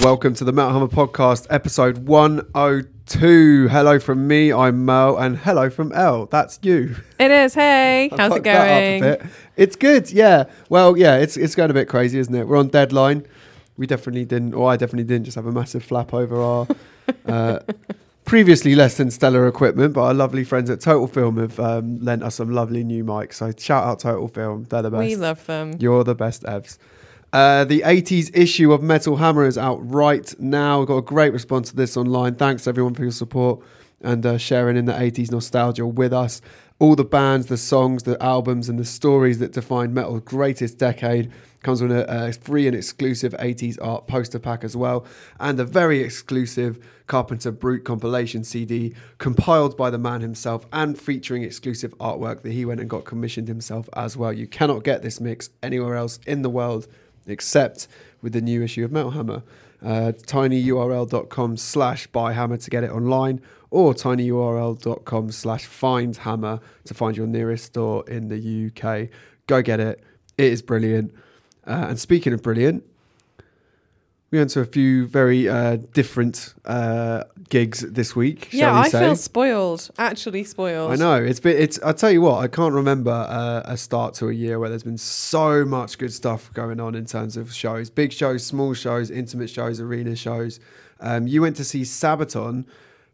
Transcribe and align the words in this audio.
welcome 0.00 0.32
to 0.32 0.44
the 0.44 0.52
Metal 0.52 0.72
Hammer 0.72 0.88
Podcast, 0.88 1.46
episode 1.50 2.06
102. 2.08 3.68
Hello 3.68 3.98
from 3.98 4.26
me, 4.26 4.50
I'm 4.50 4.86
Mel, 4.86 5.18
and 5.18 5.36
hello 5.36 5.68
from 5.68 5.92
Elle. 5.92 6.24
That's 6.26 6.58
you. 6.62 6.96
It 7.18 7.30
is. 7.30 7.52
Hey, 7.52 8.08
I 8.12 8.16
how's 8.16 8.30
it 8.30 8.34
fucked 8.34 8.44
that 8.44 8.60
up 8.60 9.12
a 9.12 9.18
going? 9.18 9.30
It's 9.56 9.76
good, 9.76 10.10
yeah. 10.10 10.44
Well, 10.70 10.96
yeah, 10.96 11.16
it's 11.16 11.36
it's 11.36 11.54
going 11.54 11.70
a 11.70 11.74
bit 11.74 11.86
crazy, 11.86 12.18
isn't 12.18 12.34
it? 12.34 12.48
We're 12.48 12.56
on 12.56 12.68
deadline. 12.68 13.26
We 13.76 13.86
definitely 13.86 14.24
didn't, 14.24 14.54
or 14.54 14.70
I 14.70 14.76
definitely 14.76 15.04
didn't, 15.04 15.24
just 15.24 15.34
have 15.34 15.46
a 15.46 15.52
massive 15.52 15.84
flap 15.84 16.14
over 16.14 16.40
our 16.40 16.66
uh, 17.26 17.58
previously 18.24 18.74
less 18.74 18.96
than 18.96 19.10
stellar 19.10 19.46
equipment. 19.46 19.92
But 19.92 20.02
our 20.04 20.14
lovely 20.14 20.44
friends 20.44 20.70
at 20.70 20.80
Total 20.80 21.08
Film 21.08 21.36
have 21.36 21.60
um, 21.60 22.00
lent 22.00 22.22
us 22.22 22.36
some 22.36 22.50
lovely 22.52 22.84
new 22.84 23.04
mics. 23.04 23.34
So 23.34 23.52
shout 23.58 23.84
out 23.84 23.98
Total 23.98 24.28
Film, 24.28 24.64
they're 24.70 24.80
the 24.80 24.90
best. 24.90 25.00
We 25.00 25.16
love 25.16 25.44
them. 25.44 25.74
You're 25.78 26.04
the 26.04 26.14
best, 26.14 26.44
Evs. 26.44 26.78
Uh, 27.32 27.64
the 27.64 27.82
80s 27.82 28.36
issue 28.36 28.72
of 28.72 28.82
Metal 28.82 29.16
Hammer 29.16 29.46
is 29.46 29.56
out 29.56 29.78
right 29.88 30.34
now. 30.40 30.80
We've 30.80 30.88
got 30.88 30.96
a 30.96 31.02
great 31.02 31.32
response 31.32 31.70
to 31.70 31.76
this 31.76 31.96
online. 31.96 32.34
Thanks 32.34 32.66
everyone 32.66 32.94
for 32.94 33.02
your 33.02 33.12
support 33.12 33.60
and 34.02 34.26
uh, 34.26 34.36
sharing 34.36 34.76
in 34.76 34.86
the 34.86 34.92
80s 34.92 35.30
nostalgia 35.30 35.86
with 35.86 36.12
us. 36.12 36.40
All 36.80 36.96
the 36.96 37.04
bands, 37.04 37.46
the 37.46 37.56
songs, 37.56 38.02
the 38.02 38.20
albums, 38.20 38.68
and 38.68 38.78
the 38.80 38.84
stories 38.84 39.38
that 39.38 39.52
define 39.52 39.94
metal's 39.94 40.22
greatest 40.22 40.78
decade 40.78 41.30
comes 41.62 41.82
with 41.82 41.92
a, 41.92 42.06
a 42.08 42.32
free 42.32 42.66
and 42.66 42.74
exclusive 42.74 43.32
80s 43.34 43.78
art 43.80 44.08
poster 44.08 44.38
pack 44.38 44.64
as 44.64 44.74
well, 44.74 45.04
and 45.38 45.60
a 45.60 45.64
very 45.64 46.00
exclusive 46.00 46.84
Carpenter 47.06 47.52
Brut 47.52 47.84
compilation 47.84 48.42
CD 48.42 48.94
compiled 49.18 49.76
by 49.76 49.90
the 49.90 49.98
man 49.98 50.22
himself 50.22 50.66
and 50.72 50.98
featuring 50.98 51.42
exclusive 51.42 51.96
artwork 51.98 52.42
that 52.42 52.52
he 52.52 52.64
went 52.64 52.80
and 52.80 52.88
got 52.88 53.04
commissioned 53.04 53.46
himself 53.46 53.88
as 53.92 54.16
well. 54.16 54.32
You 54.32 54.46
cannot 54.46 54.82
get 54.82 55.02
this 55.02 55.20
mix 55.20 55.50
anywhere 55.62 55.96
else 55.96 56.18
in 56.26 56.40
the 56.40 56.50
world 56.50 56.88
except 57.30 57.88
with 58.22 58.32
the 58.32 58.40
new 58.40 58.62
issue 58.62 58.84
of 58.84 58.92
Metal 58.92 59.12
Hammer. 59.12 59.42
Uh, 59.82 60.12
tinyurl.com 60.12 61.56
slash 61.56 62.06
buy 62.08 62.34
hammer 62.34 62.58
to 62.58 62.68
get 62.68 62.84
it 62.84 62.90
online 62.90 63.40
or 63.70 63.94
tinyurl.com 63.94 65.30
slash 65.30 65.64
find 65.64 66.16
hammer 66.18 66.60
to 66.84 66.92
find 66.92 67.16
your 67.16 67.26
nearest 67.26 67.64
store 67.64 68.04
in 68.08 68.28
the 68.28 68.66
UK. 68.66 69.08
Go 69.46 69.62
get 69.62 69.80
it. 69.80 70.02
It 70.36 70.52
is 70.52 70.60
brilliant. 70.60 71.14
Uh, 71.66 71.86
and 71.88 71.98
speaking 71.98 72.32
of 72.32 72.42
brilliant, 72.42 72.84
we 74.30 74.38
went 74.38 74.50
to 74.50 74.60
a 74.60 74.64
few 74.64 75.06
very 75.06 75.48
uh, 75.48 75.76
different 75.92 76.54
uh, 76.64 77.24
gigs 77.48 77.80
this 77.80 78.14
week. 78.14 78.52
yeah, 78.52 78.66
shall 78.66 78.74
we 78.74 78.80
I 78.80 78.88
say? 78.88 79.00
feel 79.00 79.16
spoiled. 79.16 79.90
Actually 79.98 80.44
spoiled. 80.44 80.92
I 80.92 80.96
know 80.96 81.16
it's 81.22 81.40
been. 81.40 81.56
It's. 81.56 81.80
I 81.82 81.92
tell 81.92 82.10
you 82.10 82.22
what, 82.22 82.38
I 82.38 82.48
can't 82.48 82.74
remember 82.74 83.10
uh, 83.10 83.62
a 83.64 83.76
start 83.76 84.14
to 84.14 84.28
a 84.28 84.32
year 84.32 84.58
where 84.58 84.68
there's 84.68 84.84
been 84.84 84.98
so 84.98 85.64
much 85.64 85.98
good 85.98 86.12
stuff 86.12 86.52
going 86.54 86.78
on 86.80 86.94
in 86.94 87.06
terms 87.06 87.36
of 87.36 87.52
shows, 87.52 87.90
big 87.90 88.12
shows, 88.12 88.46
small 88.46 88.74
shows, 88.74 89.10
intimate 89.10 89.50
shows, 89.50 89.80
arena 89.80 90.14
shows. 90.14 90.60
Um, 91.00 91.26
you 91.26 91.40
went 91.40 91.56
to 91.56 91.64
see 91.64 91.82
Sabaton 91.82 92.66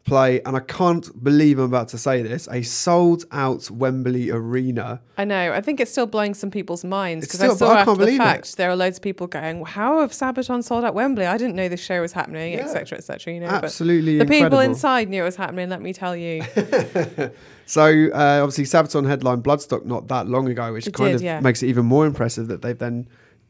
play, 0.07 0.41
and 0.43 0.57
I 0.57 0.61
can't 0.61 1.23
believe 1.23 1.59
I'm 1.59 1.65
about 1.67 1.89
to 1.89 1.99
say 1.99 2.23
this: 2.23 2.49
a 2.51 2.63
sold-out 2.63 3.71
Wembley 3.71 4.31
Arena. 4.31 5.01
I 5.19 5.25
know. 5.25 5.53
I 5.53 5.61
think 5.61 5.81
it's 5.81 5.91
still 5.91 6.07
blowing 6.07 6.33
some 6.35 6.51
people's 6.51 6.85
minds 6.85 7.27
because 7.27 7.41
I 7.43 7.55
saw 7.55 7.73
I 7.73 7.81
after 7.81 7.93
the 7.93 7.99
believe 7.99 8.21
it. 8.21 8.25
fact 8.25 8.57
there 8.57 8.71
are 8.71 8.77
loads 8.77 8.99
of 8.99 9.03
people 9.03 9.27
going, 9.27 9.65
"How 9.65 10.01
have 10.01 10.13
Sabaton 10.13 10.63
sold 10.65 10.85
out 10.85 10.95
Wembley? 10.95 11.27
I 11.27 11.37
didn't 11.37 11.57
know 11.57 11.69
this 11.69 11.81
show 11.85 12.01
was 12.01 12.13
happening, 12.13 12.55
Yeah. 12.55 12.61
etc., 12.61 12.99
etc." 12.99 13.35
You 13.35 13.41
know, 13.41 13.47
Absolutely 13.49 14.19
but 14.19 14.29
the 14.29 14.35
incredible. 14.35 14.59
people 14.59 14.71
inside 14.73 15.09
knew 15.11 15.23
it 15.23 15.27
was 15.27 15.37
happening. 15.37 15.69
Let 15.69 15.83
me 15.83 15.93
tell 15.93 16.17
you. 16.17 16.43
So 17.69 17.83
uh, 18.15 18.41
obviously 18.45 18.63
Sabaton 18.63 19.09
headline 19.09 19.43
Bloodstock 19.43 19.85
not 19.85 20.07
that 20.07 20.29
long 20.29 20.49
ago, 20.49 20.73
which 20.73 20.87
It 20.87 20.95
kind 20.95 21.09
did, 21.09 21.15
of 21.17 21.23
yeah. 21.23 21.41
makes 21.41 21.65
it 21.65 21.67
even 21.67 21.85
more 21.85 22.07
impressive 22.07 22.47
that 22.47 22.63
they've 22.63 22.79
then 22.79 23.09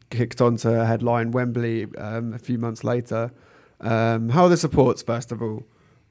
kicked 0.09 0.41
on 0.41 0.57
to 0.57 0.85
headline 0.87 1.29
Wembley 1.31 1.85
um, 1.99 2.33
a 2.33 2.39
few 2.39 2.57
months 2.57 2.83
later. 2.83 3.31
Um, 3.79 4.29
how 4.29 4.45
are 4.45 4.49
the 4.49 4.57
supports 4.57 5.03
first 5.03 5.31
of 5.31 5.43
all? 5.43 5.63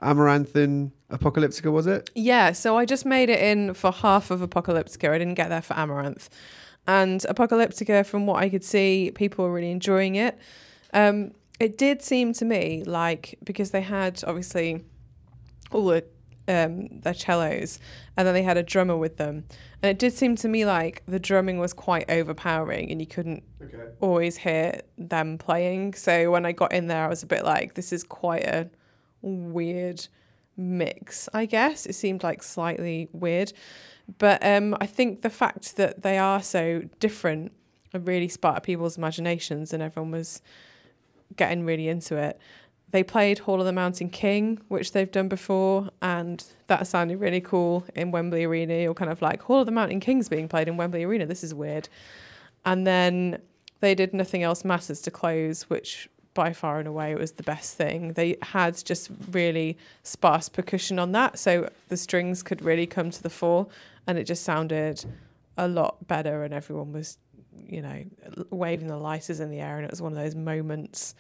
Amaranthe 0.03 0.57
in 0.57 0.93
Apocalyptica 1.11 1.73
was 1.73 1.87
it? 1.87 2.11
Yeah, 2.15 2.53
so 2.53 2.77
I 2.77 2.85
just 2.85 3.07
made 3.07 3.31
it 3.31 3.41
in 3.41 3.75
for 3.75 3.93
half 3.93 4.31
of 4.31 4.41
Apocalyptica. 4.41 5.11
I 5.11 5.19
didn't 5.19 5.35
get 5.35 5.49
there 5.49 5.63
for 5.63 5.75
Amaranthe. 5.75 6.29
And 6.87 7.21
Apocalyptica, 7.23 8.05
from 8.07 8.27
what 8.27 8.43
I 8.43 8.49
could 8.49 8.65
see, 8.65 9.11
people 9.15 9.45
were 9.45 9.53
really 9.53 9.71
enjoying 9.71 10.15
it. 10.17 10.39
Um, 10.93 11.33
it 11.59 11.79
did 11.79 12.03
seem 12.03 12.33
to 12.35 12.45
me 12.45 12.85
like 12.85 13.39
because 13.43 13.71
they 13.71 13.81
had 13.81 14.23
obviously 14.27 14.85
all 15.73 15.87
the 15.87 16.05
um, 16.49 17.01
their 17.01 17.15
cellos, 17.15 17.81
and 18.17 18.25
then 18.27 18.33
they 18.35 18.43
had 18.45 18.57
a 18.57 18.63
drummer 18.63 18.97
with 18.97 19.17
them, 19.17 19.45
and 19.83 19.91
it 19.91 19.99
did 19.99 20.13
seem 20.13 20.37
to 20.37 20.47
me 20.49 20.65
like 20.65 21.03
the 21.07 21.19
drumming 21.19 21.59
was 21.59 21.73
quite 21.73 22.09
overpowering, 22.09 22.91
and 22.93 23.01
you 23.01 23.07
couldn't 23.07 23.43
Okay. 23.61 23.91
always 24.01 24.37
hear 24.37 24.81
them 24.97 25.39
playing. 25.39 25.95
So 25.95 26.31
when 26.31 26.47
I 26.47 26.53
got 26.53 26.73
in 26.73 26.87
there, 26.87 27.05
I 27.05 27.09
was 27.09 27.25
a 27.25 27.27
bit 27.27 27.45
like, 27.45 27.75
this 27.75 27.93
is 27.93 28.05
quite 28.05 28.45
a 28.45 28.69
weird 29.23 30.07
mix, 30.57 31.29
I 31.35 31.47
guess. 31.47 31.87
It 31.87 31.95
seemed 31.95 32.23
like 32.23 32.43
slightly 32.43 33.09
weird. 33.13 33.53
But 34.19 34.45
um, 34.45 34.77
I 34.81 34.87
think 34.87 35.23
the 35.23 35.31
fact 35.31 35.77
that 35.77 36.03
they 36.03 36.19
are 36.19 36.43
so 36.43 36.83
different 37.01 37.53
really 37.93 38.29
sparked 38.29 38.65
people's 38.65 38.99
imaginations 38.99 39.73
and 39.73 39.83
everyone 39.83 40.11
was 40.11 40.43
getting 41.37 41.65
really 41.65 41.89
into 41.89 42.17
it. 42.17 42.39
They 42.91 43.03
played 43.03 43.41
Hall 43.41 43.59
of 43.59 43.67
the 43.67 43.73
Mountain 43.73 44.11
King, 44.11 44.61
which 44.69 44.93
they've 44.93 45.11
done 45.11 45.29
before, 45.29 45.91
and 46.03 46.45
that 46.69 46.87
sounded 46.87 47.19
really 47.19 47.41
cool 47.41 47.85
in 47.97 48.13
Wembley 48.13 48.45
Arena. 48.45 48.75
You're 48.75 48.95
kind 48.95 49.11
of 49.11 49.21
like, 49.21 49.43
Hall 49.43 49.61
of 49.61 49.67
the 49.67 49.73
Mountain 49.73 50.01
King's 50.01 50.29
being 50.29 50.49
played 50.49 50.69
in 50.69 50.77
Wembley 50.77 51.03
Arena. 51.03 51.27
This 51.27 51.43
is 51.43 51.53
weird. 51.53 51.89
And 52.65 52.87
then 52.87 53.43
they 53.81 53.95
did 53.95 54.15
Nothing 54.15 54.45
Else 54.45 54.65
Matters 54.65 55.01
to 55.03 55.11
close, 55.11 55.65
which 55.65 56.09
by 56.37 56.53
far 56.53 56.79
and 56.79 56.87
away 56.87 57.11
it 57.11 57.19
was 57.19 57.33
the 57.33 57.43
best 57.43 57.77
thing. 57.77 58.13
They 58.13 58.37
had 58.43 58.77
just 58.85 59.11
really 59.33 59.77
sparse 60.05 60.49
percussion 60.49 60.99
on 61.01 61.11
that, 61.13 61.39
so 61.39 61.69
the 61.89 61.97
strings 61.97 62.43
could 62.45 62.63
really 62.63 62.87
come 62.87 63.11
to 63.11 63.23
the 63.23 63.31
fore, 63.31 63.67
and 64.07 64.17
it 64.19 64.25
just 64.25 64.45
sounded 64.45 65.05
a 65.57 65.67
lot 65.67 66.07
better, 66.07 66.45
and 66.45 66.55
everyone 66.55 66.93
was, 66.93 67.19
you 67.67 67.83
know, 67.83 68.05
waving 68.51 68.87
the 68.89 68.99
lighters 68.99 69.41
in 69.41 69.51
the 69.51 69.59
air, 69.61 69.77
and 69.77 69.85
it 69.85 69.91
was 69.91 70.01
one 70.03 70.13
of 70.13 70.19
those 70.19 70.35
moments. 70.37 71.15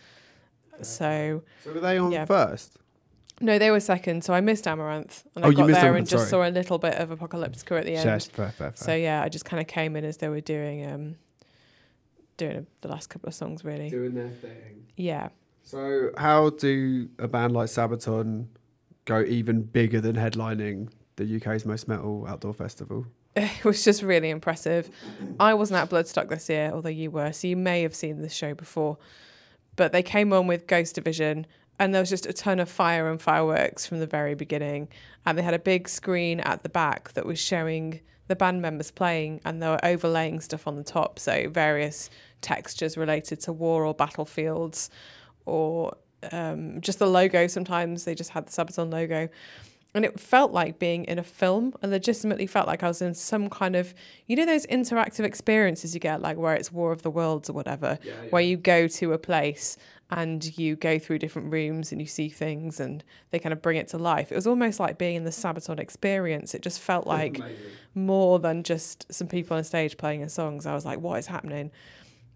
So 0.82 1.42
So 1.64 1.72
were 1.72 1.80
they 1.80 1.98
on 1.98 2.12
Yeah. 2.12 2.26
first? 2.26 2.76
no, 3.40 3.58
they 3.58 3.70
were 3.70 3.80
second, 3.80 4.22
so 4.24 4.32
I 4.34 4.40
missed 4.40 4.64
Amaranthe, 4.66 5.24
and 5.34 5.44
Oh, 5.44 5.48
I 5.48 5.50
you 5.50 5.56
got 5.56 5.66
missed 5.68 5.80
there 5.80 5.92
Amaranthe, 5.92 5.98
and 5.98 6.06
just 6.08 6.28
sorry. 6.28 6.44
saw 6.44 6.48
a 6.48 6.52
little 6.52 6.78
bit 6.78 6.94
of 6.94 7.08
Apocalyptica 7.10 7.78
at 7.80 7.84
the 7.86 7.96
end. 7.96 8.04
Yes, 8.04 8.26
fair, 8.26 8.50
fair, 8.50 8.72
fair. 8.72 8.72
So 8.74 8.94
yeah, 8.94 9.22
I 9.22 9.28
just 9.28 9.44
kind 9.46 9.60
of 9.60 9.66
came 9.66 9.96
in 9.96 10.04
as 10.04 10.18
they 10.18 10.28
were 10.28 10.40
doing 10.42 10.86
um 10.90 11.16
doing 12.36 12.66
the 12.80 12.88
last 12.88 13.08
couple 13.08 13.28
of 13.28 13.34
songs 13.34 13.64
really. 13.64 13.88
doing 13.90 14.14
their 14.14 14.30
thing. 14.30 14.86
Yeah. 14.96 15.28
So 15.62 16.10
how 16.16 16.50
do 16.50 17.08
a 17.18 17.28
band 17.28 17.52
like 17.52 17.68
Sabaton 17.68 18.46
go 19.04 19.22
even 19.22 19.62
bigger 19.62 20.00
than 20.00 20.16
headlining 20.16 20.90
the 21.16 21.36
UK's 21.36 21.64
most 21.64 21.88
metal 21.88 22.26
outdoor 22.28 22.54
festival? 22.54 23.06
It 23.38 23.64
was 23.66 23.84
just 23.84 24.02
really 24.02 24.30
impressive. 24.30 24.88
I 25.38 25.52
wasn't 25.52 25.80
at 25.80 25.90
Bloodstock 25.90 26.30
this 26.30 26.48
year, 26.48 26.70
although 26.72 26.88
you 26.88 27.10
were, 27.10 27.32
so 27.32 27.46
you 27.48 27.56
may 27.56 27.82
have 27.82 27.94
seen 27.94 28.22
this 28.22 28.32
show 28.32 28.54
before. 28.54 28.96
But 29.76 29.92
they 29.92 30.02
came 30.02 30.32
on 30.32 30.46
with 30.46 30.66
Ghost 30.66 30.94
Division 30.94 31.46
and 31.78 31.94
there 31.94 32.00
was 32.00 32.08
just 32.08 32.26
a 32.26 32.32
ton 32.32 32.58
of 32.60 32.70
fire 32.70 33.10
and 33.10 33.20
fireworks 33.20 33.86
from 33.86 34.00
the 34.00 34.06
very 34.06 34.34
beginning. 34.34 34.88
And 35.24 35.36
they 35.36 35.42
had 35.42 35.52
a 35.52 35.58
big 35.58 35.88
screen 35.88 36.40
at 36.40 36.62
the 36.62 36.68
back 36.68 37.12
that 37.12 37.26
was 37.26 37.38
showing 37.38 38.00
the 38.28 38.36
band 38.36 38.62
members 38.62 38.90
playing 38.90 39.40
and 39.44 39.62
they 39.62 39.68
were 39.68 39.84
overlaying 39.84 40.40
stuff 40.40 40.66
on 40.66 40.76
the 40.76 40.84
top. 40.84 41.18
So 41.18 41.48
various 41.48 42.10
textures 42.40 42.96
related 42.96 43.40
to 43.40 43.52
war 43.52 43.84
or 43.84 43.94
battlefields 43.94 44.90
or 45.44 45.96
um, 46.32 46.80
just 46.80 46.98
the 46.98 47.06
logo. 47.06 47.46
Sometimes 47.46 48.04
they 48.04 48.14
just 48.14 48.30
had 48.30 48.46
the 48.46 48.50
Sabaton 48.50 48.92
logo. 48.92 49.28
And 49.94 50.04
it 50.04 50.20
felt 50.20 50.52
like 50.52 50.78
being 50.78 51.04
in 51.06 51.18
a 51.18 51.22
film 51.22 51.72
and 51.80 51.90
legitimately 51.90 52.46
felt 52.46 52.66
like 52.66 52.82
I 52.82 52.88
was 52.88 53.00
in 53.00 53.14
some 53.14 53.48
kind 53.48 53.74
of, 53.74 53.94
you 54.26 54.36
know, 54.36 54.44
those 54.44 54.66
interactive 54.66 55.24
experiences 55.24 55.94
you 55.94 56.00
get, 56.00 56.20
like 56.20 56.36
where 56.36 56.54
it's 56.54 56.70
War 56.70 56.92
of 56.92 57.00
the 57.00 57.10
Worlds 57.10 57.48
or 57.48 57.54
whatever, 57.54 57.98
where 58.28 58.42
you 58.42 58.58
go 58.58 58.88
to 58.88 59.14
a 59.14 59.18
place 59.18 59.78
and 60.10 60.56
you 60.56 60.76
go 60.76 60.98
through 60.98 61.18
different 61.18 61.52
rooms 61.52 61.90
and 61.90 62.00
you 62.00 62.06
see 62.06 62.28
things 62.28 62.78
and 62.78 63.02
they 63.30 63.38
kind 63.38 63.52
of 63.52 63.60
bring 63.60 63.76
it 63.76 63.88
to 63.88 63.98
life. 63.98 64.30
It 64.30 64.36
was 64.36 64.46
almost 64.46 64.78
like 64.78 64.98
being 64.98 65.16
in 65.16 65.24
the 65.24 65.30
Sabaton 65.30 65.80
experience. 65.80 66.54
It 66.54 66.62
just 66.62 66.80
felt 66.80 67.06
like 67.06 67.40
more 67.94 68.38
than 68.38 68.62
just 68.62 69.12
some 69.12 69.26
people 69.26 69.56
on 69.56 69.64
stage 69.64 69.96
playing 69.96 70.20
in 70.20 70.28
songs. 70.28 70.64
I 70.64 70.74
was 70.74 70.84
like, 70.84 71.00
what 71.00 71.18
is 71.18 71.26
happening? 71.26 71.72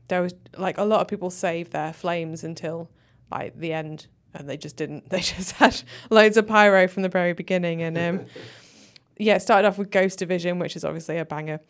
There 0.08 0.20
was 0.20 0.34
like 0.56 0.78
a 0.78 0.84
lot 0.84 1.00
of 1.00 1.06
people 1.06 1.30
saved 1.30 1.70
their 1.72 1.92
flames 1.92 2.42
until 2.42 2.90
like 3.30 3.56
the 3.56 3.72
end 3.72 4.08
and 4.34 4.48
they 4.48 4.56
just 4.56 4.76
didn't. 4.76 5.04
They 5.10 5.20
just 5.20 5.52
had 5.52 5.80
loads 6.10 6.36
of 6.36 6.48
pyro 6.48 6.88
from 6.88 7.04
the 7.04 7.08
very 7.08 7.34
beginning. 7.34 7.82
And 7.82 7.96
um, 7.96 8.26
yeah, 9.16 9.36
it 9.36 9.42
started 9.42 9.68
off 9.68 9.78
with 9.78 9.90
Ghost 9.90 10.18
Division, 10.18 10.58
which 10.58 10.74
is 10.74 10.84
obviously 10.84 11.18
a 11.18 11.24
banger. 11.24 11.60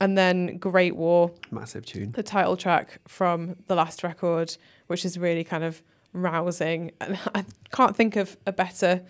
And 0.00 0.16
then 0.16 0.58
Great 0.58 0.94
War, 0.94 1.32
Massive 1.50 1.84
tune. 1.84 2.12
the 2.12 2.22
title 2.22 2.56
track 2.56 3.00
from 3.08 3.56
the 3.66 3.74
last 3.74 4.04
record, 4.04 4.56
which 4.88 5.04
is 5.04 5.16
really 5.18 5.44
kind 5.44 5.64
of 5.64 5.82
rousing. 6.12 6.90
And 7.00 7.18
I 7.34 7.44
can't 7.70 7.96
think 7.96 8.16
of 8.16 8.36
a 8.46 8.52
better 8.52 9.02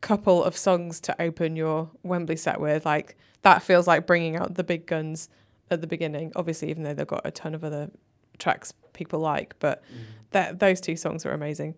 couple 0.00 0.44
of 0.44 0.56
songs 0.56 1.00
to 1.00 1.20
open 1.20 1.56
your 1.56 1.90
Wembley 2.02 2.36
set 2.36 2.60
with. 2.60 2.84
Like 2.84 3.16
that 3.42 3.62
feels 3.62 3.86
like 3.86 4.06
bringing 4.06 4.36
out 4.36 4.54
the 4.54 4.64
big 4.64 4.86
guns 4.86 5.28
at 5.70 5.80
the 5.80 5.86
beginning. 5.86 6.32
Obviously, 6.36 6.70
even 6.70 6.82
though 6.82 6.94
they've 6.94 7.06
got 7.06 7.22
a 7.24 7.30
ton 7.30 7.54
of 7.54 7.64
other 7.64 7.90
tracks 8.38 8.72
people 8.92 9.18
like, 9.20 9.54
but 9.58 9.82
that 10.30 10.58
those 10.58 10.80
two 10.80 10.96
songs 10.96 11.24
are 11.24 11.32
amazing. 11.32 11.74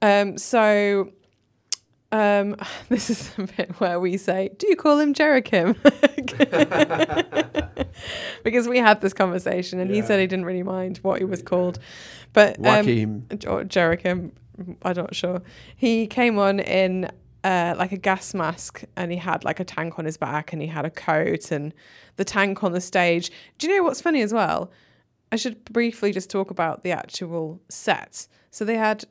Um, 0.00 0.38
so 0.38 1.12
um, 2.12 2.56
this 2.88 3.10
is 3.10 3.30
the 3.30 3.44
bit 3.56 3.80
where 3.80 3.98
we 3.98 4.16
say, 4.16 4.50
"Do 4.58 4.68
you 4.68 4.76
call 4.76 4.98
him 4.98 5.14
Jericho?" 5.14 5.74
because 8.44 8.68
we 8.68 8.78
had 8.78 9.00
this 9.00 9.12
conversation, 9.12 9.80
and 9.80 9.90
he 9.90 10.02
said 10.02 10.20
he 10.20 10.26
didn't 10.26 10.44
really 10.44 10.62
mind 10.62 10.98
what 10.98 11.18
he 11.18 11.24
was 11.24 11.42
called, 11.42 11.78
but 12.32 12.64
um, 12.64 13.26
or 13.46 13.64
Jericho, 13.64 14.30
I'm 14.82 14.94
not 14.94 15.14
sure. 15.14 15.42
He 15.74 16.06
came 16.06 16.38
on 16.38 16.60
in 16.60 17.10
uh, 17.44 17.74
like 17.76 17.92
a 17.92 17.96
gas 17.96 18.34
mask, 18.34 18.84
and 18.96 19.10
he 19.10 19.18
had 19.18 19.44
like 19.44 19.58
a 19.58 19.64
tank 19.64 19.98
on 19.98 20.04
his 20.04 20.16
back, 20.16 20.52
and 20.52 20.62
he 20.62 20.68
had 20.68 20.84
a 20.84 20.90
coat, 20.90 21.50
and 21.50 21.74
the 22.16 22.24
tank 22.24 22.62
on 22.62 22.72
the 22.72 22.80
stage. 22.80 23.30
Do 23.58 23.66
you 23.66 23.76
know 23.76 23.82
what's 23.82 24.00
funny 24.00 24.22
as 24.22 24.32
well? 24.32 24.70
I 25.32 25.36
should 25.36 25.64
briefly 25.64 26.12
just 26.12 26.28
talk 26.28 26.50
about 26.50 26.82
the 26.82 26.92
actual 26.92 27.60
set. 27.70 28.26
So 28.50 28.66
they 28.66 28.76
had 28.76 29.04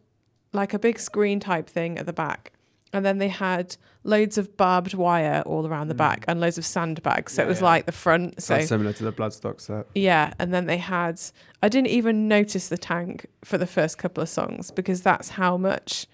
like 0.53 0.73
a 0.73 0.79
big 0.79 0.99
screen 0.99 1.39
type 1.39 1.67
thing 1.67 1.97
at 1.97 2.05
the 2.05 2.13
back, 2.13 2.53
and 2.93 3.05
then 3.05 3.17
they 3.19 3.27
had 3.29 3.75
loads 4.03 4.37
of 4.37 4.57
barbed 4.57 4.93
wire 4.93 5.43
all 5.45 5.67
around 5.67 5.87
the 5.87 5.93
back 5.95 6.25
and 6.27 6.39
loads 6.41 6.57
of 6.57 6.65
sandbags. 6.65 7.33
So 7.33 7.41
Mm. 7.41 7.43
Yeah, 7.43 7.45
it 7.45 7.49
was 7.49 7.59
yeah. 7.59 7.65
like 7.65 7.85
the 7.85 7.91
front. 7.91 8.41
So 8.41 8.55
Sounds 8.57 8.69
similar 8.69 8.93
to 8.93 9.03
the 9.03 9.11
Bloodstock 9.13 9.61
set. 9.61 9.85
yeah, 9.95 10.33
and 10.39 10.53
then 10.53 10.65
they 10.65 10.77
had. 10.77 11.19
I 11.63 11.69
didn't 11.69 11.87
even 11.89 12.27
notice 12.27 12.67
the 12.69 12.77
tank 12.77 13.27
for 13.43 13.57
the 13.57 13.67
first 13.67 13.97
couple 13.97 14.21
of 14.23 14.29
songs 14.29 14.71
because 14.71 15.01
that's 15.01 15.29
how 15.29 15.57
much 15.57 16.07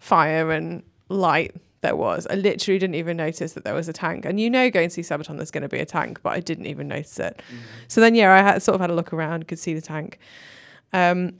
fire 0.00 0.50
and 0.50 0.82
light 1.08 1.54
there 1.82 1.94
was. 1.96 2.26
I 2.28 2.34
literally 2.34 2.78
didn't 2.78 2.96
even 2.96 3.16
notice 3.16 3.52
that 3.52 3.64
there 3.64 3.74
was 3.74 3.88
a 3.88 3.92
tank. 3.92 4.24
And 4.24 4.40
you 4.40 4.50
know, 4.50 4.70
going 4.70 4.88
to 4.88 4.94
see 4.94 5.02
Sabaton, 5.02 5.36
there's 5.36 5.50
going 5.50 5.62
to 5.62 5.68
be 5.68 5.78
a 5.80 5.86
tank, 5.86 6.20
but 6.22 6.30
I 6.30 6.40
didn't 6.40 6.66
even 6.66 6.88
notice 6.88 7.18
it. 7.20 7.42
So 7.88 8.00
then, 8.00 8.14
yeah, 8.14 8.32
I 8.32 8.38
had 8.42 8.62
sort 8.62 8.74
of 8.74 8.80
had 8.80 8.90
a 8.90 8.94
look 8.94 9.12
around, 9.12 9.46
could 9.48 9.58
see 9.58 9.74
the 9.74 9.80
tank. 9.82 10.18
Um, 10.92 11.34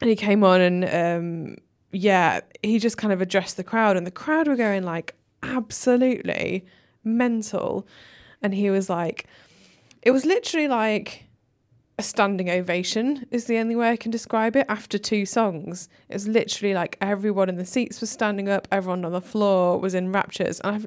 and 0.00 0.10
he 0.10 0.16
came 0.16 0.42
on, 0.44 0.60
and 0.60 0.84
um, 0.84 1.56
yeah, 1.92 2.40
he 2.62 2.78
just 2.78 2.98
kind 2.98 3.12
of 3.12 3.20
addressed 3.20 3.56
the 3.56 3.64
crowd, 3.64 3.96
and 3.96 4.06
the 4.06 4.10
crowd 4.10 4.48
were 4.48 4.56
going 4.56 4.82
like 4.82 5.14
absolutely 5.42 6.64
mental. 7.04 7.86
And 8.42 8.54
he 8.54 8.70
was 8.70 8.90
like, 8.90 9.26
it 10.02 10.10
was 10.10 10.24
literally 10.24 10.68
like 10.68 11.24
a 11.98 12.02
standing 12.02 12.50
ovation 12.50 13.26
is 13.30 13.46
the 13.46 13.56
only 13.56 13.74
way 13.74 13.90
I 13.90 13.96
can 13.96 14.10
describe 14.10 14.54
it 14.54 14.66
after 14.68 14.98
two 14.98 15.24
songs. 15.24 15.88
It 16.08 16.14
was 16.14 16.28
literally 16.28 16.74
like 16.74 16.98
everyone 17.00 17.48
in 17.48 17.56
the 17.56 17.64
seats 17.64 18.00
was 18.00 18.10
standing 18.10 18.48
up, 18.48 18.68
everyone 18.70 19.04
on 19.04 19.12
the 19.12 19.20
floor 19.20 19.78
was 19.78 19.94
in 19.94 20.12
raptures. 20.12 20.60
And 20.60 20.76
I've, 20.76 20.86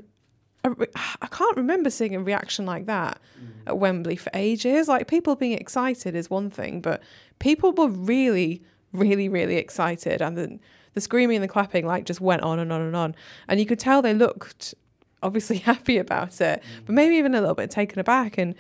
I, 0.64 0.88
I 1.24 1.28
can't 1.28 1.58
remember 1.58 1.90
seeing 1.90 2.16
a 2.16 2.20
reaction 2.20 2.66
like 2.66 2.86
that 2.86 3.20
mm. 3.42 3.50
at 3.68 3.80
Wembley 3.80 4.18
for 4.18 4.30
ages. 4.36 4.88
Like 4.88 5.08
people 5.08 5.36
being 5.36 5.58
excited 5.58 6.16
is 6.16 6.30
one 6.30 6.52
thing, 6.52 6.80
but 6.80 7.02
people 7.40 7.72
were 7.72 7.90
really, 7.90 8.62
really, 8.94 9.30
really 9.30 9.56
excited. 9.56 10.22
And 10.22 10.38
the, 10.38 10.60
the 10.94 11.02
screaming 11.02 11.38
and 11.38 11.44
the 11.44 11.48
clapping 11.48 11.86
like 11.86 12.06
just 12.06 12.22
went 12.22 12.42
on 12.42 12.60
and 12.60 12.72
on 12.72 12.82
and 12.82 12.96
on. 12.96 13.16
And 13.48 13.60
you 13.60 13.66
could 13.66 13.80
tell 13.80 14.02
they 14.02 14.14
looked 14.14 14.74
obviously 15.22 15.58
happy 15.72 15.98
about 15.98 16.40
it, 16.42 16.64
but 16.86 16.94
maybe 16.94 17.16
even 17.16 17.36
a 17.36 17.42
little 17.42 17.56
bit 17.56 17.70
taken 17.72 18.00
aback. 18.00 18.38
And 18.38 18.56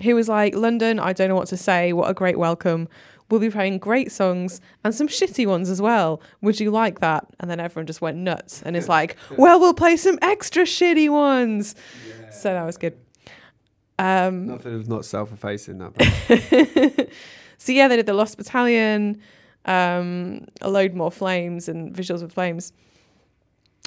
he 0.00 0.12
was 0.14 0.28
like, 0.28 0.54
London, 0.54 0.98
I 0.98 1.12
don't 1.12 1.28
know 1.28 1.36
what 1.36 1.48
to 1.48 1.56
say. 1.56 1.92
What 1.92 2.10
a 2.10 2.14
great 2.14 2.38
welcome. 2.38 2.88
We'll 3.30 3.40
be 3.40 3.50
playing 3.50 3.78
great 3.78 4.12
songs 4.12 4.60
and 4.84 4.94
some 4.94 5.08
shitty 5.08 5.46
ones 5.46 5.70
as 5.70 5.80
well. 5.80 6.20
Would 6.42 6.60
you 6.60 6.70
like 6.70 7.00
that? 7.00 7.26
And 7.40 7.50
then 7.50 7.58
everyone 7.58 7.86
just 7.86 8.00
went 8.02 8.18
nuts 8.18 8.62
and 8.62 8.76
it's 8.76 8.88
like, 8.88 9.16
well, 9.38 9.58
we'll 9.58 9.74
play 9.74 9.96
some 9.96 10.18
extra 10.20 10.64
shitty 10.64 11.08
ones. 11.08 11.74
So 12.30 12.52
that 12.52 12.64
was 12.64 12.76
good. 12.76 12.98
Um, 13.98 14.48
Nothing 14.48 14.76
was 14.78 14.88
not 14.88 15.04
self-effacing 15.04 15.78
that. 15.78 15.94
band. 15.94 17.10
so 17.58 17.72
yeah, 17.72 17.88
they 17.88 17.96
did 17.96 18.06
the 18.06 18.12
Lost 18.12 18.36
Battalion, 18.36 19.20
um, 19.64 20.46
a 20.60 20.70
load 20.70 20.94
more 20.94 21.10
flames 21.10 21.68
and 21.68 21.94
visuals 21.94 22.22
of 22.22 22.32
flames. 22.32 22.72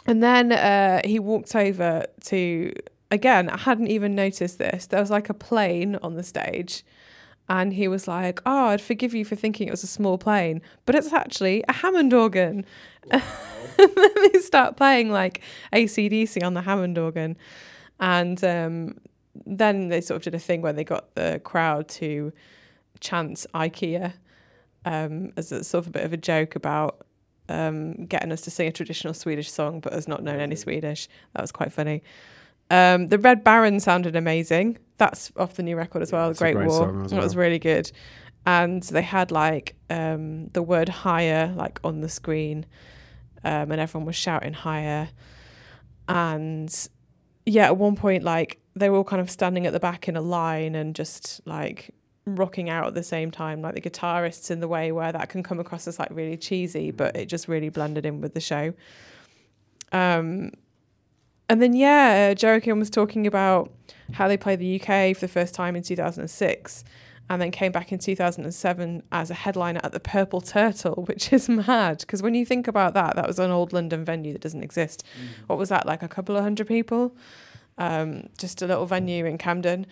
And 0.06 0.24
then 0.24 0.52
uh, 0.52 1.02
he 1.06 1.20
walked 1.20 1.56
over 1.56 2.06
to 2.26 2.74
again. 3.12 3.50
I 3.50 3.58
hadn't 3.58 3.88
even 3.88 4.16
noticed 4.16 4.58
this. 4.58 4.88
There 4.88 5.00
was 5.00 5.12
like 5.12 5.30
a 5.30 5.34
plane 5.34 5.98
on 5.98 6.16
the 6.16 6.24
stage, 6.24 6.86
and 7.50 7.74
he 7.74 7.88
was 7.88 8.08
like, 8.08 8.42
"Oh, 8.46 8.68
I'd 8.68 8.82
forgive 8.82 9.14
you 9.14 9.26
for 9.26 9.36
thinking 9.36 9.68
it 9.68 9.72
was 9.72 9.84
a 9.84 9.88
small 9.88 10.18
plane, 10.18 10.62
but 10.86 10.96
it's 10.96 11.12
actually 11.12 11.64
a 11.68 11.74
Hammond 11.74 12.14
organ." 12.14 12.66
and 13.12 13.22
then 13.78 14.32
they 14.32 14.40
start 14.40 14.78
playing 14.78 15.12
like 15.12 15.42
ACDC 15.74 16.44
on 16.44 16.54
the 16.54 16.62
Hammond 16.62 16.98
organ, 16.98 17.38
and 18.00 18.42
um, 18.46 18.96
then 19.46 19.90
they 19.90 20.00
sort 20.00 20.18
of 20.18 20.24
did 20.24 20.36
a 20.36 20.40
thing 20.40 20.62
where 20.62 20.74
they 20.74 20.86
got 20.86 21.14
the 21.16 21.42
crowd 21.44 21.90
to 21.90 22.32
chant 23.00 23.46
IKEA 23.54 24.14
um, 24.88 25.32
as 25.36 25.52
a 25.52 25.64
sort 25.64 25.84
of 25.84 25.88
a 25.88 25.92
bit 25.92 26.04
of 26.04 26.14
a 26.14 26.18
joke 26.18 26.56
about 26.56 27.06
um, 27.50 28.06
getting 28.06 28.32
us 28.32 28.42
to 28.42 28.52
sing 28.52 28.68
a 28.68 28.72
traditional 28.72 29.14
Swedish 29.14 29.52
song, 29.52 29.82
but 29.82 29.94
us 29.94 30.08
not 30.08 30.24
knowing 30.24 30.40
any 30.40 30.56
Swedish. 30.56 31.08
That 31.34 31.42
was 31.42 31.52
quite 31.52 31.74
funny. 31.74 32.04
Um, 32.70 33.08
the 33.10 33.20
Red 33.20 33.44
Baron 33.44 33.80
sounded 33.80 34.16
amazing. 34.16 34.78
That's 34.98 35.32
off 35.38 35.56
the 35.56 35.64
new 35.64 35.76
record 35.76 36.02
as 36.02 36.12
well. 36.12 36.34
Great, 36.34 36.56
great 36.56 36.68
War. 36.68 37.06
That 37.08 37.22
was 37.22 37.36
really 37.36 37.60
good. 37.60 37.92
And 38.46 38.82
they 38.84 39.02
had 39.02 39.30
like 39.32 39.76
um, 39.90 40.48
the 40.48 40.64
word 40.64 40.88
higher 40.88 41.54
like 41.56 41.80
on 41.84 42.00
the 42.00 42.10
screen, 42.10 42.66
um, 43.44 43.72
and 43.72 43.82
everyone 43.82 44.06
was 44.06 44.16
shouting 44.16 44.54
higher. 44.54 45.10
And 46.08 46.74
yeah, 47.46 47.66
at 47.66 47.78
one 47.78 47.98
point, 47.98 48.24
like 48.24 48.60
they 48.76 48.90
were 48.90 48.98
all 48.98 49.04
kind 49.04 49.22
of 49.22 49.30
standing 49.30 49.66
at 49.66 49.74
the 49.74 49.80
back 49.82 50.08
in 50.08 50.16
a 50.16 50.22
line 50.22 50.76
and 50.76 50.96
just 50.96 51.46
like 51.46 51.94
rocking 52.36 52.70
out 52.70 52.88
at 52.88 52.94
the 52.94 53.04
same 53.04 53.32
time, 53.32 53.62
like 53.62 53.76
the 53.76 53.82
guitarists 53.82 54.52
in 54.52 54.60
the 54.60 54.68
way 54.68 54.92
where 54.92 55.12
that 55.12 55.30
can 55.30 55.44
come 55.44 55.60
across 55.60 55.88
as 55.88 55.98
like 55.98 56.10
really 56.12 56.38
cheesy, 56.38 56.92
but 56.92 57.16
it 57.16 57.28
just 57.28 57.48
really 57.48 57.70
blended 57.70 58.06
in 58.06 58.22
with 58.22 58.34
the 58.34 58.42
show. 58.42 58.74
Um, 59.92 60.52
and 61.50 61.62
then 61.62 61.74
yeah, 61.74 62.30
uh, 62.32 62.36
Jericho 62.36 62.74
was 62.76 62.90
talking 62.90 63.26
about 63.26 63.72
how 64.12 64.28
they 64.28 64.38
played 64.38 64.60
the 64.60 64.80
UK 64.80 65.16
for 65.16 65.22
the 65.22 65.28
first 65.28 65.54
time 65.54 65.76
in 65.76 65.84
2006. 65.84 66.84
And 67.30 67.42
then 67.42 67.52
came 67.52 67.74
back 67.74 67.92
in 67.92 68.00
2007 68.00 69.04
as 69.12 69.30
a 69.30 69.34
headliner 69.34 69.82
at 69.84 69.92
the 69.92 70.00
Purple 70.00 70.40
Turtle, 70.40 71.04
which 71.08 71.34
is 71.34 71.50
mad. 71.68 72.00
Because 72.00 72.24
when 72.24 72.34
you 72.34 72.46
think 72.46 72.70
about 72.70 72.94
that, 72.94 73.18
that 73.18 73.28
was 73.28 73.38
an 73.38 73.52
old 73.52 73.74
London 73.74 74.06
venue 74.06 74.32
that 74.32 74.42
doesn't 74.42 74.64
exist. 74.64 75.04
What 75.48 75.60
was 75.60 75.68
that, 75.68 75.86
like 75.86 76.02
a 76.02 76.08
couple 76.08 76.38
of 76.38 76.44
hundred 76.44 76.68
people? 76.68 77.18
Um, 77.78 78.30
just 78.38 78.62
a 78.62 78.66
little 78.66 78.86
venue 78.86 79.26
in 79.26 79.38
Camden 79.38 79.86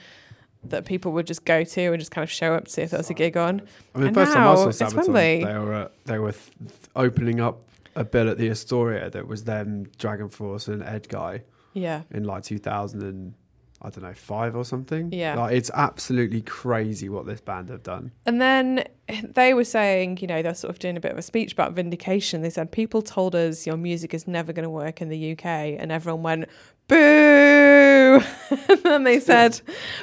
that 0.70 0.86
people 0.86 1.12
would 1.14 1.28
just 1.28 1.46
go 1.46 1.64
to 1.64 1.82
and 1.88 2.00
just 2.00 2.12
kind 2.12 2.24
of 2.24 2.32
show 2.32 2.54
up 2.54 2.66
to 2.66 2.72
see 2.72 2.82
if 2.82 2.92
there 2.92 2.98
was 3.00 3.10
a 3.10 3.14
gig 3.14 3.38
on. 3.38 3.62
I 3.94 3.98
mean, 4.00 4.08
And 4.08 4.16
the 4.16 4.20
first 4.20 4.34
time 4.34 4.44
I 4.44 4.46
now 4.46 4.56
saw 4.56 4.68
it's 4.70 4.82
Sabaton, 4.82 4.96
Wembley. 4.96 5.44
they 5.44 5.54
were 5.60 5.74
uh, 5.74 5.88
they 6.06 6.20
were 6.20 6.32
th- 6.32 6.52
opening 6.96 7.40
up 7.42 7.62
a 7.96 8.04
bill 8.04 8.30
at 8.30 8.38
the 8.38 8.50
Astoria 8.50 9.10
that 9.10 9.28
was 9.28 9.44
them, 9.46 9.86
DragonForce 9.98 10.68
and 10.68 10.82
Edguy 10.84 11.42
Yeah. 11.74 12.02
in 12.12 12.26
like 12.26 12.44
2000 12.44 13.02
and 13.04 13.34
I 13.82 13.90
don't 13.90 14.04
know 14.04 14.14
five 14.14 14.56
or 14.56 14.66
something. 14.66 15.12
Yeah. 15.12 15.36
like, 15.36 15.54
it's 15.54 15.70
absolutely 15.74 16.42
crazy 16.42 17.08
what 17.08 17.26
this 17.28 17.40
band 17.42 17.70
have 17.70 17.84
done. 17.84 18.12
And 18.26 18.42
then 18.42 18.86
they 19.08 19.54
were 19.54 19.64
saying, 19.66 20.18
you 20.22 20.28
know, 20.28 20.42
they're 20.42 20.56
sort 20.56 20.72
of 20.72 20.80
doing 20.80 20.98
a 20.98 21.00
bit 21.00 21.12
of 21.12 21.18
a 21.18 21.22
speech 21.22 21.54
about 21.54 21.74
vindication. 21.74 22.42
They 22.42 22.50
said, 22.50 22.72
people 22.72 23.02
told 23.04 23.36
us 23.36 23.68
your 23.68 23.78
music 23.78 24.14
is 24.14 24.28
never 24.28 24.54
going 24.54 24.64
to 24.64 24.70
work 24.72 25.02
in 25.02 25.10
the 25.10 25.34
UK. 25.34 25.46
And 25.46 25.92
everyone 25.92 26.24
went, 26.24 26.46
boo. 26.88 26.96
and 28.70 28.84
then 28.84 29.04
they 29.04 29.20
said, 29.20 29.60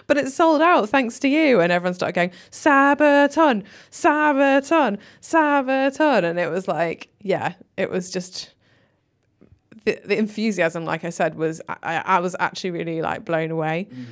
but 0.06 0.16
it's 0.16 0.34
sold 0.34 0.60
out 0.60 0.88
thanks 0.88 1.18
to 1.20 1.28
you. 1.28 1.60
And 1.60 1.72
everyone 1.72 1.94
started 1.94 2.14
going, 2.14 2.30
Sabaton, 2.50 3.64
Sabaton, 3.90 4.98
Sabaton. 5.20 6.24
And 6.24 6.38
it 6.38 6.50
was 6.50 6.68
like, 6.68 7.08
yeah, 7.20 7.54
it 7.76 7.90
was 7.90 8.10
just 8.10 8.52
the, 9.84 10.00
the 10.04 10.18
enthusiasm, 10.18 10.84
like 10.84 11.04
I 11.04 11.10
said, 11.10 11.34
was 11.34 11.60
I, 11.68 12.02
I 12.04 12.20
was 12.20 12.36
actually 12.38 12.72
really 12.72 13.02
like 13.02 13.24
blown 13.24 13.50
away. 13.50 13.88
Mm. 13.92 14.06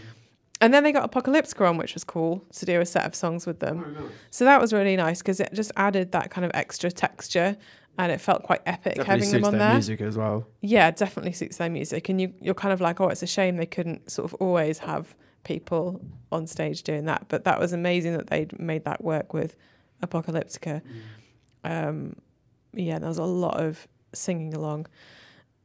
And 0.62 0.74
then 0.74 0.84
they 0.84 0.92
got 0.92 1.10
Apocalyptica 1.10 1.66
on, 1.68 1.78
which 1.78 1.94
was 1.94 2.04
cool 2.04 2.44
to 2.52 2.66
do 2.66 2.80
a 2.80 2.86
set 2.86 3.06
of 3.06 3.14
songs 3.14 3.46
with 3.46 3.60
them. 3.60 3.96
Oh, 3.98 4.10
so 4.30 4.44
that 4.44 4.60
was 4.60 4.74
really 4.74 4.94
nice 4.94 5.22
because 5.22 5.40
it 5.40 5.48
just 5.54 5.72
added 5.76 6.12
that 6.12 6.30
kind 6.30 6.44
of 6.44 6.50
extra 6.52 6.90
texture 6.90 7.56
and 8.04 8.12
it 8.12 8.20
felt 8.20 8.42
quite 8.42 8.62
epic 8.64 8.94
Definitely 8.94 9.04
having 9.04 9.30
them 9.30 9.30
suits 9.30 9.46
on 9.46 9.52
their 9.52 9.60
there. 9.60 9.72
music 9.74 10.00
as 10.00 10.16
well. 10.16 10.46
Yeah, 10.62 10.90
definitely 10.90 11.32
suits 11.32 11.58
their 11.58 11.68
music. 11.68 12.08
And 12.08 12.18
you, 12.18 12.32
you're 12.40 12.54
kind 12.54 12.72
of 12.72 12.80
like, 12.80 12.98
oh, 12.98 13.08
it's 13.08 13.22
a 13.22 13.26
shame 13.26 13.58
they 13.58 13.66
couldn't 13.66 14.10
sort 14.10 14.24
of 14.24 14.34
always 14.40 14.78
have 14.78 15.14
people 15.44 16.00
on 16.32 16.46
stage 16.46 16.82
doing 16.82 17.04
that. 17.04 17.26
But 17.28 17.44
that 17.44 17.60
was 17.60 17.74
amazing 17.74 18.16
that 18.16 18.28
they'd 18.28 18.58
made 18.58 18.84
that 18.86 19.04
work 19.04 19.34
with 19.34 19.54
Apocalyptica. 20.02 20.80
Um, 21.62 22.16
yeah, 22.72 22.98
there 22.98 23.08
was 23.08 23.18
a 23.18 23.24
lot 23.24 23.60
of 23.60 23.86
singing 24.14 24.54
along. 24.54 24.86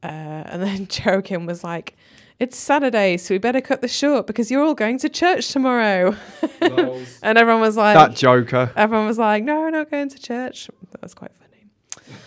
Uh, 0.03 0.07
and 0.07 0.61
then 0.61 0.87
Joakim 0.87 1.47
was 1.47 1.63
like, 1.63 1.95
it's 2.37 2.57
Saturday, 2.57 3.15
so 3.15 3.33
we 3.33 3.37
better 3.37 3.61
cut 3.61 3.81
this 3.81 3.95
short 3.95 4.27
because 4.27 4.51
you're 4.51 4.61
all 4.61 4.75
going 4.75 4.97
to 4.99 5.07
church 5.07 5.53
tomorrow. 5.53 6.17
and 6.61 7.37
everyone 7.37 7.61
was 7.61 7.77
like, 7.77 7.95
that 7.95 8.13
Joker, 8.17 8.73
everyone 8.75 9.07
was 9.07 9.17
like, 9.17 9.41
no, 9.45 9.61
we're 9.61 9.69
not 9.69 9.89
going 9.89 10.09
to 10.09 10.19
church. 10.19 10.69
That 10.91 11.01
was 11.01 11.13
quite 11.13 11.33
funny. 11.33 11.44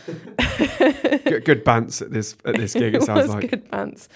Good, 0.07 1.45
good 1.45 1.65
bants 1.65 2.03
at 2.03 2.11
this 2.11 2.37
at 2.45 2.57
this 2.57 2.73
gig. 2.73 2.95
It, 2.95 2.97
it 3.03 3.05
sounds 3.05 3.29
like. 3.29 3.51
good 3.51 3.71
pants. 3.71 4.09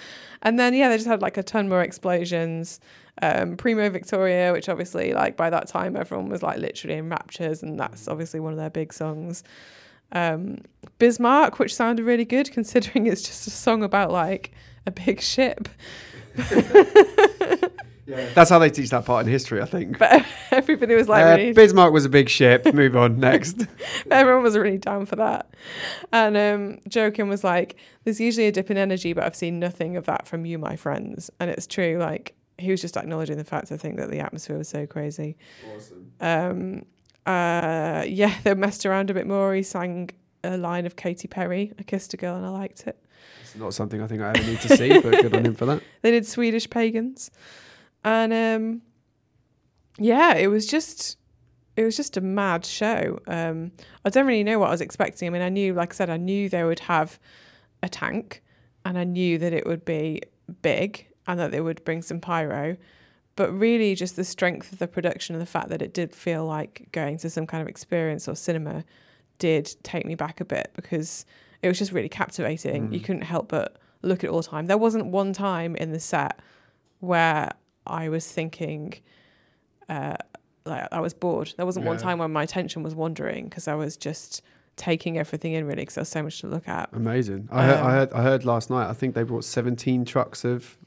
And 0.43 0.59
then 0.59 0.75
yeah, 0.75 0.89
they 0.89 0.97
just 0.97 1.07
had 1.07 1.23
like 1.23 1.37
a 1.37 1.43
ton 1.43 1.69
more 1.69 1.83
explosions. 1.83 2.81
Um, 3.21 3.57
Primo 3.57 3.91
Victoria, 3.91 4.53
which 4.53 4.69
obviously, 4.69 5.13
like 5.13 5.37
by 5.37 5.51
that 5.51 5.69
time, 5.69 5.97
everyone 5.97 6.29
was 6.29 6.43
like 6.43 6.59
literally 6.59 6.97
in 6.97 7.09
raptures, 7.09 7.63
and 7.63 7.79
that's 7.79 8.09
obviously 8.09 8.41
one 8.41 8.53
of 8.53 8.59
their 8.59 8.71
big 8.71 8.93
songs. 8.93 9.45
Um, 10.13 10.59
Bismarck, 10.99 11.59
which 11.59 11.75
sounded 11.75 12.05
really 12.05 12.25
good 12.25 12.51
considering 12.53 13.07
it's 13.07 13.23
just 13.23 13.47
a 13.47 13.51
song 13.51 13.83
about 13.83 14.11
like 14.11 14.53
a 14.87 14.91
big 14.91 15.21
ship. 15.21 15.69
That's 18.07 18.51
how 18.51 18.59
they 18.59 18.71
teach 18.71 18.91
that 18.91 19.05
part 19.05 19.25
in 19.27 19.33
history, 19.33 19.63
I 19.63 19.65
think. 19.65 19.99
But 19.99 20.25
everybody 20.51 20.95
was 20.95 21.09
like, 21.09 21.25
Uh, 21.25 21.37
really, 21.37 21.53
Bismarck 21.53 21.93
was 21.93 22.05
a 22.05 22.09
big 22.09 22.29
ship. 22.29 22.73
Move 22.75 22.97
on 22.97 23.21
next. 23.21 23.67
everyone 24.11 24.43
was 24.43 24.57
really 24.57 24.79
down 24.79 25.07
for 25.07 25.17
that. 25.17 25.51
And 26.13 26.37
um, 26.37 26.79
Joakim 26.89 27.29
was 27.29 27.45
like, 27.45 27.77
there's 28.05 28.21
usually 28.21 28.49
a 28.49 28.53
dip 28.53 28.71
in 28.71 28.77
energy, 28.77 29.13
but 29.13 29.25
I've 29.25 29.37
seen 29.37 29.59
nothing 29.61 29.97
of 29.97 30.07
that 30.07 30.27
from 30.27 30.45
you, 30.45 30.59
my 30.59 30.77
friends. 30.77 31.31
And 31.39 31.51
it's 31.51 31.67
true. 31.67 31.99
Like, 31.99 32.35
he 32.59 32.71
was 32.71 32.81
just 32.81 32.97
acknowledging 32.97 33.37
the 33.39 33.45
fact, 33.45 33.71
I 33.73 33.77
think, 33.77 33.97
that 33.99 34.11
the 34.11 34.21
atmosphere 34.21 34.59
was 34.59 34.69
so 34.69 34.87
crazy. 34.87 35.37
Awesome. 35.75 36.13
Um, 36.21 36.87
uh, 37.25 38.05
yeah, 38.07 38.35
they 38.43 38.55
messed 38.55 38.85
around 38.85 39.11
a 39.11 39.15
bit 39.15 39.27
more. 39.27 39.55
He 39.55 39.63
sang 39.63 40.11
a 40.45 40.57
line 40.57 40.87
of 40.87 40.97
Katy 40.97 41.29
Perry, 41.29 41.73
I 41.79 41.83
Kissed 41.85 42.13
a 42.15 42.17
Girl 42.17 42.37
and 42.37 42.45
I 42.45 42.49
Liked 42.49 42.87
It. 42.87 42.99
It's 43.43 43.55
not 43.55 43.75
something 43.75 44.03
I 44.03 44.07
think 44.07 44.23
I 44.23 44.31
ever 44.31 44.43
need 44.43 44.61
to 44.61 44.77
see, 44.77 44.99
but 45.01 45.23
good 45.23 45.35
on 45.37 45.47
him 45.47 45.55
for 45.55 45.67
that. 45.67 45.83
They 46.03 46.11
did 46.11 46.27
Swedish 46.27 46.69
Pagans. 46.69 47.31
And 48.05 48.33
um, 48.33 48.83
yeah, 49.99 50.35
it 50.35 50.49
was 50.49 50.67
just 50.67 51.19
it 51.77 51.85
was 51.85 51.97
just 51.97 52.17
a 52.17 52.21
mad 52.21 52.65
show. 52.65 53.19
Um, 53.27 53.73
I 54.05 54.11
don't 54.11 54.27
really 54.27 54.45
know 54.45 54.59
what 54.59 54.69
I 54.69 54.73
was 54.73 54.81
expecting. 54.81 55.29
I 55.29 55.31
mean, 55.31 55.43
I 55.43 55.49
knew, 55.49 55.73
like 55.73 55.93
I 55.93 55.97
said, 55.97 56.11
I 56.11 56.17
knew 56.17 56.49
they 56.49 56.65
would 56.65 56.81
have 56.81 57.19
a 57.83 57.89
tank, 57.89 58.43
and 58.85 58.99
I 58.99 59.05
knew 59.05 59.39
that 59.39 59.53
it 59.53 59.67
would 59.67 59.85
be 59.85 60.23
big 60.61 61.07
and 61.27 61.39
that 61.39 61.51
they 61.51 61.61
would 61.61 61.85
bring 61.85 62.03
some 62.03 62.21
pyro. 62.21 62.77
But 63.37 63.53
really, 63.53 63.95
just 63.95 64.17
the 64.17 64.25
strength 64.25 64.73
of 64.73 64.79
the 64.79 64.89
production 64.89 65.35
and 65.35 65.41
the 65.41 65.47
fact 65.47 65.71
that 65.71 65.81
it 65.81 65.95
did 65.95 66.15
feel 66.15 66.45
like 66.45 66.89
going 66.93 67.17
to 67.19 67.31
some 67.31 67.47
kind 67.47 67.63
of 67.63 67.69
experience 67.69 68.29
or 68.29 68.37
cinema 68.37 68.85
did 69.39 69.75
take 69.83 70.05
me 70.05 70.15
back 70.15 70.41
a 70.41 70.45
bit 70.45 70.71
because 70.75 71.25
it 71.63 71.69
was 71.69 71.79
just 71.79 71.93
really 71.93 72.11
captivating. 72.11 72.93
You 72.93 73.01
couldn't 73.01 73.23
help 73.23 73.49
but 73.49 73.79
look 74.03 74.19
at 74.19 74.25
it 74.25 74.31
all 74.31 74.43
the 74.43 74.49
time. 74.49 74.67
There 74.67 74.77
wasn't 74.77 75.07
one 75.07 75.33
time 75.33 75.75
in 75.77 75.93
the 75.93 76.01
set 76.01 76.39
where 77.01 77.51
I 77.87 78.09
was 78.09 78.27
thinking, 78.31 78.95
uh, 79.89 80.17
like 80.65 80.87
I 80.93 81.01
was 81.01 81.15
bored. 81.15 81.53
There 81.57 81.67
wasn't 81.67 81.87
one 81.87 81.99
time 81.99 82.19
when 82.19 82.33
my 82.33 82.43
attention 82.45 82.83
was 82.83 82.95
wandering 82.95 83.45
because 83.47 83.67
I 83.69 83.75
was 83.75 83.97
just 83.97 84.43
taking 84.77 85.19
everything 85.19 85.53
in 85.53 85.65
really 85.67 85.83
because 85.83 85.95
there 85.97 86.03
was 86.03 86.09
so 86.09 86.23
much 86.23 86.41
to 86.41 86.47
look 86.47 86.69
at. 86.69 86.89
Amazing. 86.93 87.49
I, 87.51 87.65
heard, 87.67 87.77
I 87.77 87.81
Um, 87.81 87.91
heard. 87.91 88.13
I 88.13 88.23
heard 88.23 88.45
last 88.45 88.71
night. 88.71 88.89
I 88.89 88.93
think 88.93 89.15
they 89.15 89.23
brought 89.23 89.45
17 89.45 90.05
trucks 90.05 90.45
of, 90.45 90.79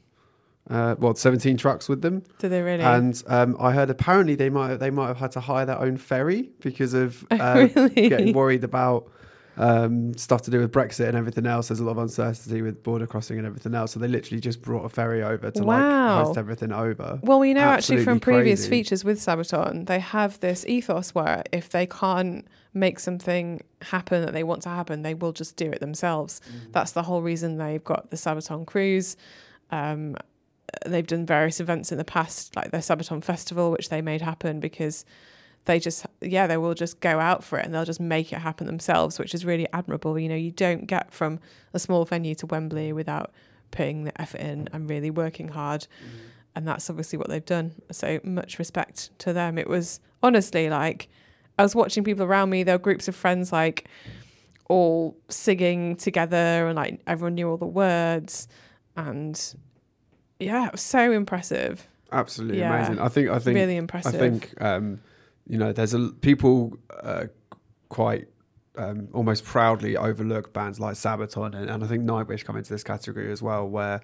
uh, 0.68 0.96
well, 0.98 1.14
17 1.14 1.56
trucks 1.56 1.88
with 1.88 2.02
them, 2.02 2.24
Did 2.38 2.48
they 2.50 2.62
really? 2.62 2.82
and 2.82 3.22
um, 3.28 3.56
I 3.60 3.72
heard 3.72 3.88
apparently 3.90 4.34
they 4.34 4.50
might 4.50 4.76
they 4.78 4.90
might 4.90 5.06
have 5.08 5.18
had 5.18 5.30
to 5.32 5.40
hire 5.40 5.64
their 5.66 5.78
own 5.78 5.96
ferry 5.98 6.50
because 6.60 6.94
of 6.94 7.24
uh, 7.30 7.68
really? 7.76 8.08
getting 8.08 8.32
worried 8.34 8.64
about 8.64 9.08
um, 9.56 10.14
stuff 10.16 10.42
to 10.42 10.50
do 10.50 10.58
with 10.60 10.72
Brexit 10.72 11.08
and 11.08 11.16
everything 11.16 11.46
else. 11.46 11.68
There's 11.68 11.80
a 11.80 11.84
lot 11.84 11.92
of 11.92 11.98
uncertainty 11.98 12.62
with 12.62 12.82
border 12.82 13.06
crossing 13.06 13.38
and 13.38 13.46
everything 13.46 13.74
else. 13.74 13.92
So 13.92 14.00
they 14.00 14.08
literally 14.08 14.40
just 14.40 14.60
brought 14.62 14.84
a 14.84 14.88
ferry 14.88 15.22
over 15.22 15.50
to 15.50 15.62
Wow. 15.62 16.16
like 16.18 16.26
host 16.26 16.38
everything 16.38 16.72
over. 16.72 17.18
Well, 17.22 17.38
we 17.38 17.54
know 17.54 17.62
actually 17.62 18.04
from 18.04 18.16
Absolutely 18.16 18.20
previous 18.42 18.60
crazy. 18.60 18.70
features 18.70 19.04
with 19.04 19.18
Sabaton, 19.18 19.86
they 19.86 19.98
have 20.00 20.38
this 20.40 20.66
ethos 20.66 21.14
where 21.14 21.42
if 21.52 21.70
they 21.70 21.86
can't 21.86 22.46
make 22.74 22.98
something 22.98 23.62
happen 23.82 24.22
that 24.24 24.32
they 24.32 24.42
want 24.44 24.62
to 24.62 24.68
happen, 24.68 25.02
they 25.02 25.14
will 25.14 25.32
just 25.32 25.56
do 25.56 25.70
it 25.70 25.80
themselves. 25.80 26.40
Mm-hmm. 26.48 26.72
That's 26.72 26.92
the 26.92 27.02
whole 27.02 27.22
reason 27.22 27.56
they've 27.56 27.82
got 27.84 28.10
the 28.10 28.16
Sabaton 28.16 28.66
cruise. 28.66 29.16
Um, 29.70 30.16
they've 30.84 31.06
done 31.06 31.24
various 31.24 31.60
events 31.60 31.92
in 31.92 31.98
the 31.98 32.04
past, 32.04 32.54
like 32.56 32.72
their 32.72 32.80
Sabaton 32.80 33.24
Festival, 33.24 33.70
which 33.70 33.88
they 33.88 34.02
made 34.02 34.20
happen 34.20 34.60
because 34.60 35.04
they 35.66 35.78
just, 35.78 36.06
yeah, 36.20 36.46
they 36.46 36.56
will 36.56 36.74
just 36.74 37.00
go 37.00 37.20
out 37.20 37.44
for 37.44 37.58
it 37.58 37.64
and 37.66 37.74
they'll 37.74 37.84
just 37.84 38.00
make 38.00 38.32
it 38.32 38.38
happen 38.38 38.66
themselves, 38.66 39.18
which 39.18 39.34
is 39.34 39.44
really 39.44 39.66
admirable. 39.72 40.18
You 40.18 40.28
know, 40.28 40.34
you 40.34 40.50
don't 40.50 40.86
get 40.86 41.12
from 41.12 41.38
a 41.74 41.78
small 41.78 42.04
venue 42.04 42.34
to 42.36 42.46
Wembley 42.46 42.92
without 42.92 43.32
putting 43.70 44.04
the 44.04 44.20
effort 44.20 44.40
in 44.40 44.68
and 44.72 44.88
really 44.88 45.10
working 45.10 45.48
hard 45.48 45.86
and 46.54 46.66
that's 46.66 46.88
obviously 46.88 47.18
what 47.18 47.28
they've 47.28 47.44
done. 47.44 47.74
So 47.92 48.18
much 48.24 48.58
respect 48.58 49.10
to 49.18 49.34
them. 49.34 49.58
It 49.58 49.68
was 49.68 50.00
honestly 50.22 50.70
like 50.70 51.08
I 51.58 51.62
was 51.62 51.74
watching 51.74 52.02
people 52.02 52.24
around 52.24 52.48
me. 52.48 52.62
There 52.62 52.74
were 52.74 52.78
groups 52.82 53.08
of 53.08 53.14
friends 53.14 53.52
like 53.52 53.86
all 54.68 55.16
singing 55.28 55.96
together, 55.96 56.66
and 56.66 56.74
like 56.76 57.00
everyone 57.06 57.34
knew 57.34 57.48
all 57.50 57.58
the 57.58 57.66
words, 57.66 58.48
and 58.96 59.54
yeah, 60.40 60.66
it 60.66 60.72
was 60.72 60.80
so 60.80 61.12
impressive. 61.12 61.86
Absolutely 62.10 62.58
Yeah. 62.60 62.74
amazing. 62.74 63.00
I 63.00 63.08
think. 63.08 63.28
I 63.28 63.38
think. 63.38 63.54
really 63.54 63.74
I 63.74 63.78
impressive. 63.78 64.18
think. 64.18 64.54
Um, 64.60 65.00
you 65.46 65.58
know, 65.58 65.72
there's 65.72 65.94
a 65.94 66.08
people 66.20 66.76
uh, 67.02 67.26
quite. 67.88 68.28
Um, 68.78 69.08
almost 69.14 69.42
proudly 69.42 69.96
overlook 69.96 70.52
bands 70.52 70.78
like 70.78 70.96
Sabaton 70.96 71.54
and, 71.54 71.70
and 71.70 71.82
I 71.82 71.86
think 71.86 72.04
Nightwish 72.04 72.44
come 72.44 72.58
into 72.58 72.70
this 72.70 72.84
category 72.84 73.32
as 73.32 73.40
well, 73.40 73.66
where 73.66 74.02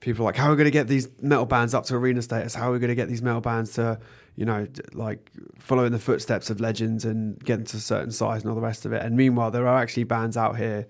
people 0.00 0.22
are 0.22 0.28
like, 0.28 0.36
how 0.36 0.46
are 0.46 0.52
we 0.52 0.56
going 0.56 0.64
to 0.64 0.70
get 0.70 0.88
these 0.88 1.10
metal 1.20 1.44
bands 1.44 1.74
up 1.74 1.84
to 1.84 1.96
arena 1.96 2.22
status? 2.22 2.54
How 2.54 2.70
are 2.70 2.72
we 2.72 2.78
going 2.78 2.88
to 2.88 2.94
get 2.94 3.08
these 3.08 3.20
metal 3.20 3.42
bands 3.42 3.74
to, 3.74 4.00
you 4.34 4.46
know, 4.46 4.64
d- 4.64 4.80
like 4.94 5.30
follow 5.58 5.84
in 5.84 5.92
the 5.92 5.98
footsteps 5.98 6.48
of 6.48 6.58
legends 6.58 7.04
and 7.04 7.38
get 7.44 7.58
into 7.58 7.76
a 7.76 7.80
certain 7.80 8.10
size 8.10 8.40
and 8.40 8.48
all 8.48 8.54
the 8.54 8.62
rest 8.62 8.86
of 8.86 8.94
it? 8.94 9.02
And 9.02 9.14
meanwhile, 9.14 9.50
there 9.50 9.68
are 9.68 9.78
actually 9.78 10.04
bands 10.04 10.38
out 10.38 10.56
here 10.56 10.86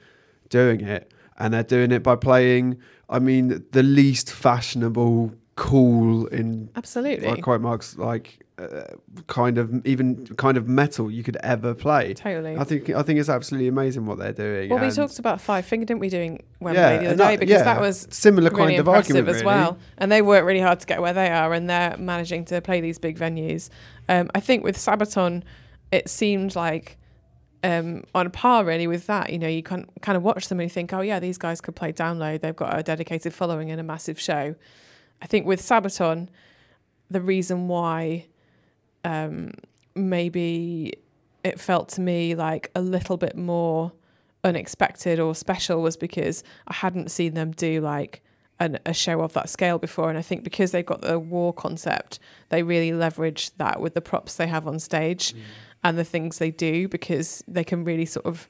doing 0.48 0.80
it, 0.80 1.12
and 1.38 1.52
they're 1.52 1.64
doing 1.64 1.90
it 1.90 2.04
by 2.04 2.14
playing, 2.14 2.78
I 3.10 3.18
mean, 3.18 3.64
the 3.72 3.82
least 3.82 4.30
fashionable, 4.30 5.34
cool 5.56 6.26
in 6.28 6.70
absolutely, 6.76 7.26
like 7.26 7.42
quote 7.42 7.60
marks 7.60 7.96
like 7.96 8.46
uh, 8.58 8.84
kind 9.28 9.56
of 9.56 9.86
even 9.86 10.26
kind 10.36 10.56
of 10.56 10.66
metal 10.68 11.10
you 11.10 11.22
could 11.22 11.36
ever 11.42 11.74
play. 11.74 12.14
totally. 12.14 12.56
I 12.56 12.64
think 12.64 12.90
I 12.90 13.02
think 13.02 13.20
it's 13.20 13.28
absolutely 13.28 13.68
amazing 13.68 14.06
what 14.06 14.18
they're 14.18 14.32
doing. 14.32 14.70
well, 14.70 14.84
we 14.84 14.90
talked 14.90 15.18
about 15.18 15.40
Five 15.40 15.64
Finger, 15.64 15.86
didn't 15.86 16.00
we, 16.00 16.08
doing 16.08 16.42
Wembley 16.60 16.80
Yeah, 16.80 16.90
the 16.90 16.96
other 16.98 17.08
and 17.08 17.18
day 17.18 17.36
because 17.36 17.50
yeah, 17.50 17.64
that 17.64 17.80
was 17.80 18.08
similar 18.10 18.50
really 18.50 18.74
kind 18.74 18.80
of 18.80 18.88
argument 18.88 19.28
as 19.28 19.34
really. 19.36 19.46
well. 19.46 19.78
And 19.98 20.10
they 20.10 20.22
work 20.22 20.44
really 20.44 20.60
hard 20.60 20.80
to 20.80 20.86
get 20.86 21.00
where 21.00 21.12
they 21.12 21.28
are, 21.28 21.52
and 21.52 21.70
they're 21.70 21.96
managing 21.98 22.44
to 22.46 22.60
play 22.60 22.80
these 22.80 22.98
big 22.98 23.18
venues. 23.18 23.70
Um, 24.08 24.30
I 24.34 24.40
think 24.40 24.64
with 24.64 24.76
Sabaton, 24.76 25.42
it 25.92 26.08
seemed 26.08 26.56
like 26.56 26.98
um, 27.62 28.04
on 28.14 28.30
par 28.30 28.64
really 28.64 28.86
with 28.86 29.06
that. 29.06 29.30
You 29.30 29.38
know, 29.38 29.48
you 29.48 29.62
can 29.62 29.86
kind 30.00 30.16
of 30.16 30.22
watch 30.22 30.48
them 30.48 30.60
and 30.60 30.68
you 30.68 30.72
think, 30.72 30.92
oh 30.92 31.00
yeah, 31.00 31.20
these 31.20 31.38
guys 31.38 31.60
could 31.60 31.76
play 31.76 31.92
download. 31.92 32.40
They've 32.40 32.56
got 32.56 32.78
a 32.78 32.82
dedicated 32.82 33.32
following 33.34 33.70
and 33.70 33.80
a 33.80 33.84
massive 33.84 34.20
show. 34.20 34.54
I 35.20 35.26
think 35.26 35.46
with 35.46 35.60
Sabaton, 35.60 36.28
the 37.10 37.20
reason 37.20 37.68
why 37.68 38.26
um, 39.08 39.52
maybe 39.94 40.92
it 41.42 41.58
felt 41.58 41.88
to 41.90 42.00
me 42.00 42.34
like 42.34 42.70
a 42.74 42.80
little 42.80 43.16
bit 43.16 43.36
more 43.36 43.92
unexpected 44.44 45.18
or 45.18 45.34
special 45.34 45.80
was 45.82 45.96
because 45.96 46.44
I 46.68 46.74
hadn't 46.74 47.10
seen 47.10 47.34
them 47.34 47.52
do 47.52 47.80
like 47.80 48.22
an, 48.60 48.78
a 48.84 48.92
show 48.92 49.20
of 49.20 49.32
that 49.32 49.48
scale 49.48 49.78
before. 49.78 50.08
And 50.10 50.18
I 50.18 50.22
think 50.22 50.44
because 50.44 50.72
they've 50.72 50.84
got 50.84 51.00
the 51.00 51.18
war 51.18 51.52
concept, 51.52 52.18
they 52.50 52.62
really 52.62 52.92
leverage 52.92 53.50
that 53.56 53.80
with 53.80 53.94
the 53.94 54.00
props 54.00 54.36
they 54.36 54.46
have 54.46 54.66
on 54.66 54.78
stage 54.78 55.34
and 55.82 55.96
the 55.96 56.04
things 56.04 56.38
they 56.38 56.50
do 56.50 56.88
because 56.88 57.42
they 57.48 57.64
can 57.64 57.84
really 57.84 58.06
sort 58.06 58.26
of 58.26 58.48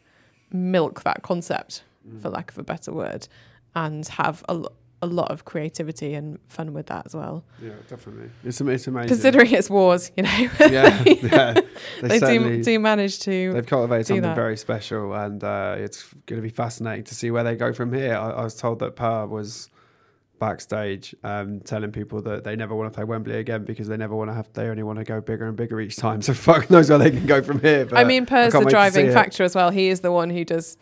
milk 0.50 1.02
that 1.04 1.22
concept, 1.22 1.82
for 2.20 2.30
lack 2.30 2.50
of 2.50 2.58
a 2.58 2.62
better 2.62 2.92
word, 2.92 3.28
and 3.74 4.06
have 4.08 4.44
a, 4.48 4.64
a 5.00 5.06
lot 5.06 5.30
of 5.30 5.44
creativity 5.44 6.14
and 6.14 6.38
fun 6.48 6.72
with 6.72 6.86
that 6.86 7.06
as 7.06 7.14
well. 7.14 7.44
Yeah, 7.62 7.70
definitely. 7.88 8.30
It's, 8.44 8.60
it's 8.60 8.86
amazing. 8.86 9.08
Considering 9.08 9.52
it's 9.52 9.70
wars, 9.70 10.10
you 10.16 10.24
know, 10.24 10.30
yeah, 10.60 11.04
yeah. 11.04 11.60
They, 12.02 12.18
they 12.18 12.38
do, 12.38 12.62
do 12.62 12.78
manage 12.78 13.20
to. 13.20 13.52
they've 13.52 13.66
cultivated 13.66 14.06
something 14.06 14.22
that. 14.22 14.36
very 14.36 14.56
special, 14.56 15.14
and 15.14 15.42
uh, 15.42 15.76
it's 15.78 16.02
going 16.26 16.40
to 16.40 16.42
be 16.42 16.52
fascinating 16.52 17.04
to 17.04 17.14
see 17.14 17.30
where 17.30 17.44
they 17.44 17.54
go 17.54 17.72
from 17.72 17.92
here. 17.92 18.14
I, 18.14 18.30
I 18.30 18.44
was 18.44 18.54
told 18.54 18.80
that 18.80 18.96
Per 18.96 19.26
was 19.26 19.68
backstage 20.38 21.14
um, 21.24 21.60
telling 21.60 21.92
people 21.92 22.22
that 22.22 22.44
they 22.44 22.56
never 22.56 22.74
want 22.74 22.92
to 22.92 22.96
play 22.96 23.04
Wembley 23.04 23.36
again 23.36 23.64
because 23.64 23.88
they 23.88 23.96
never 23.96 24.14
want 24.14 24.30
to 24.30 24.34
have. 24.34 24.52
They 24.52 24.68
only 24.68 24.82
want 24.82 24.98
to 24.98 25.04
go 25.04 25.20
bigger 25.20 25.46
and 25.46 25.56
bigger 25.56 25.80
each 25.80 25.96
time. 25.96 26.22
So 26.22 26.34
fuck 26.34 26.70
knows 26.70 26.88
where 26.88 26.98
they 26.98 27.10
can 27.10 27.26
go 27.26 27.42
from 27.42 27.60
here. 27.60 27.86
But 27.86 27.98
I 27.98 28.04
mean, 28.04 28.26
Per's 28.26 28.52
can't 28.52 28.64
the 28.64 28.70
driving 28.70 29.06
it. 29.06 29.12
factor 29.12 29.44
as 29.44 29.54
well. 29.54 29.70
He 29.70 29.88
is 29.88 30.00
the 30.00 30.12
one 30.12 30.30
who 30.30 30.44
does 30.44 30.76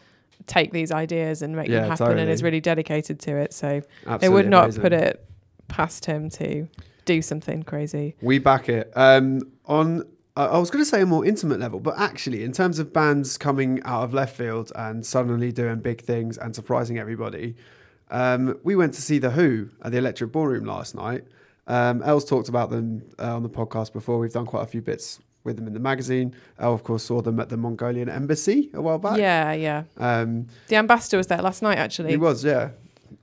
take 0.47 0.73
these 0.73 0.93
ideas 0.93 1.43
and 1.43 1.57
make 1.57 1.69
Yeah, 1.69 1.81
them 1.81 1.91
happen 1.91 2.19
and 2.19 2.31
is 2.31 2.43
really 2.43 2.61
dedicated 2.61 3.19
to 3.21 3.37
it. 3.37 3.53
So 3.53 3.83
it 4.21 4.29
would 4.29 4.49
not 4.49 4.65
amazing. 4.65 4.83
put 4.83 4.93
it 4.93 5.25
past 5.69 6.05
him 6.05 6.31
to 6.31 6.69
do 7.05 7.23
something 7.23 7.63
crazy. 7.63 8.15
We 8.21 8.39
back 8.39 8.69
it. 8.69 8.93
Um, 8.95 9.43
on 9.67 10.05
I 10.37 10.45
I 10.47 10.59
was 10.59 10.71
going 10.71 10.85
to 10.85 10.89
say 10.89 11.01
a 11.01 11.07
more 11.07 11.25
intimate 11.25 11.59
level, 11.61 11.81
but 11.81 11.99
actually, 11.99 12.45
in 12.45 12.53
terms 12.53 12.79
of 12.79 12.93
bands 12.93 13.39
coming 13.39 13.83
out 13.85 14.03
of 14.05 14.13
left 14.15 14.37
field 14.37 14.71
and 14.77 15.05
suddenly 15.05 15.51
doing 15.53 15.81
big 15.81 16.03
things 16.03 16.37
and 16.39 16.55
surprising 16.55 16.99
everybody, 16.99 17.57
um, 18.11 18.59
we 18.63 18.77
went 18.77 18.95
to 18.95 19.03
see 19.03 19.19
the 19.19 19.31
Hu 19.31 19.71
at 19.83 19.93
the 19.93 19.99
Electric 19.99 20.31
Ballroom 20.33 20.65
last 20.65 20.95
night. 20.95 21.25
Um, 21.67 22.03
Els 22.03 22.25
talked 22.25 22.49
about 22.49 22.71
them 22.71 23.03
uh, 23.19 23.35
on 23.35 23.43
the 23.43 23.49
podcast 23.49 23.93
before. 23.93 24.19
We've 24.19 24.33
done 24.33 24.47
quite 24.47 24.63
a 24.63 24.67
few 24.67 24.83
bits 24.83 25.21
with 25.47 25.57
them 25.57 25.67
in 25.67 25.73
the 25.73 25.81
magazine. 25.81 26.35
Elle, 26.59 26.75
of 26.75 26.85
course, 26.85 27.05
saw 27.05 27.23
them 27.23 27.41
at 27.41 27.49
the 27.49 27.57
Mongolian 27.57 28.09
embassy 28.11 28.71
a 28.75 28.83
while 28.83 28.99
back. 28.99 29.19
Yeah, 29.19 29.53
yeah. 29.55 29.85
Um, 29.97 30.49
The 30.69 30.77
ambassador 30.77 31.17
was 31.17 31.29
there 31.29 31.41
last 31.41 31.63
night, 31.63 31.79
actually. 31.79 32.11
he 32.11 32.17
was, 32.19 32.45
yeah. 32.45 32.71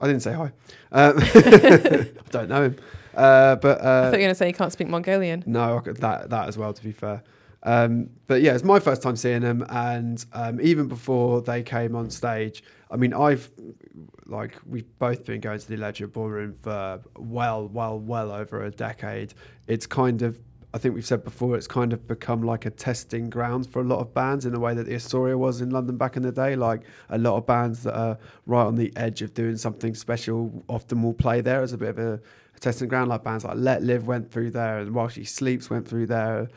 I 0.01 0.07
didn't 0.07 0.21
say 0.23 0.33
hi. 0.33 0.51
Um, 0.91 1.13
I 1.19 2.07
don't 2.31 2.49
know 2.49 2.63
him. 2.63 2.75
Uh, 3.15 3.55
but 3.57 3.79
I 3.79 3.83
thought 3.83 3.85
uh, 3.85 4.05
you 4.07 4.11
were 4.11 4.17
going 4.17 4.29
to 4.29 4.35
say 4.35 4.47
you 4.47 4.53
can't 4.53 4.71
speak 4.71 4.87
Mongolian. 4.87 5.43
no, 5.45 5.79
that 5.85 6.29
that 6.31 6.47
as 6.47 6.57
well. 6.57 6.73
To 6.73 6.83
be 6.83 6.91
fair, 6.91 7.21
um, 7.61 8.09
but 8.25 8.41
yeah, 8.41 8.55
it's 8.55 8.63
my 8.63 8.79
first 8.79 9.03
time 9.03 9.15
seeing 9.15 9.41
them, 9.41 9.63
and 9.69 10.25
um, 10.33 10.59
even 10.61 10.87
before 10.87 11.41
they 11.41 11.61
came 11.61 11.95
on 11.95 12.09
stage, 12.09 12.63
I 12.89 12.95
mean, 12.97 13.13
I've 13.13 13.51
like 14.25 14.57
we've 14.65 14.87
both 14.97 15.25
been 15.25 15.41
going 15.41 15.59
to 15.59 15.67
the 15.67 15.75
Electric 15.75 16.11
Ballroom 16.11 16.55
for 16.63 17.01
well, 17.15 17.67
well, 17.67 17.99
well 17.99 18.31
over 18.31 18.63
a 18.63 18.71
decade. 18.71 19.35
It's 19.67 19.85
kind 19.85 20.23
of 20.23 20.39
I 20.75 20.79
think 20.79 20.95
we've 20.95 21.05
said 21.05 21.23
before, 21.23 21.55
it's 21.55 21.67
kind 21.67 21.93
of 21.93 22.07
become 22.07 22.41
like 22.41 22.65
a 22.65 22.71
testing 22.71 23.29
ground 23.29 23.69
for 23.69 23.81
a 23.81 23.83
lot 23.83 23.99
of 23.99 24.11
bands 24.13 24.43
in 24.45 24.53
the 24.53 24.59
way 24.59 24.73
that 24.73 24.87
the 24.87 24.95
Astoria 24.95 25.37
was 25.37 25.61
in 25.61 25.69
London 25.69 25.97
back 25.97 26.17
in 26.17 26.23
the 26.23 26.31
day. 26.31 26.55
Like 26.55 26.81
a 27.09 27.17
lot 27.19 27.37
of 27.37 27.45
bands 27.45 27.83
that 27.83 27.95
are 27.95 28.17
right 28.47 28.65
on 28.65 28.75
the 28.75 28.91
edge 28.95 29.21
of 29.21 29.35
doing 29.35 29.55
something 29.55 29.93
special 29.93 30.63
often 30.67 31.03
will 31.03 31.13
play 31.13 31.41
there 31.41 31.61
as 31.61 31.73
a 31.73 31.77
bit 31.77 31.89
of 31.89 31.99
a, 31.99 32.13
a 32.55 32.59
testing 32.59 32.87
ground. 32.87 33.09
Like 33.09 33.23
bands 33.23 33.45
like 33.45 33.55
Letlive 33.55 34.03
went 34.03 34.31
through 34.31 34.49
there, 34.49 34.79
and 34.79 34.95
While 34.95 35.09
She 35.09 35.25
Sleeps 35.25 35.69
went 35.69 35.87
through 35.87 36.07
there. 36.07 36.49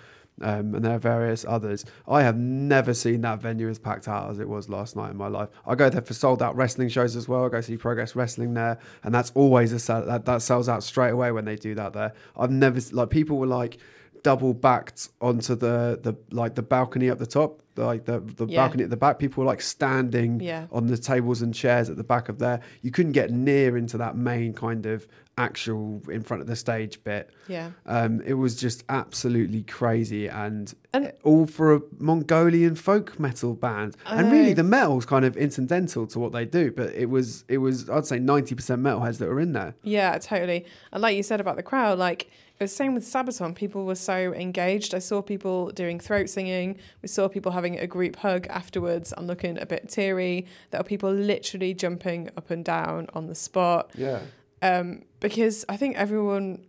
Um, 0.43 0.75
and 0.75 0.85
there 0.85 0.95
are 0.95 0.99
various 0.99 1.47
others. 1.49 1.87
I 2.07 2.23
have 2.23 2.37
never 2.37 2.93
seen 2.93 3.23
that 3.23 3.41
venue 3.41 3.71
as 3.71 3.79
packed 3.79 4.07
out 4.07 4.31
as 4.31 4.39
it 4.39 4.47
was 4.47 4.69
last 4.69 4.95
night 4.95 5.11
in 5.11 5.17
my 5.17 5.29
life. 5.29 5.49
I 5.67 5.75
go 5.75 5.89
there 5.89 6.03
for 6.03 6.13
sold 6.13 6.43
out 6.43 6.55
wrestling 6.57 6.91
shows 6.91 7.17
as 7.17 7.27
well. 7.27 7.47
I 7.47 7.49
go 7.49 7.63
see 7.63 7.79
Progress 7.79 8.15
Wrestling 8.15 8.53
there, 8.53 8.79
and 9.03 9.15
that's 9.15 9.33
always 9.35 9.73
a 9.73 9.79
sell, 9.79 10.05
that 10.05 10.27
that 10.27 10.43
sells 10.43 10.69
out 10.69 10.83
straight 10.83 11.11
away 11.11 11.33
when 11.33 11.47
they 11.47 11.57
do 11.57 11.75
that 11.77 11.95
there. 11.95 12.13
I've 12.37 12.51
never 12.51 12.81
like 12.93 13.09
people 13.09 13.39
were 13.39 13.47
like 13.47 13.79
double 14.27 14.53
backed 14.53 15.09
onto 15.21 15.55
the 15.55 16.01
the 16.03 16.13
like 16.33 16.57
the 16.57 16.63
balcony 16.63 17.09
at 17.09 17.19
the 17.19 17.27
top, 17.27 17.63
like 17.85 18.05
the 18.07 18.21
the 18.21 18.47
Yeah. 18.47 18.63
balcony 18.63 18.85
at 18.85 18.91
the 18.91 18.97
back. 18.97 19.19
People 19.19 19.43
were 19.45 19.47
like 19.49 19.61
standing 19.61 20.41
Yeah. 20.41 20.67
on 20.73 20.87
the 20.87 20.97
tables 20.97 21.43
and 21.43 21.53
chairs 21.55 21.91
at 21.91 21.97
the 21.97 22.05
back 22.05 22.29
of 22.29 22.39
there. 22.39 22.61
You 22.83 22.91
couldn't 22.91 23.13
get 23.13 23.31
near 23.31 23.77
into 23.77 23.99
that 23.99 24.17
main 24.17 24.53
kind 24.55 24.87
of 24.87 25.07
actual 25.39 26.01
in 26.11 26.23
front 26.23 26.41
of 26.41 26.47
the 26.47 26.57
stage 26.57 27.03
bit. 27.05 27.29
Yeah. 27.47 27.71
Um, 27.85 28.23
it 28.25 28.35
was 28.35 28.57
just 28.57 28.85
absolutely 28.89 29.63
crazy 29.65 30.29
and, 30.29 30.73
And- 30.95 31.13
all 31.25 31.47
for 31.47 31.75
a 31.75 31.81
Mongolian 31.99 32.75
folk 32.75 33.21
metal 33.21 33.53
band. 33.55 33.97
I 34.07 34.21
and 34.23 34.33
really, 34.33 34.49
know. 34.49 34.55
the 34.55 34.63
metal's 34.65 35.05
kind 35.05 35.27
of 35.27 35.37
incidental 35.37 36.07
to 36.07 36.19
what 36.19 36.33
they 36.33 36.47
do, 36.47 36.73
but 36.73 36.95
it 36.95 37.11
was 37.11 37.45
it 37.49 37.59
was 37.59 37.91
I'd 37.91 38.07
say 38.07 38.19
ninety 38.19 38.55
percent 38.55 38.83
metalheads 38.83 39.19
that 39.19 39.29
were 39.29 39.41
in 39.41 39.53
there. 39.53 39.75
Yeah, 39.83 40.17
totally. 40.19 40.65
And 40.93 41.03
like 41.03 41.17
you 41.17 41.23
said 41.23 41.41
about 41.41 41.57
the 41.57 41.63
crowd, 41.63 41.99
like 41.99 42.31
it 42.59 42.65
was 42.65 42.71
the 42.71 42.77
same 42.77 42.95
with 42.95 43.05
Sabaton. 43.05 43.55
People 43.55 43.85
were 43.85 43.95
so 43.95 44.33
engaged. 44.33 44.95
I 44.95 44.99
saw 45.01 45.21
people 45.21 45.71
doing 45.73 46.01
throat 46.01 46.31
singing. 46.31 46.79
We 47.03 47.09
saw 47.09 47.29
people 47.29 47.53
having 47.53 47.66
a 47.75 47.87
group 47.87 48.17
hug 48.17 48.47
afterwards 48.49 49.13
and 49.17 49.27
looking 49.27 49.59
a 49.59 49.67
bit 49.67 49.89
teary. 49.89 50.47
There 50.71 50.81
are 50.81 50.85
people 50.85 51.13
literally 51.13 51.75
jumping 51.75 52.31
up 52.37 52.51
and 52.51 52.65
down 52.65 53.09
on 53.15 53.27
the 53.27 53.35
spot. 53.35 53.91
Yeah, 53.97 54.21
um, 54.63 55.03
because 55.21 55.65
I 55.69 55.77
think 55.77 55.97
everyone 55.97 56.65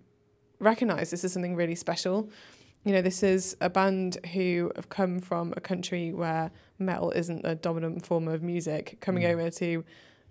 recognised 0.60 1.12
this 1.14 1.24
as 1.24 1.34
something 1.34 1.56
really 1.56 1.76
special. 1.76 2.30
You 2.84 2.94
know, 2.94 3.02
this 3.02 3.22
is 3.22 3.56
a 3.62 3.70
band 3.70 4.18
who 4.34 4.72
have 4.76 4.90
come 4.90 5.20
from 5.20 5.54
a 5.56 5.62
country 5.62 6.14
where 6.14 6.52
metal 6.80 7.12
isn't 7.12 7.46
a 7.46 7.56
dominant 7.56 8.06
form 8.06 8.28
of 8.28 8.42
music, 8.42 8.98
coming 9.02 9.24
Mm. 9.24 9.34
over 9.34 9.50
to 9.52 9.84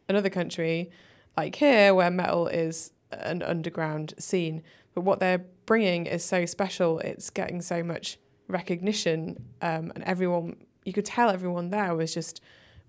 another 0.08 0.30
country 0.30 0.90
like 1.37 1.56
here 1.56 1.94
where 1.94 2.11
metal 2.11 2.46
is 2.49 2.92
an 3.12 3.42
underground 3.42 4.14
scene. 4.18 4.62
But 4.94 5.02
what 5.02 5.20
they're 5.20 5.44
bringing 5.66 6.06
is 6.06 6.25
so 6.25 6.46
special. 6.46 6.99
It's 7.00 7.28
getting 7.28 7.61
so 7.61 7.82
much 7.82 8.18
recognition, 8.49 9.37
um, 9.62 9.93
and 9.95 10.05
everyone 10.05 10.57
you 10.85 10.93
could 10.93 11.05
tell 11.05 11.31
everyone 11.31 11.71
there 11.71 11.95
was 11.95 12.15
just 12.15 12.41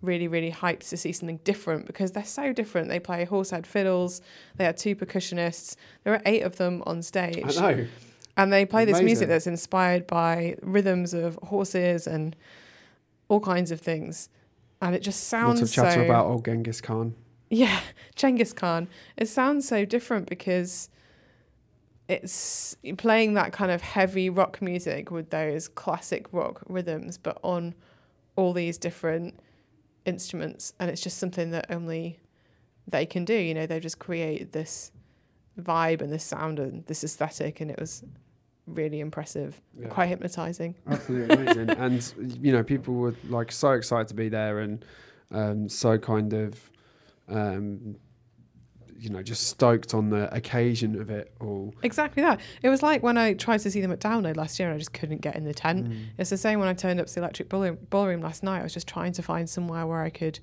really, 0.01 0.27
really 0.27 0.51
hyped 0.51 0.87
to 0.89 0.95
see 0.97 1.11
something 1.11 1.39
different 1.43 1.87
because 1.87 2.11
they're 2.11 2.23
so 2.23 2.53
different. 2.53 2.87
They 2.89 2.99
play 2.99 3.25
horsehead 3.25 3.65
fiddles. 3.65 4.21
They 4.55 4.65
had 4.65 4.77
two 4.77 4.95
percussionists. 4.95 5.75
There 6.03 6.13
are 6.13 6.21
eight 6.27 6.43
of 6.43 6.57
them 6.57 6.83
on 6.85 7.01
stage, 7.01 7.57
I 7.57 7.73
know. 7.73 7.87
and 8.37 8.53
they 8.53 8.65
play 8.65 8.85
this 8.85 9.01
music 9.01 9.27
that's 9.27 9.47
inspired 9.47 10.05
by 10.05 10.55
rhythms 10.61 11.15
of 11.15 11.39
horses 11.41 12.05
and 12.05 12.35
all 13.29 13.39
kinds 13.39 13.71
of 13.71 13.81
things. 13.81 14.29
And 14.81 14.93
it 14.93 15.01
just 15.01 15.23
sounds 15.23 15.59
Lots 15.59 15.71
of 15.71 15.75
chatter 15.83 16.01
so 16.01 16.05
about 16.05 16.27
old 16.27 16.45
Genghis 16.45 16.79
Khan. 16.81 17.15
yeah, 17.49 17.79
Genghis 18.15 18.53
Khan. 18.53 18.87
It 19.17 19.27
sounds 19.27 19.67
so 19.67 19.85
different 19.85 20.29
because 20.29 20.89
it's 22.09 22.75
playing 22.97 23.33
that 23.33 23.51
kind 23.51 23.71
of 23.71 23.81
heavy 23.81 24.29
rock 24.29 24.61
music 24.61 25.11
with 25.11 25.29
those 25.29 25.67
classic 25.67 26.25
rock 26.31 26.61
rhythms, 26.67 27.17
but 27.17 27.37
on 27.43 27.75
all 28.35 28.53
these 28.53 28.77
different 28.77 29.39
instruments. 30.05 30.73
And 30.79 30.89
it's 30.89 31.01
just 31.01 31.17
something 31.17 31.51
that 31.51 31.65
only 31.69 32.19
they 32.87 33.05
can 33.05 33.25
do. 33.25 33.33
You 33.33 33.53
know, 33.53 33.65
they've 33.65 33.81
just 33.81 33.99
created 33.99 34.53
this 34.53 34.91
vibe 35.59 36.01
and 36.01 36.11
this 36.11 36.23
sound 36.23 36.59
and 36.59 36.85
this 36.85 37.03
aesthetic, 37.03 37.59
and 37.61 37.69
it 37.69 37.79
was 37.79 38.03
really 38.67 38.99
impressive, 38.99 39.59
Yeah. 39.79 39.87
quite 39.87 40.07
hypnotizing. 40.07 40.75
Absolutely 40.87 41.35
amazing. 41.35 41.69
and 41.77 42.13
you 42.41 42.51
know, 42.51 42.63
people 42.63 42.93
were 42.93 43.15
like 43.27 43.51
so 43.51 43.71
excited 43.71 44.07
to 44.09 44.13
be 44.13 44.29
there 44.29 44.59
and 44.59 44.85
um, 45.31 45.67
so 45.67 45.97
kind 45.97 46.33
of 46.33 46.69
um, 47.27 47.95
you 48.99 49.09
know, 49.09 49.21
just 49.21 49.47
stoked 49.47 49.93
on 49.93 50.09
the 50.09 50.33
occasion 50.35 50.99
of 50.99 51.09
it 51.09 51.31
all. 51.39 51.73
Exactly 51.83 52.23
that. 52.23 52.39
It 52.63 52.69
was 52.69 52.81
like 52.81 53.03
when 53.03 53.17
I 53.17 53.33
tried 53.33 53.59
to 53.59 53.71
see 53.71 53.81
them 53.81 53.91
at 53.91 53.99
Download 53.99 54.35
last 54.35 54.59
year 54.59 54.67
and 54.69 54.75
I 54.75 54.79
just 54.79 54.93
couldn't 54.93 55.21
get 55.21 55.35
in 55.35 55.43
the 55.45 55.53
tent. 55.53 55.87
Mm. 55.89 56.05
It's 56.17 56.29
the 56.29 56.37
same 56.37 56.59
when 56.59 56.67
I 56.67 56.73
turned 56.73 56.99
up 56.99 57.07
to 57.07 57.13
the 57.13 57.19
Electric 57.21 57.49
Ballroom, 57.49 57.77
ballroom 57.89 58.21
last 58.21 58.43
night. 58.43 58.59
I 58.59 58.63
was 58.63 58.73
just 58.73 58.87
trying 58.87 59.13
to 59.13 59.21
find 59.21 59.49
somewhere 59.49 59.85
where 59.85 60.01
I 60.01 60.09
could 60.09 60.39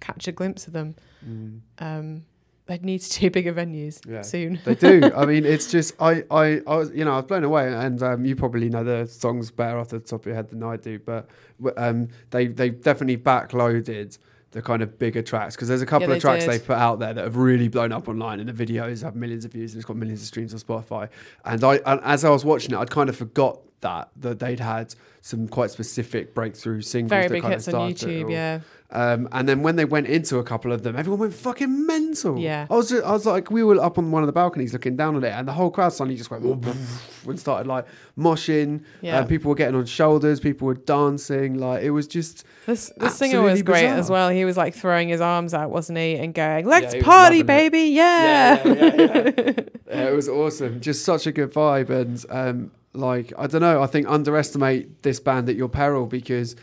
catch 0.00 0.28
a 0.28 0.32
glimpse 0.32 0.66
of 0.66 0.72
them. 0.74 0.96
Mm. 1.26 1.60
Um, 1.78 2.24
they'd 2.66 2.84
need 2.84 3.00
to 3.00 3.20
do 3.20 3.30
bigger 3.30 3.52
venues 3.52 4.00
Yeah. 4.10 4.22
soon. 4.22 4.58
They 4.64 4.74
do. 4.74 5.10
I 5.16 5.24
mean, 5.30 5.44
it's 5.44 5.70
just 5.70 5.94
I, 6.00 6.24
I, 6.30 6.60
I 6.66 6.76
was, 6.76 6.90
you 6.92 7.04
know, 7.04 7.12
I 7.12 7.16
was 7.16 7.24
blown 7.26 7.44
away, 7.44 7.72
and 7.72 8.02
um, 8.02 8.24
you 8.24 8.36
probably 8.36 8.68
know 8.68 8.84
the 8.84 9.06
songs 9.06 9.50
better 9.50 9.78
off 9.78 9.88
the 9.88 10.00
top 10.00 10.20
of 10.20 10.26
your 10.26 10.34
head 10.34 10.48
than 10.50 10.62
I 10.62 10.76
do. 10.76 10.98
But 10.98 11.28
um, 11.76 12.08
they 12.30 12.46
they 12.48 12.70
definitely 12.70 13.18
backloaded 13.18 14.18
the 14.54 14.62
kind 14.62 14.82
of 14.82 14.98
bigger 14.98 15.20
tracks 15.20 15.54
because 15.56 15.68
there's 15.68 15.82
a 15.82 15.86
couple 15.86 16.08
Yeah, 16.08 16.14
of 16.14 16.20
tracks 16.22 16.44
did. 16.44 16.52
they've 16.52 16.64
put 16.66 16.76
out 16.76 17.00
there 17.00 17.12
that 17.12 17.24
have 17.24 17.36
really 17.36 17.68
blown 17.68 17.92
up 17.92 18.08
online, 18.08 18.40
and 18.40 18.48
the 18.48 18.66
videos 18.66 19.02
have 19.02 19.14
millions 19.16 19.44
of 19.44 19.52
views, 19.52 19.72
and 19.72 19.80
it's 19.80 19.86
got 19.86 19.96
millions 19.96 20.20
of 20.22 20.26
streams 20.28 20.54
on 20.54 20.60
Spotify. 20.60 21.08
And 21.44 21.62
I, 21.62 21.74
and 21.84 22.00
as 22.04 22.24
I 22.24 22.30
was 22.30 22.44
watching 22.44 22.72
it, 22.72 22.78
I'd 22.78 22.90
kind 22.90 23.08
of 23.08 23.16
forgot 23.16 23.60
that 23.84 24.08
that 24.20 24.38
they'd 24.40 24.60
had 24.60 24.94
some 25.20 25.48
quite 25.48 25.70
specific 25.70 26.34
breakthrough 26.34 26.80
singles 26.82 27.08
Very 27.10 27.28
that 27.28 27.32
big 27.32 27.42
kind 27.42 27.54
hits 27.54 27.68
of 27.68 27.74
on 27.76 27.94
started 27.94 28.10
it 28.10 28.18
YouTube, 28.20 28.24
all. 28.24 28.30
yeah. 28.30 28.60
Um, 28.90 29.28
and 29.32 29.48
then 29.48 29.62
when 29.62 29.74
they 29.76 29.86
went 29.86 30.06
into 30.06 30.38
a 30.38 30.44
couple 30.44 30.70
of 30.70 30.82
them, 30.84 30.94
everyone 30.96 31.18
went 31.18 31.34
fucking 31.34 31.86
mental. 31.86 32.38
Yeah. 32.38 32.66
I 32.70 32.74
was, 32.76 32.92
I 32.92 33.10
was 33.10 33.26
like, 33.26 33.50
we 33.50 33.64
were 33.64 33.82
up 33.82 33.98
on 33.98 34.12
one 34.12 34.22
of 34.22 34.28
the 34.28 34.32
balconies 34.32 34.72
looking 34.72 34.94
down 34.96 35.16
on 35.16 35.24
it, 35.24 35.30
and 35.30 35.48
the 35.48 35.52
whole 35.52 35.70
crowd 35.70 35.92
suddenly 35.92 36.16
just 36.16 36.30
went 36.30 36.44
and 37.26 37.40
started 37.40 37.66
like 37.66 37.86
moshing. 38.16 38.84
Yeah. 39.00 39.20
Uh, 39.20 39.24
people 39.26 39.48
were 39.48 39.54
getting 39.56 39.74
on 39.74 39.86
shoulders, 39.86 40.38
people 40.38 40.66
were 40.66 40.74
dancing. 40.74 41.58
Like 41.58 41.82
it 41.82 41.90
was 41.90 42.06
just 42.06 42.44
This 42.66 42.92
the 42.96 43.08
singer 43.08 43.40
was 43.42 43.60
Absolutely 43.60 43.62
great 43.62 43.82
bizarre. 43.86 43.98
as 43.98 44.10
well. 44.10 44.28
He 44.28 44.44
was 44.44 44.56
like 44.56 44.74
throwing 44.74 45.08
his 45.08 45.20
arms 45.22 45.54
out, 45.54 45.70
wasn't 45.70 45.98
he, 45.98 46.16
and 46.16 46.32
going, 46.34 46.66
"Let's 46.66 46.92
he 46.92 46.98
was 46.98 47.04
party, 47.04 47.38
loving 47.38 47.40
it. 47.40 47.46
baby, 47.72 47.80
yeah!" 47.90 48.62
yeah, 48.64 48.74
yeah, 48.74 48.94
yeah, 48.94 49.30
yeah. 49.36 49.52
Yeah, 49.88 50.08
it 50.10 50.14
was 50.14 50.28
awesome. 50.28 50.80
Just 50.80 51.04
such 51.04 51.26
a 51.26 51.32
good 51.32 51.52
vibe, 51.52 51.90
and 51.90 52.24
um, 52.30 52.70
like 52.94 53.32
I 53.36 53.46
don't 53.46 53.60
know, 53.60 53.82
I 53.82 53.86
think 53.86 54.08
underestimate 54.08 55.02
this 55.02 55.20
band 55.20 55.48
at 55.48 55.56
your 55.56 55.68
peril 55.68 56.06
because 56.06 56.56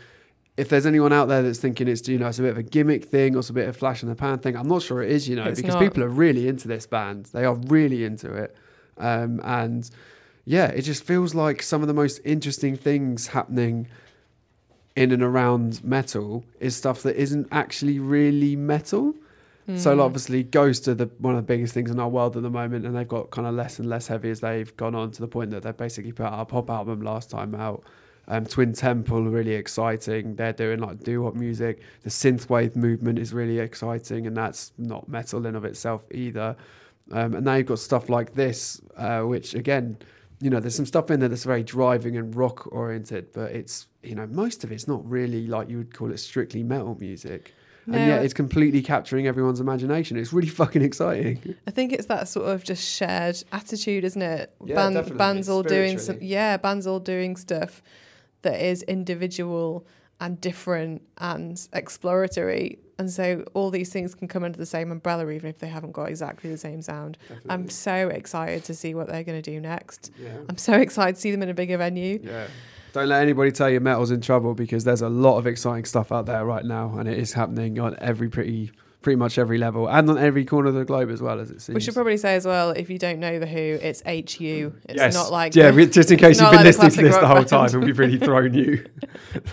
if 0.56 0.68
there's 0.68 0.84
anyone 0.86 1.12
out 1.12 1.28
there 1.28 1.42
that's 1.42 1.58
thinking 1.58 1.88
it's 1.88 2.06
you 2.08 2.18
know 2.18 2.28
it's 2.28 2.38
a 2.38 2.42
bit 2.42 2.50
of 2.50 2.58
a 2.58 2.62
gimmick 2.62 3.04
thing 3.06 3.34
or 3.36 3.38
it's 3.38 3.50
a 3.50 3.54
bit 3.54 3.68
of 3.68 3.76
flash 3.76 4.02
in 4.02 4.08
the 4.08 4.14
pan 4.14 4.38
thing, 4.38 4.56
I'm 4.56 4.68
not 4.68 4.82
sure 4.82 5.02
it 5.02 5.10
is. 5.10 5.28
You 5.28 5.36
know, 5.36 5.44
It's 5.44 5.60
because 5.60 5.74
not. 5.74 5.80
people 5.82 6.02
are 6.02 6.08
really 6.08 6.48
into 6.48 6.68
this 6.68 6.86
band. 6.86 7.26
They 7.26 7.44
are 7.44 7.54
really 7.54 8.04
into 8.04 8.32
it, 8.34 8.54
um, 8.98 9.40
and 9.44 9.88
yeah, 10.44 10.66
it 10.66 10.82
just 10.82 11.04
feels 11.04 11.34
like 11.34 11.62
some 11.62 11.82
of 11.82 11.88
the 11.88 11.94
most 11.94 12.20
interesting 12.24 12.76
things 12.76 13.28
happening 13.28 13.86
in 14.96 15.10
and 15.12 15.22
around 15.22 15.82
metal 15.84 16.44
is 16.60 16.76
stuff 16.76 17.02
that 17.02 17.16
isn't 17.16 17.48
actually 17.50 17.98
really 17.98 18.56
metal. 18.56 19.14
So 19.76 19.90
like, 19.90 19.98
Mm. 19.98 20.04
obviously, 20.04 20.42
Ghost 20.42 20.88
are 20.88 20.94
the 20.94 21.08
one 21.18 21.34
of 21.34 21.38
the 21.38 21.46
biggest 21.46 21.72
things 21.72 21.90
in 21.90 22.00
our 22.00 22.08
world 22.08 22.36
at 22.36 22.42
the 22.42 22.50
moment, 22.50 22.84
and 22.84 22.96
they've 22.96 23.06
got 23.06 23.30
kind 23.30 23.46
of 23.46 23.54
less 23.54 23.78
and 23.78 23.88
less 23.88 24.08
heavy 24.08 24.28
as 24.30 24.40
they've 24.40 24.76
gone 24.76 24.94
on 24.94 25.12
to 25.12 25.20
the 25.20 25.28
point 25.28 25.50
that 25.52 25.62
they 25.62 25.70
basically 25.72 26.10
put 26.12 26.26
out 26.26 26.40
a 26.40 26.44
pop 26.44 26.68
album 26.68 27.00
last 27.02 27.30
time 27.30 27.54
out. 27.54 27.82
Um, 28.28 28.44
Twin 28.44 28.72
Temple 28.72 29.22
really 29.24 29.52
exciting. 29.54 30.34
They're 30.36 30.52
doing 30.52 30.80
like 30.80 31.04
doo 31.04 31.22
wop 31.22 31.34
music. 31.34 31.80
The 32.02 32.10
synthwave 32.10 32.74
movement 32.76 33.18
is 33.18 33.32
really 33.32 33.58
exciting, 33.60 34.26
and 34.26 34.36
that's 34.36 34.72
not 34.78 35.08
metal 35.08 35.46
in 35.46 35.54
of 35.54 35.64
itself 35.64 36.02
either. 36.12 36.56
Um, 37.10 37.34
and 37.34 37.44
now 37.44 37.54
you've 37.54 37.66
got 37.66 37.78
stuff 37.78 38.08
like 38.08 38.34
this, 38.34 38.80
uh, 38.96 39.22
which 39.22 39.54
again, 39.54 39.96
you 40.40 40.50
know, 40.50 40.58
there's 40.60 40.74
some 40.74 40.86
stuff 40.86 41.10
in 41.10 41.20
there 41.20 41.28
that's 41.28 41.44
very 41.44 41.62
driving 41.62 42.16
and 42.16 42.34
rock 42.34 42.68
oriented, 42.72 43.32
but 43.32 43.52
it's 43.52 43.86
you 44.02 44.16
know 44.16 44.26
most 44.26 44.64
of 44.64 44.72
it's 44.72 44.88
not 44.88 45.08
really 45.08 45.46
like 45.46 45.70
you 45.70 45.78
would 45.78 45.94
call 45.94 46.10
it 46.10 46.18
strictly 46.18 46.62
metal 46.64 46.96
music. 46.98 47.54
No, 47.86 47.98
and 47.98 48.08
yet 48.08 48.24
it's 48.24 48.34
completely 48.34 48.82
capturing 48.82 49.26
everyone's 49.26 49.60
imagination. 49.60 50.16
It's 50.16 50.32
really 50.32 50.48
fucking 50.60 50.82
exciting. 50.82 51.56
I 51.66 51.70
think 51.70 51.92
it's 51.92 52.06
that 52.06 52.28
sort 52.28 52.46
of 52.48 52.62
just 52.64 52.88
shared 52.88 53.42
attitude, 53.52 54.04
isn't 54.04 54.22
it? 54.22 54.54
Yeah, 54.64 54.74
Band, 54.76 54.94
definitely. 54.94 55.18
bands 55.18 55.48
all 55.48 55.62
doing 55.62 55.98
some, 55.98 56.18
yeah, 56.20 56.56
bands 56.56 56.86
all 56.86 57.00
doing 57.00 57.36
stuff 57.36 57.82
that 58.42 58.60
is 58.60 58.82
individual 58.84 59.86
and 60.20 60.40
different 60.40 61.02
and 61.18 61.68
exploratory. 61.72 62.78
And 62.98 63.10
so 63.10 63.44
all 63.54 63.70
these 63.70 63.92
things 63.92 64.14
can 64.14 64.28
come 64.28 64.44
under 64.44 64.56
the 64.58 64.66
same 64.66 64.92
umbrella, 64.92 65.28
even 65.30 65.50
if 65.50 65.58
they 65.58 65.66
haven't 65.66 65.90
got 65.92 66.04
exactly 66.08 66.50
the 66.50 66.58
same 66.58 66.82
sound. 66.82 67.18
I'm 67.48 67.68
so 67.68 68.08
excited 68.08 68.62
to 68.64 68.74
see 68.74 68.94
what 68.94 69.08
they're 69.08 69.24
going 69.24 69.42
to 69.42 69.50
do 69.50 69.58
next. 69.58 70.12
Yeah. 70.16 70.36
I'm 70.48 70.58
so 70.58 70.74
excited 70.80 71.16
to 71.16 71.20
see 71.20 71.32
them 71.32 71.42
in 71.42 71.48
a 71.48 71.54
bigger 71.54 71.76
venue. 71.78 72.20
Yeah. 72.22 72.46
Don't 72.92 73.08
let 73.08 73.22
anybody 73.22 73.50
tell 73.52 73.70
you 73.70 73.80
metal's 73.80 74.10
in 74.10 74.20
trouble 74.20 74.54
because 74.54 74.84
there's 74.84 75.02
a 75.02 75.08
lot 75.08 75.38
of 75.38 75.46
exciting 75.46 75.84
stuff 75.84 76.12
out 76.12 76.26
there 76.26 76.44
right 76.44 76.64
now, 76.64 76.98
and 76.98 77.08
it 77.08 77.18
is 77.18 77.32
happening 77.32 77.78
on 77.78 77.96
every 78.00 78.28
pretty 78.28 78.70
pretty 79.02 79.16
much 79.16 79.36
every 79.36 79.58
level 79.58 79.88
and 79.88 80.08
on 80.08 80.16
every 80.16 80.44
corner 80.44 80.68
of 80.68 80.74
the 80.74 80.84
globe 80.84 81.10
as 81.10 81.20
well 81.20 81.40
as 81.40 81.50
it 81.50 81.60
seems. 81.60 81.74
We 81.74 81.80
should 81.80 81.94
probably 81.94 82.16
say 82.16 82.36
as 82.36 82.46
well, 82.46 82.70
if 82.70 82.88
you 82.88 82.98
don't 82.98 83.18
know 83.18 83.38
the 83.38 83.46
Hu, 83.46 83.58
it's 83.58 84.00
HU. 84.06 84.72
It's 84.84 84.96
yes. 84.96 85.12
not 85.12 85.30
like 85.30 85.54
yeah, 85.54 85.70
the- 85.70 85.86
just 85.86 86.10
in 86.10 86.18
case 86.18 86.40
you've 86.40 86.50
been 86.50 86.58
like 86.58 86.66
listening 86.66 86.90
to 86.92 87.02
this 87.02 87.16
the 87.16 87.26
whole 87.26 87.44
time 87.44 87.74
and 87.74 87.84
we've 87.84 87.98
really 87.98 88.18
thrown 88.20 88.54
you. 88.54 88.86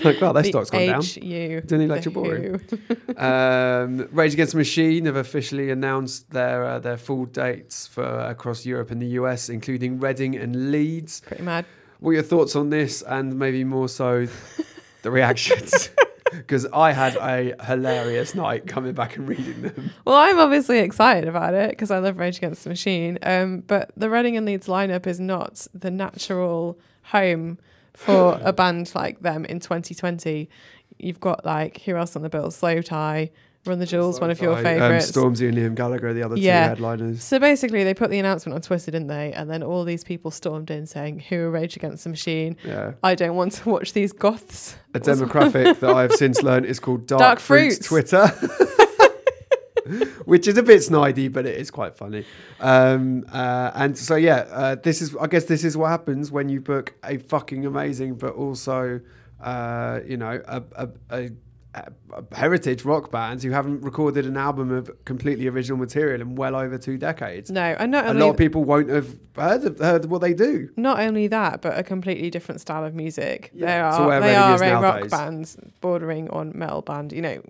like, 0.04 0.22
well, 0.22 0.34
their 0.34 0.44
the 0.44 0.50
stock's 0.50 0.70
gone 0.70 0.86
down. 0.86 1.02
HU. 1.02 1.62
Didn't 1.62 1.82
he 1.82 1.88
like 1.88 2.06
your 2.06 2.14
boring? 2.14 2.62
Um, 3.18 4.08
Rage 4.12 4.34
Against 4.34 4.54
the 4.54 4.60
Machine 4.60 5.06
have 5.06 5.16
officially 5.16 5.72
announced 5.72 6.30
their 6.30 6.64
uh, 6.64 6.80
their 6.80 6.98
full 6.98 7.26
dates 7.26 7.88
for 7.88 8.04
across 8.04 8.66
Europe 8.66 8.92
and 8.92 9.02
the 9.02 9.08
US, 9.08 9.50
including 9.50 10.00
Reading 10.00 10.36
and 10.36 10.72
Leeds. 10.72 11.22
Pretty 11.22 11.44
mad. 11.44 11.66
What 12.00 12.12
are 12.12 12.14
your 12.14 12.24
thoughts 12.24 12.56
on 12.56 12.70
this, 12.70 13.02
and 13.02 13.38
maybe 13.38 13.64
more 13.64 13.90
so 13.90 14.28
the 15.02 15.12
reactions? 15.12 15.90
Because 16.32 16.68
I 16.68 16.92
had 16.92 17.16
a 17.16 17.56
hilarious 17.66 18.36
night 18.36 18.68
coming 18.68 18.94
back 18.94 19.18
and 19.18 19.28
reading 19.28 19.64
them. 19.64 19.90
Well, 20.06 20.16
I'm 20.16 20.38
obviously 20.38 20.78
excited 20.78 21.28
about 21.28 21.56
it 21.56 21.72
because 21.72 21.90
I 21.90 21.98
love 21.98 22.20
Rage 22.20 22.38
Against 22.38 22.64
the 22.64 22.70
Machine. 22.70 23.18
Um, 23.24 23.62
but 23.66 23.92
the 23.98 24.12
Reading 24.12 24.38
and 24.38 24.46
Leeds 24.46 24.68
lineup 24.68 25.08
is 25.08 25.20
not 25.20 25.66
the 25.74 25.90
natural 25.90 26.80
home 27.06 27.58
for 27.96 28.40
a 28.44 28.54
band 28.54 28.94
like 28.94 29.22
them 29.22 29.44
in 29.46 29.60
2020. 29.60 30.48
You've 31.00 31.20
got 31.20 31.46
like 31.46 31.82
who 31.82 31.96
else 31.96 32.16
on 32.16 32.22
the 32.22 32.30
bill? 32.30 32.50
Slowthai, 32.50 33.32
Run 33.66 33.78
the 33.80 33.86
Jewels, 33.86 34.22
one 34.22 34.32
of 34.32 34.42
your 34.42 34.54
Um, 34.58 34.64
favourites. 34.64 35.12
Stormzy 35.12 35.50
and 35.50 35.58
Liam 35.58 35.76
Gallagher, 35.76 36.14
the 36.14 36.24
other 36.24 36.38
Yeah. 36.38 36.64
two 36.64 36.70
headliners. 36.70 37.22
So 37.24 37.40
basically, 37.40 37.84
they 37.84 37.94
put 37.94 38.10
the 38.10 38.18
announcement 38.18 38.56
on 38.56 38.62
Twitter, 38.62 38.90
didn't 38.90 39.08
they? 39.08 39.34
And 39.34 39.50
then 39.50 39.64
all 39.64 39.84
these 39.84 40.04
people 40.04 40.32
stormed 40.32 40.72
in 40.72 40.86
saying, 40.86 41.20
"Who 41.30 41.40
are 41.42 41.52
Rage 41.52 41.76
Against 41.76 42.06
the 42.06 42.10
Machine? 42.10 42.56
Yeah. 42.66 42.94
I 43.04 43.16
don't 43.16 43.36
want 43.36 43.52
to 43.54 43.70
watch 43.70 43.92
these 43.94 44.14
goths." 44.14 44.76
A 44.94 45.00
demographic 45.00 45.80
that 45.82 45.90
I've 45.90 46.14
since 46.14 46.42
learned 46.42 46.66
is 46.68 46.80
called 46.80 47.06
Dark, 47.06 47.20
Dark 47.20 47.40
Fruits, 47.40 47.86
Fruits. 47.86 48.12
Twitter. 48.12 48.32
Which 50.26 50.48
is 50.48 50.58
a 50.58 50.64
bit 50.64 50.82
snidey, 50.82 51.32
but 51.34 51.48
it 51.48 51.60
is 51.60 51.72
quite 51.72 51.96
funny. 51.98 52.24
Um, 52.60 53.26
uh, 53.34 53.72
and 53.74 53.98
so, 53.98 54.16
yeah, 54.16 54.46
uh, 54.52 54.76
this 54.76 55.02
is, 55.02 55.16
I 55.20 55.26
guess, 55.26 55.46
this 55.46 55.64
is 55.64 55.76
what 55.76 55.88
happens 55.88 56.32
when 56.32 56.48
you 56.48 56.62
book 56.62 56.94
a 57.04 57.18
fucking 57.18 57.66
amazing, 57.66 58.14
but 58.16 58.36
also, 58.36 59.00
uh, 59.42 60.02
you 60.06 60.18
know, 60.18 60.40
a, 60.48 60.64
a, 60.76 60.90
a, 61.10 61.20
a 61.26 61.30
Uh, 61.76 61.84
heritage 62.32 62.84
rock 62.84 63.12
bands 63.12 63.44
who 63.44 63.52
haven't 63.52 63.82
recorded 63.82 64.26
an 64.26 64.36
album 64.36 64.72
of 64.72 64.90
completely 65.06 65.48
original 65.48 65.78
material 65.78 66.20
in 66.20 66.34
well 66.34 66.56
over 66.56 66.80
two 66.80 66.98
decades. 66.98 67.52
No, 67.52 67.62
and 67.62 67.92
not 67.92 68.06
A 68.06 68.10
only 68.10 68.22
lot 68.24 68.30
of 68.32 68.38
people 68.38 68.64
won't 68.64 68.90
have 68.90 69.16
heard, 69.36 69.64
of, 69.66 69.78
heard 69.78 70.06
what 70.06 70.20
they 70.22 70.34
do. 70.34 70.70
not 70.78 71.00
only 71.00 71.28
that, 71.28 71.62
but 71.62 71.78
a 71.78 71.84
completely 71.84 72.32
different 72.32 72.60
style 72.60 72.84
of 72.84 72.96
music. 72.96 73.52
Yeah, 73.54 73.66
they 73.68 73.80
are 73.82 74.20
they 74.20 74.36
are 74.36 74.56
a 74.56 74.74
rock 74.82 74.82
nowadays. 74.96 75.12
band 75.12 75.56
bordering 75.80 76.28
on 76.32 76.54
metal 76.58 76.82
band. 76.82 77.14
You 77.14 77.22
know, 77.22 77.42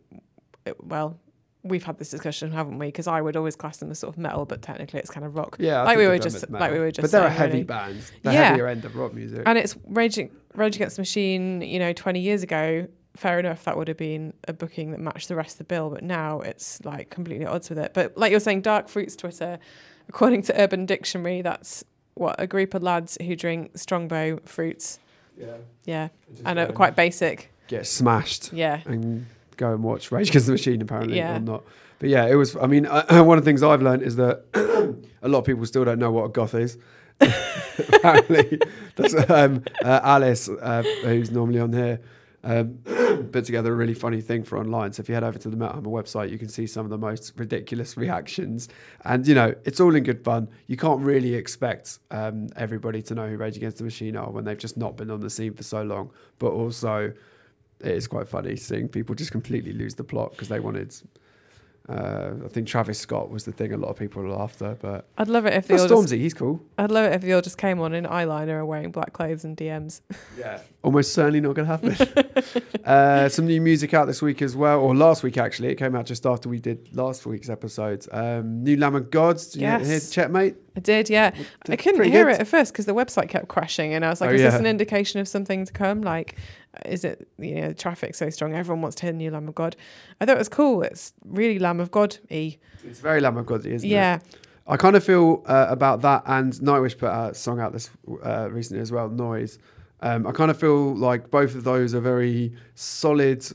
well, 0.82 1.18
we've 1.64 1.84
had 1.86 1.98
this 1.98 2.10
discussion, 2.10 2.52
haven't 2.52 2.78
we? 2.78 2.88
Because 2.88 3.08
I 3.08 3.22
would 3.22 3.38
always 3.38 3.56
class 3.56 3.78
them 3.78 3.90
as 3.90 4.00
sort 4.00 4.14
of 4.14 4.18
metal, 4.18 4.46
but 4.46 4.62
technically 4.62 5.00
it's 5.00 5.10
kind 5.10 5.26
of 5.26 5.36
rock. 5.38 5.56
Yeah, 5.62 5.82
I 5.82 5.86
Like 5.86 5.98
we 5.98 6.08
were 6.08 6.20
just- 6.20 6.50
like 6.50 6.74
we 6.74 6.80
were 6.80 6.92
just 6.92 7.04
But 7.04 7.12
they're 7.12 7.26
a 7.28 7.30
heavy 7.30 7.52
really. 7.54 7.64
band. 7.64 8.02
The 8.24 8.34
Yeah. 8.34 8.50
heavier 8.50 8.68
end 8.68 8.84
of 8.84 8.98
rock 8.98 9.14
music. 9.14 9.44
And 9.46 9.58
it's 9.58 9.78
Rage, 9.88 10.20
Rage 10.56 10.76
Against 10.76 10.98
the 10.98 11.02
Machine. 11.04 11.62
You 11.62 11.80
know, 11.80 11.94
twenty 11.94 12.20
years 12.20 12.44
ago, 12.44 12.88
fair 13.20 13.40
enough, 13.40 13.64
that 13.66 13.78
would 13.78 13.88
have 13.88 13.98
been 13.98 14.34
a 14.48 14.54
booking 14.54 14.92
that 14.92 15.00
matched 15.00 15.28
the 15.28 15.36
rest 15.36 15.54
of 15.54 15.58
the 15.60 15.64
bill. 15.66 15.90
But 15.90 16.04
now 16.04 16.40
it's 16.42 16.84
like 16.86 17.10
completely 17.10 17.46
at 17.46 17.52
odds 17.52 17.70
with 17.70 17.80
it. 17.80 17.94
But 17.94 18.18
like 18.18 18.32
you're 18.32 18.40
saying, 18.40 18.62
Dark 18.62 18.88
Fruits 18.90 19.16
Twitter, 19.16 19.60
according 20.08 20.44
to 20.44 20.62
Urban 20.62 20.86
Dictionary, 20.86 21.42
that's 21.42 21.84
what 22.16 22.36
a 22.40 22.48
group 22.48 22.74
of 22.74 22.84
lads 22.84 23.18
who 23.22 23.36
drink 23.36 23.78
strongbow 23.78 24.40
fruits. 24.46 25.00
yeah. 25.38 25.58
Yeah, 25.86 26.10
and 26.46 26.60
are 26.60 26.68
quite 26.72 26.96
basic. 26.96 27.52
get 27.68 27.88
smashed 27.88 28.52
Yeah. 28.54 28.82
and 28.86 29.26
go 29.58 29.74
and 29.74 29.84
watch 29.84 30.12
Rage 30.12 30.30
Against 30.30 30.46
the 30.48 30.52
Machine 30.54 30.82
apparently 30.82 31.18
Yeah. 31.18 31.38
or 31.38 31.40
not. 31.40 31.64
But 32.00 32.10
yeah, 32.10 32.26
it 32.28 32.36
was. 32.36 32.56
I 32.56 32.68
mean, 32.68 32.86
uh, 32.86 33.24
one 33.24 33.38
of 33.38 33.44
the 33.44 33.50
things 33.50 33.64
I've 33.64 33.82
learned 33.82 34.04
is 34.04 34.16
that 34.18 34.44
a 35.22 35.28
lot 35.28 35.40
of 35.40 35.46
people 35.46 35.66
still 35.66 35.84
don't 35.86 36.00
know 36.00 36.12
what 36.12 36.26
a 36.26 36.30
goth 36.30 36.54
is. 36.56 36.78
apparently, 37.94 38.60
that's 38.96 39.16
um, 39.30 39.64
uh, 39.84 40.00
Alice, 40.04 40.50
uh, 40.50 40.84
who's 41.04 41.32
normally 41.32 41.60
on 41.60 41.74
here. 41.74 42.00
Um, 42.44 42.80
put 43.32 43.46
together 43.46 43.74
a 43.74 43.76
really 43.76 43.94
funny 43.94 44.22
thing 44.22 44.44
for 44.44 44.58
online. 44.58 44.94
So 44.94 45.02
if 45.02 45.10
you 45.10 45.16
head 45.16 45.24
over 45.24 45.38
to 45.38 45.50
the 45.50 45.58
Metal 45.58 45.76
Hammer 45.76 45.90
website, 45.90 46.30
you 46.30 46.38
can 46.38 46.48
see 46.48 46.68
some 46.68 46.86
of 46.86 46.90
the 46.90 46.98
most 46.98 47.34
ridiculous 47.36 47.98
reactions. 48.04 48.70
And 49.06 49.28
you 49.28 49.36
know, 49.36 49.54
it's 49.66 49.80
all 49.80 49.96
in 49.96 50.04
good 50.04 50.24
fun. 50.24 50.50
You 50.68 50.78
can't 50.78 51.02
really 51.02 51.36
expect 51.36 52.00
um, 52.12 52.48
everybody 52.56 53.02
to 53.04 53.16
know 53.16 53.28
who 53.28 53.38
Rage 53.38 53.58
Against 53.58 53.78
the 53.78 53.84
Machine 53.84 54.16
are 54.16 54.30
when 54.30 54.46
they've 54.46 54.58
just 54.58 54.78
not 54.78 54.96
been 54.96 55.12
on 55.12 55.20
the 55.20 55.30
scene 55.30 55.54
for 55.54 55.64
so 55.64 55.84
long. 55.84 56.12
But 56.38 56.52
also, 56.52 57.14
it 57.82 57.92
is 57.92 58.08
quite 58.08 58.28
funny 58.28 58.56
seeing 58.56 58.88
people 58.88 59.16
just 59.16 59.32
completely 59.32 59.74
lose 59.74 59.96
the 59.96 60.04
plot 60.04 60.32
because 60.32 60.50
they 60.50 60.60
wanted. 60.60 60.96
Uh, 61.90 62.32
I 62.46 62.48
think 62.50 62.68
Travis 62.68 63.00
Scott 63.00 63.32
was 63.32 63.46
the 63.46 63.52
thing 63.52 63.74
a 63.74 63.78
lot 63.78 63.88
of 63.90 63.98
people 63.98 64.22
were 64.22 64.40
after, 64.40 64.78
but 64.80 65.08
I'd 65.18 65.28
love 65.28 65.46
it 65.48 65.54
if 65.54 65.68
they 65.68 65.76
oh, 65.76 65.82
all 65.82 65.88
just, 65.88 66.14
Stormzy, 66.14 66.20
he's 66.20 66.36
cool. 66.36 66.62
I'd 66.78 66.92
love 66.92 67.06
it 67.06 67.16
if 67.16 67.22
they 67.22 67.32
all 67.34 67.42
just 67.42 67.58
came 67.58 67.80
on 67.80 67.94
in 67.94 68.06
eyeliner 68.06 68.60
and 68.60 68.68
wearing 68.68 68.92
black 68.92 69.12
clothes 69.14 69.44
and 69.44 69.58
DMs. 69.58 70.02
Yeah, 70.38 70.60
almost 70.84 71.14
certainly 71.14 71.42
not 71.42 71.56
going 71.56 71.68
to 71.68 71.94
happen. 71.94 72.64
uh, 72.86 73.28
some 73.28 73.46
new 73.46 73.60
music 73.60 73.94
out 73.94 74.06
this 74.06 74.22
week 74.22 74.42
as 74.42 74.56
well, 74.56 74.80
or 74.80 74.96
last 74.96 75.22
week 75.24 75.38
actually. 75.38 75.70
It 75.70 75.76
came 75.76 75.96
out 75.96 76.06
just 76.06 76.26
after 76.26 76.48
we 76.48 76.60
did 76.60 76.96
last 76.96 77.26
week's 77.26 77.50
episode. 77.50 78.06
Um, 78.12 78.64
new 78.64 78.78
Lamb 78.78 78.96
of 78.96 79.12
Gods. 79.12 79.48
Did 79.48 79.62
you 79.62 79.68
Yes. 79.68 79.88
hear 79.88 80.00
Chet, 80.00 80.32
mate? 80.32 80.56
I 80.78 80.80
did, 80.80 81.10
yeah. 81.10 81.36
I 81.68 81.76
couldn't 81.76 82.04
hear 82.10 82.26
good. 82.26 82.36
it 82.36 82.40
at 82.42 82.48
first 82.48 82.72
because 82.72 82.86
the 82.86 82.94
website 82.94 83.28
kept 83.28 83.50
crashing, 83.50 83.94
and 83.94 84.06
I 84.06 84.10
was 84.10 84.22
like, 84.22 84.30
Oh, 84.30 84.34
"Is 84.34 84.42
this 84.42 84.54
an 84.56 84.66
indication 84.66 85.20
of 85.20 85.28
something 85.28 85.66
to 85.66 85.74
come? 85.74 86.02
Like, 86.02 86.36
is 86.86 87.04
it 87.04 87.28
you 87.38 87.56
know 87.62 87.74
traffic 87.74 88.16
so 88.16 88.30
strong? 88.30 88.54
Everyone 88.54 88.82
wants 88.82 88.96
to 88.98 89.04
hear 89.04 89.12
the 89.12 89.18
new 89.18 89.32
Lamb 89.32 89.48
of 89.48 89.56
God." 89.56 89.76
I 90.20 90.26
thought 90.26 90.36
it 90.36 90.40
was 90.40 90.50
cool. 90.50 90.82
It's 90.84 91.14
really 91.26 91.60
Lamb 91.60 91.80
of 91.80 91.92
God 91.92 92.18
y. 92.30 92.58
It's 92.84 93.00
very 93.00 93.22
Lamb 93.22 93.38
of 93.38 93.46
God, 93.46 93.66
isn't 93.66 93.88
it? 93.88 93.92
Yeah, 93.92 94.20
I 94.68 94.78
kind 94.78 94.96
of 94.96 95.04
feel 95.04 95.44
uh, 95.48 95.68
about 95.70 96.02
that, 96.02 96.24
and 96.26 96.54
Nightwish 96.54 96.98
put 96.98 97.10
a 97.10 97.34
song 97.34 97.60
out 97.60 97.74
this 97.74 97.90
uh, 98.24 98.50
recently 98.52 98.82
as 98.82 98.92
well, 98.92 99.10
Noise. 99.10 99.58
Um, 100.02 100.26
I 100.28 100.32
kind 100.32 100.50
of 100.50 100.60
feel 100.60 100.96
like 100.96 101.30
both 101.30 101.56
of 101.56 101.64
those 101.64 101.94
are 101.94 102.00
very 102.00 102.54
solid 102.76 103.46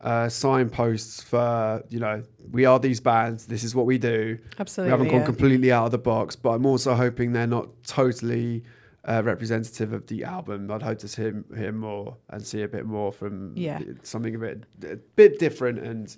uh, 0.00 0.28
signposts 0.28 1.22
for 1.22 1.82
you 1.88 1.98
know 1.98 2.22
we 2.52 2.64
are 2.64 2.78
these 2.78 3.00
bands. 3.00 3.46
This 3.46 3.64
is 3.64 3.74
what 3.74 3.86
we 3.86 3.98
do. 3.98 4.38
absolutely. 4.58 4.88
we 4.88 4.90
haven't 4.92 5.08
gone 5.08 5.20
yeah. 5.20 5.26
completely 5.26 5.72
out 5.72 5.86
of 5.86 5.90
the 5.90 5.98
box, 5.98 6.36
but 6.36 6.50
I'm 6.50 6.66
also 6.66 6.94
hoping 6.94 7.32
they're 7.32 7.46
not 7.46 7.68
totally 7.84 8.62
uh, 9.08 9.22
representative 9.24 9.92
of 9.92 10.06
the 10.06 10.22
album. 10.24 10.70
I'd 10.70 10.82
hope 10.82 10.98
to 10.98 11.08
see 11.08 11.22
him, 11.22 11.44
hear 11.56 11.72
more 11.72 12.16
and 12.30 12.46
see 12.46 12.62
a 12.62 12.68
bit 12.68 12.84
more 12.86 13.10
from 13.12 13.52
Yeah. 13.56 13.80
something 14.02 14.34
a 14.34 14.38
bit 14.38 14.64
a 14.84 14.96
bit 15.16 15.38
different 15.38 15.78
and 15.78 16.14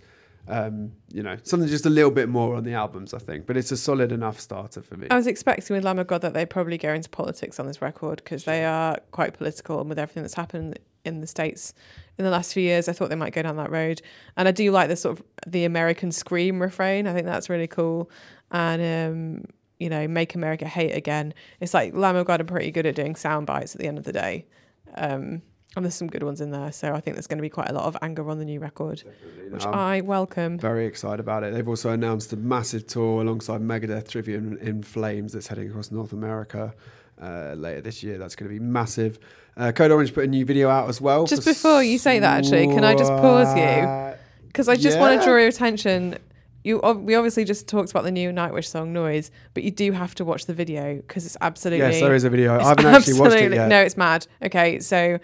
um, 0.49 0.93
you 1.13 1.23
know 1.23 1.37
something 1.43 1.69
just 1.69 1.87
a 1.87 1.91
little 1.91 2.11
bit 2.11 2.29
more 2.29 2.57
on 2.57 2.65
the 2.65 2.73
albums. 2.73 3.15
I 3.15 3.19
think, 3.19 3.47
but 3.47 3.57
it's 3.57 3.71
a 3.71 3.77
solid 3.77 4.11
enough 4.11 4.41
starter 4.41 4.83
for 4.83 4.97
me. 4.97 5.07
I 5.11 5.17
was 5.17 5.27
expecting 5.27 5.77
with 5.77 5.85
Lamb 5.85 5.99
of 5.99 6.07
God 6.07 6.23
that 6.23 6.33
they'd 6.35 6.51
probably 6.51 6.79
go 6.79 6.93
into 6.93 7.09
politics 7.11 7.61
on 7.61 7.67
this 7.67 7.81
record 7.83 8.17
because 8.25 8.45
they 8.45 8.65
are 8.65 8.99
quite 9.13 9.35
political, 9.35 9.79
and 9.81 9.89
with 9.89 9.99
everything 9.99 10.23
that's 10.23 10.35
happened 10.35 10.79
in 11.05 11.21
the 11.21 11.27
states 11.27 11.73
in 12.19 12.25
the 12.25 12.31
last 12.31 12.53
few 12.53 12.63
years, 12.63 12.89
I 12.89 12.93
thought 12.93 13.09
they 13.11 13.17
might 13.17 13.33
go 13.33 13.43
down 13.43 13.57
that 13.57 13.71
road. 13.71 14.03
And 14.37 14.49
I 14.49 14.51
do 14.51 14.71
like 14.73 14.89
the 14.89 14.97
sort 14.97 15.19
of 15.19 15.25
the 15.47 15.65
American 15.65 16.11
scream 16.13 16.61
refrain. 16.61 17.07
I 17.07 17.13
think 17.15 17.27
that's 17.27 17.49
really 17.49 17.67
cool. 17.69 18.11
And 18.51 18.83
um, 18.83 19.45
you 19.81 19.89
know, 19.89 20.07
make 20.07 20.35
America 20.35 20.67
hate 20.67 20.93
again. 20.95 21.35
It's 21.59 21.75
like 21.75 21.95
Lamb 21.95 22.15
of 22.17 22.27
God 22.27 22.41
are 22.41 22.45
pretty 22.45 22.71
good 22.71 22.87
at 22.87 22.95
doing 22.95 23.17
sound 23.17 23.47
bites 23.47 23.75
at 23.75 23.81
the 23.81 23.89
end 23.89 23.99
of 23.99 24.05
the 24.05 24.13
day. 24.13 24.47
Um, 24.95 25.43
and 25.77 25.85
there's 25.85 25.95
some 25.95 26.09
good 26.09 26.23
ones 26.25 26.41
in 26.41 26.51
there. 26.51 26.73
So 26.73 26.93
I 26.95 27.01
think 27.01 27.15
there's 27.17 27.29
going 27.29 27.39
to 27.39 27.43
be 27.43 27.49
quite 27.49 27.71
a 27.71 27.73
lot 27.73 27.85
of 27.85 27.97
anger 28.03 28.29
on 28.29 28.39
the 28.39 28.45
new 28.45 28.59
record, 28.61 29.05
which 29.51 29.65
Um, 29.65 29.73
I 29.75 30.01
welcome. 30.01 30.59
very 30.59 30.85
excited 30.85 31.21
about 31.21 31.45
it. 31.45 31.55
They've 31.55 31.69
also 31.69 31.91
announced 31.91 32.33
a 32.33 32.37
massive 32.37 32.87
tour 32.87 33.23
alongside 33.23 33.61
Megadeth, 33.61 34.09
Trivium 34.09 34.59
in 34.59 34.83
Flames 34.83 35.33
that's 35.33 35.47
heading 35.47 35.69
across 35.71 35.91
North 35.93 36.13
America 36.13 36.75
uh, 37.23 37.55
later 37.57 37.81
this 37.83 38.03
year. 38.03 38.19
That's 38.19 38.35
going 38.35 38.51
to 38.51 38.53
be 38.53 38.59
massive. 38.59 39.21
Uh, 39.57 39.71
Code 39.71 39.93
Orange 39.93 40.13
put 40.13 40.25
a 40.25 40.27
new 40.27 40.45
video 40.45 40.69
out 40.69 40.89
as 40.89 41.01
well. 41.01 41.25
Just 41.25 41.45
before 41.45 41.83
you 41.85 41.99
say 41.99 42.19
that, 42.19 42.39
actually, 42.39 42.67
can 42.67 42.83
I 42.83 42.95
just 42.97 43.13
pause 43.13 43.57
you? 43.57 44.17
Because 44.49 44.69
I 44.69 44.75
just 44.75 44.99
want 44.99 45.21
to 45.21 45.25
draw 45.25 45.37
your 45.37 45.49
attention. 45.49 46.19
You, 46.63 46.79
we 46.79 47.15
obviously 47.15 47.45
just 47.45 47.67
talked 47.69 47.91
about 47.91 48.05
the 48.05 48.11
new 48.11 48.31
Nightwish 48.33 48.67
song 48.67 48.93
"Noise," 48.93 49.31
but 49.55 49.63
you 49.63 49.71
do 49.71 49.93
have 49.93 50.15
to 50.17 50.25
watch 50.25 50.47
the 50.47 50.55
video 50.55 50.97
because 50.97 51.25
it's 51.25 51.37
absolutely. 51.41 51.87
Yes, 51.87 52.01
there 52.01 52.15
is 52.15 52.25
a 52.25 52.31
video. 52.31 52.59
I 52.59 52.69
haven't 52.69 52.87
actually 52.87 53.19
watched 53.19 53.37
it 53.37 53.53
yet. 53.53 53.69
No, 53.69 53.81
it's 53.81 53.97
mad. 53.97 54.27
Okay, 54.43 54.79
so 54.81 55.19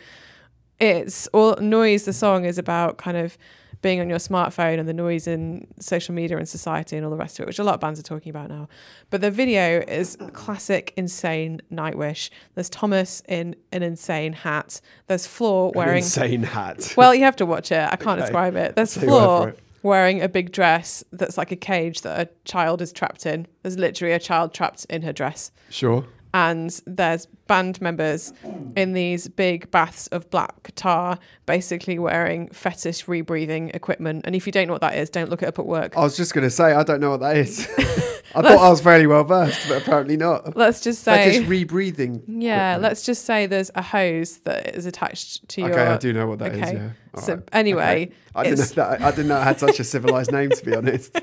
it's 0.80 1.26
all 1.28 1.56
noise. 1.56 2.04
The 2.04 2.12
song 2.12 2.44
is 2.44 2.58
about 2.58 2.98
kind 2.98 3.16
of 3.16 3.36
being 3.82 4.00
on 4.00 4.08
your 4.08 4.18
smartphone 4.18 4.78
and 4.80 4.88
the 4.88 4.94
noise 4.94 5.26
in 5.26 5.66
social 5.78 6.14
media 6.14 6.38
and 6.38 6.48
society 6.48 6.96
and 6.96 7.04
all 7.04 7.10
the 7.10 7.16
rest 7.16 7.38
of 7.38 7.42
it, 7.42 7.46
which 7.46 7.58
a 7.58 7.62
lot 7.64 7.74
of 7.74 7.80
bands 7.80 8.00
are 8.00 8.02
talking 8.02 8.30
about 8.30 8.48
now. 8.48 8.66
But 9.10 9.20
the 9.20 9.30
video 9.30 9.80
is 9.86 10.16
classic, 10.32 10.94
insane 10.96 11.60
Nightwish. 11.70 12.30
There's 12.54 12.70
Tuomas 12.70 13.22
in 13.28 13.54
an 13.72 13.82
insane 13.82 14.32
hat. 14.32 14.80
There's 15.06 15.26
Floor 15.26 15.66
An 15.68 15.72
wearing. 15.78 15.98
insane 15.98 16.42
hat. 16.42 16.94
Well, 16.96 17.14
you 17.14 17.24
have 17.24 17.36
to 17.36 17.46
watch 17.46 17.70
it. 17.70 17.78
I 17.92 17.96
can't 17.96 18.18
Okay. 18.18 18.22
describe 18.22 18.56
it. 18.56 18.74
There's 18.74 18.94
Take 18.94 19.04
your 19.04 19.12
word 19.12 19.18
for 19.20 19.26
Floor. 19.52 19.54
Wearing 19.86 20.20
a 20.20 20.28
big 20.28 20.52
dress 20.52 21.02
that's 21.12 21.38
like 21.38 21.52
a 21.52 21.56
cage 21.56 22.02
that 22.02 22.20
a 22.20 22.30
child 22.44 22.82
is 22.82 22.92
trapped 22.92 23.24
in. 23.24 23.46
There's 23.62 23.78
literally 23.78 24.12
a 24.12 24.18
child 24.18 24.52
trapped 24.52 24.84
in 24.86 25.02
her 25.02 25.12
dress. 25.12 25.50
Sure. 25.70 26.04
And 26.34 26.78
there's 26.86 27.26
band 27.46 27.80
members 27.80 28.34
in 28.76 28.92
these 28.92 29.26
big 29.26 29.70
baths 29.70 30.06
of 30.08 30.28
black 30.28 30.70
tar, 30.74 31.18
basically 31.46 31.98
wearing 31.98 32.50
fetish 32.50 33.06
rebreathing 33.06 33.74
equipment. 33.74 34.26
And 34.26 34.34
if 34.34 34.44
you 34.44 34.52
don't 34.52 34.66
know 34.66 34.74
what 34.74 34.82
that 34.82 34.96
is, 34.96 35.08
don't 35.08 35.30
look 35.30 35.42
it 35.42 35.46
up 35.46 35.58
at 35.58 35.64
work. 35.64 35.96
I 35.96 36.00
was 36.00 36.14
just 36.14 36.34
going 36.34 36.44
to 36.44 36.50
say, 36.50 36.74
I 36.74 36.82
don't 36.82 37.00
know 37.00 37.10
what 37.10 37.20
that 37.20 37.38
is. 37.38 37.66
I 38.36 38.42
thought 38.42 38.58
I 38.58 38.68
was 38.68 38.80
fairly 38.80 39.06
well 39.06 39.24
versed, 39.24 39.68
but 39.68 39.82
apparently 39.82 40.16
not. 40.16 40.56
Let's 40.56 40.80
just 40.80 41.02
say, 41.02 41.42
rebreathing. 41.46 42.22
yeah, 42.26 42.72
equipment. 42.72 42.82
let's 42.82 43.02
just 43.06 43.24
say 43.24 43.46
there's 43.46 43.70
a 43.74 43.82
hose 43.82 44.38
that 44.38 44.74
is 44.76 44.86
attached 44.86 45.48
to 45.50 45.60
your. 45.62 45.70
Okay, 45.72 45.86
I 45.86 45.96
do 45.96 46.12
know 46.12 46.26
what 46.26 46.38
that 46.40 46.54
is. 46.54 46.62
okay. 46.62 46.72
Yeah. 46.74 46.90
All 47.14 47.22
So 47.22 47.34
right. 47.34 47.48
anyway, 47.52 48.02
Okay. 48.04 48.12
I 48.34 48.42
didn't 48.44 48.58
know 48.58 48.62
it's- 48.64 48.74
that. 48.74 49.02
I 49.02 49.10
didn't 49.10 49.28
know 49.28 49.40
it 49.40 49.44
had 49.44 49.58
such 49.60 49.80
a 49.80 49.84
civilized 49.94 50.30
name, 50.32 50.50
to 50.50 50.64
be 50.64 50.74
honest. 50.76 51.18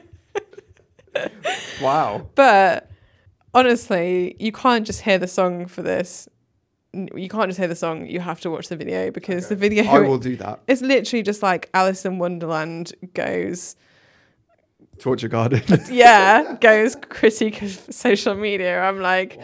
wow. 1.82 2.28
But 2.36 2.90
honestly, 3.54 4.36
you 4.40 4.52
can't 4.52 4.86
just 4.86 5.02
hear 5.02 5.18
the 5.18 5.28
song 5.28 5.68
for 5.68 5.82
this. 5.82 6.28
N- 6.94 7.10
You 7.16 7.30
can't 7.30 7.48
just 7.48 7.60
hear 7.60 7.68
the 7.68 7.76
song. 7.76 8.06
You 8.08 8.20
have 8.20 8.40
to 8.42 8.50
watch 8.50 8.68
the 8.70 8.76
video 8.76 9.12
because 9.12 9.50
the 9.50 9.56
video 9.56 9.84
I 9.86 10.00
will 10.00 10.18
do 10.18 10.36
that. 10.38 10.62
it's 10.68 10.82
literally 10.82 11.24
just 11.24 11.42
like 11.44 11.70
Alice 11.74 12.06
in 12.06 12.20
Wonderland 12.20 12.94
goes, 13.14 13.76
Torture 15.00 15.28
Garden. 15.28 15.62
yeah, 15.92 16.56
goes 16.62 16.96
critique 16.96 17.62
of 17.62 17.72
social 17.90 18.36
media. 18.36 18.82
I'm 18.82 19.00
like, 19.00 19.40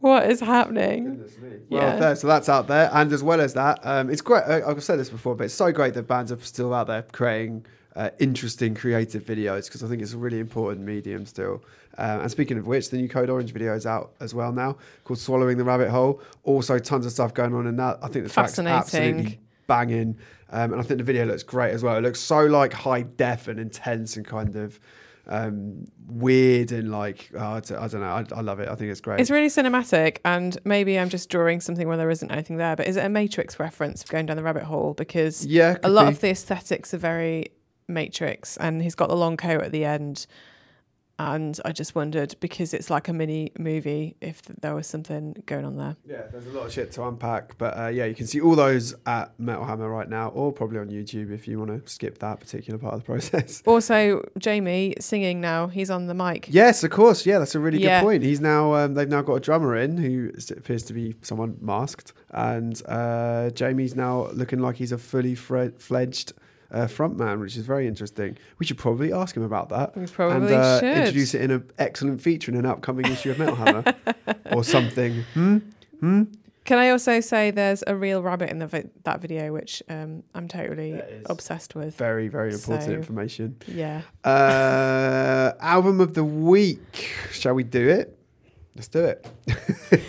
what 0.00 0.30
is 0.30 0.40
happening? 0.40 1.24
Well, 1.68 1.82
Yeah. 1.82 1.96
there, 1.96 2.16
so 2.16 2.26
that's 2.26 2.48
out 2.48 2.66
there, 2.68 2.90
and 2.92 3.12
as 3.12 3.22
well 3.22 3.40
as 3.40 3.54
that, 3.54 3.80
um, 3.82 4.10
it's 4.10 4.22
great. 4.22 4.44
I- 4.44 4.62
I've 4.68 4.82
said 4.82 4.98
this 4.98 5.10
before, 5.10 5.34
but 5.34 5.44
it's 5.44 5.54
so 5.54 5.72
great 5.72 5.94
that 5.94 6.04
bands 6.06 6.30
are 6.32 6.38
still 6.40 6.72
out 6.74 6.86
there 6.86 7.02
creating 7.12 7.66
uh, 7.96 8.08
interesting, 8.20 8.72
creative 8.74 9.24
videos 9.24 9.64
because 9.66 9.82
I 9.82 9.88
think 9.88 10.00
it's 10.00 10.12
a 10.12 10.16
really 10.18 10.38
important 10.38 10.86
medium 10.86 11.26
still. 11.26 11.60
Uh, 11.98 12.20
and 12.22 12.30
speaking 12.30 12.56
of 12.56 12.66
which, 12.68 12.88
the 12.90 12.96
new 12.96 13.08
Code 13.08 13.28
Orange 13.28 13.52
video 13.52 13.74
is 13.74 13.84
out 13.84 14.12
as 14.20 14.32
well 14.32 14.52
now, 14.52 14.76
called 15.02 15.18
"Swallowing 15.18 15.58
the 15.58 15.64
Rabbit 15.64 15.90
Hole." 15.90 16.22
Also, 16.44 16.78
tons 16.78 17.04
of 17.04 17.10
stuff 17.10 17.34
going 17.34 17.52
on 17.52 17.66
in 17.66 17.74
that. 17.76 17.98
I 18.00 18.06
think 18.06 18.26
the 18.26 18.30
track's 18.32 18.52
Fascinating. 18.56 18.78
absolutely 18.78 19.40
banging, 19.70 20.18
um, 20.50 20.72
and 20.72 20.80
I 20.80 20.82
think 20.82 20.98
the 20.98 21.04
video 21.04 21.24
looks 21.26 21.44
great 21.44 21.72
as 21.72 21.84
well. 21.84 21.96
It 21.96 22.02
looks 22.02 22.18
so 22.18 22.44
like 22.44 22.72
high 22.72 23.02
def 23.02 23.46
and 23.46 23.60
intense 23.60 24.16
and 24.16 24.26
kind 24.26 24.56
of 24.56 24.80
um, 25.28 25.86
weird 26.08 26.72
and 26.72 26.90
like 26.90 27.30
oh, 27.38 27.54
I 27.54 27.60
don't 27.60 28.00
know. 28.00 28.08
I, 28.08 28.24
I 28.34 28.40
love 28.40 28.58
it. 28.58 28.68
I 28.68 28.74
think 28.74 28.90
it's 28.90 29.00
great. 29.00 29.20
It's 29.20 29.30
really 29.30 29.46
cinematic, 29.46 30.18
and 30.24 30.58
maybe 30.64 30.98
I'm 30.98 31.08
just 31.08 31.30
drawing 31.30 31.60
something 31.60 31.86
where 31.86 31.96
there 31.96 32.10
isn't 32.10 32.30
anything 32.32 32.56
there. 32.56 32.74
But 32.74 32.88
is 32.88 32.96
it 32.96 33.04
a 33.04 33.08
Matrix 33.08 33.60
reference 33.60 34.02
going 34.02 34.26
down 34.26 34.36
the 34.36 34.42
rabbit 34.42 34.64
hole? 34.64 34.94
Because 34.94 35.46
yeah, 35.46 35.76
a 35.84 35.88
lot 35.88 36.06
be. 36.06 36.14
of 36.14 36.20
the 36.20 36.30
aesthetics 36.30 36.92
are 36.92 36.98
very 36.98 37.52
Matrix, 37.86 38.56
and 38.56 38.82
he's 38.82 38.96
got 38.96 39.08
the 39.08 39.16
long 39.16 39.36
coat 39.36 39.62
at 39.62 39.70
the 39.70 39.84
end. 39.84 40.26
And 41.22 41.60
I 41.66 41.72
just 41.72 41.94
wondered 41.94 42.34
because 42.40 42.72
it's 42.72 42.88
like 42.88 43.06
a 43.08 43.12
mini 43.12 43.52
movie 43.58 44.16
if 44.22 44.40
there 44.62 44.74
was 44.74 44.86
something 44.86 45.36
going 45.44 45.66
on 45.66 45.76
there. 45.76 45.94
Yeah, 46.08 46.22
there's 46.32 46.46
a 46.46 46.50
lot 46.50 46.64
of 46.64 46.72
shit 46.72 46.92
to 46.92 47.06
unpack, 47.06 47.58
but 47.58 47.78
uh, 47.78 47.88
yeah, 47.88 48.06
you 48.06 48.14
can 48.14 48.26
see 48.26 48.40
all 48.40 48.54
those 48.56 48.94
at 49.04 49.38
Metal 49.38 49.66
Hammer 49.66 49.90
right 49.90 50.08
now, 50.08 50.28
or 50.30 50.50
probably 50.50 50.78
on 50.78 50.88
YouTube 50.88 51.30
if 51.30 51.46
you 51.46 51.58
want 51.58 51.72
to 51.84 51.90
skip 51.92 52.20
that 52.20 52.40
particular 52.40 52.78
part 52.78 52.94
of 52.94 53.00
the 53.00 53.04
process. 53.12 53.62
Also, 53.66 54.26
Jamie 54.38 54.94
singing 54.98 55.42
now. 55.42 55.66
He's 55.66 55.90
on 55.90 56.06
the 56.06 56.14
mic. 56.14 56.46
yes, 56.48 56.82
of 56.84 56.90
course. 56.90 57.26
Yeah, 57.26 57.38
that's 57.38 57.54
a 57.54 57.60
really 57.60 57.82
Yeah. 57.82 58.00
good 58.00 58.06
point. 58.06 58.22
He's 58.22 58.40
now 58.40 58.72
um, 58.74 58.94
they've 58.94 59.06
now 59.06 59.20
got 59.20 59.34
a 59.34 59.40
drummer 59.40 59.76
in 59.76 59.98
who 59.98 60.30
appears 60.56 60.84
to 60.84 60.94
be 60.94 61.16
someone 61.20 61.58
masked, 61.60 62.14
and 62.30 62.80
uh, 62.88 63.50
Jamie's 63.50 63.94
now 63.94 64.28
looking 64.32 64.60
like 64.60 64.76
he's 64.76 64.92
a 64.92 64.98
fully 64.98 65.34
fre- 65.34 65.68
fledged. 65.76 66.32
Uh, 66.72 66.86
frontman, 66.86 67.40
which 67.40 67.56
is 67.56 67.66
very 67.66 67.88
interesting. 67.88 68.38
We 68.58 68.66
should 68.66 68.78
probably 68.78 69.12
ask 69.12 69.36
him 69.36 69.42
about 69.42 69.70
that 69.70 69.96
We 69.96 70.06
probably 70.06 70.54
and 70.54 70.62
uh, 70.62 70.78
should. 70.80 70.96
introduce 70.98 71.34
it 71.34 71.40
in 71.42 71.50
an 71.50 71.70
excellent 71.78 72.22
feature 72.22 72.52
in 72.52 72.56
an 72.58 72.64
upcoming 72.66 73.06
issue 73.06 73.32
of 73.32 73.38
Metal 73.40 73.56
Hammer 73.56 73.82
or 74.52 74.62
something. 74.62 75.24
Hmm? 75.34 75.58
Hmm? 75.98 76.22
Can 76.64 76.78
I 76.78 76.90
also 76.90 77.18
say 77.18 77.50
there's 77.50 77.82
a 77.88 77.96
real 77.96 78.22
rabbit 78.22 78.50
in 78.50 78.60
the 78.60 78.68
vi- 78.68 78.84
that 79.02 79.20
video, 79.20 79.52
which 79.52 79.82
um, 79.88 80.22
I'm 80.36 80.46
totally 80.46 81.00
obsessed 81.26 81.74
with. 81.74 81.96
Very, 81.96 82.28
very 82.28 82.52
important 82.52 82.84
So- 82.84 82.92
information. 82.92 83.56
Yeah. 83.66 84.02
Uh, 84.22 85.52
album 85.60 86.00
of 86.00 86.14
the 86.14 86.22
week. 86.24 87.10
Shall 87.32 87.54
we 87.54 87.64
do 87.64 87.88
it? 87.88 88.16
Let's 88.76 88.88
do 88.88 89.04
it. 89.04 89.26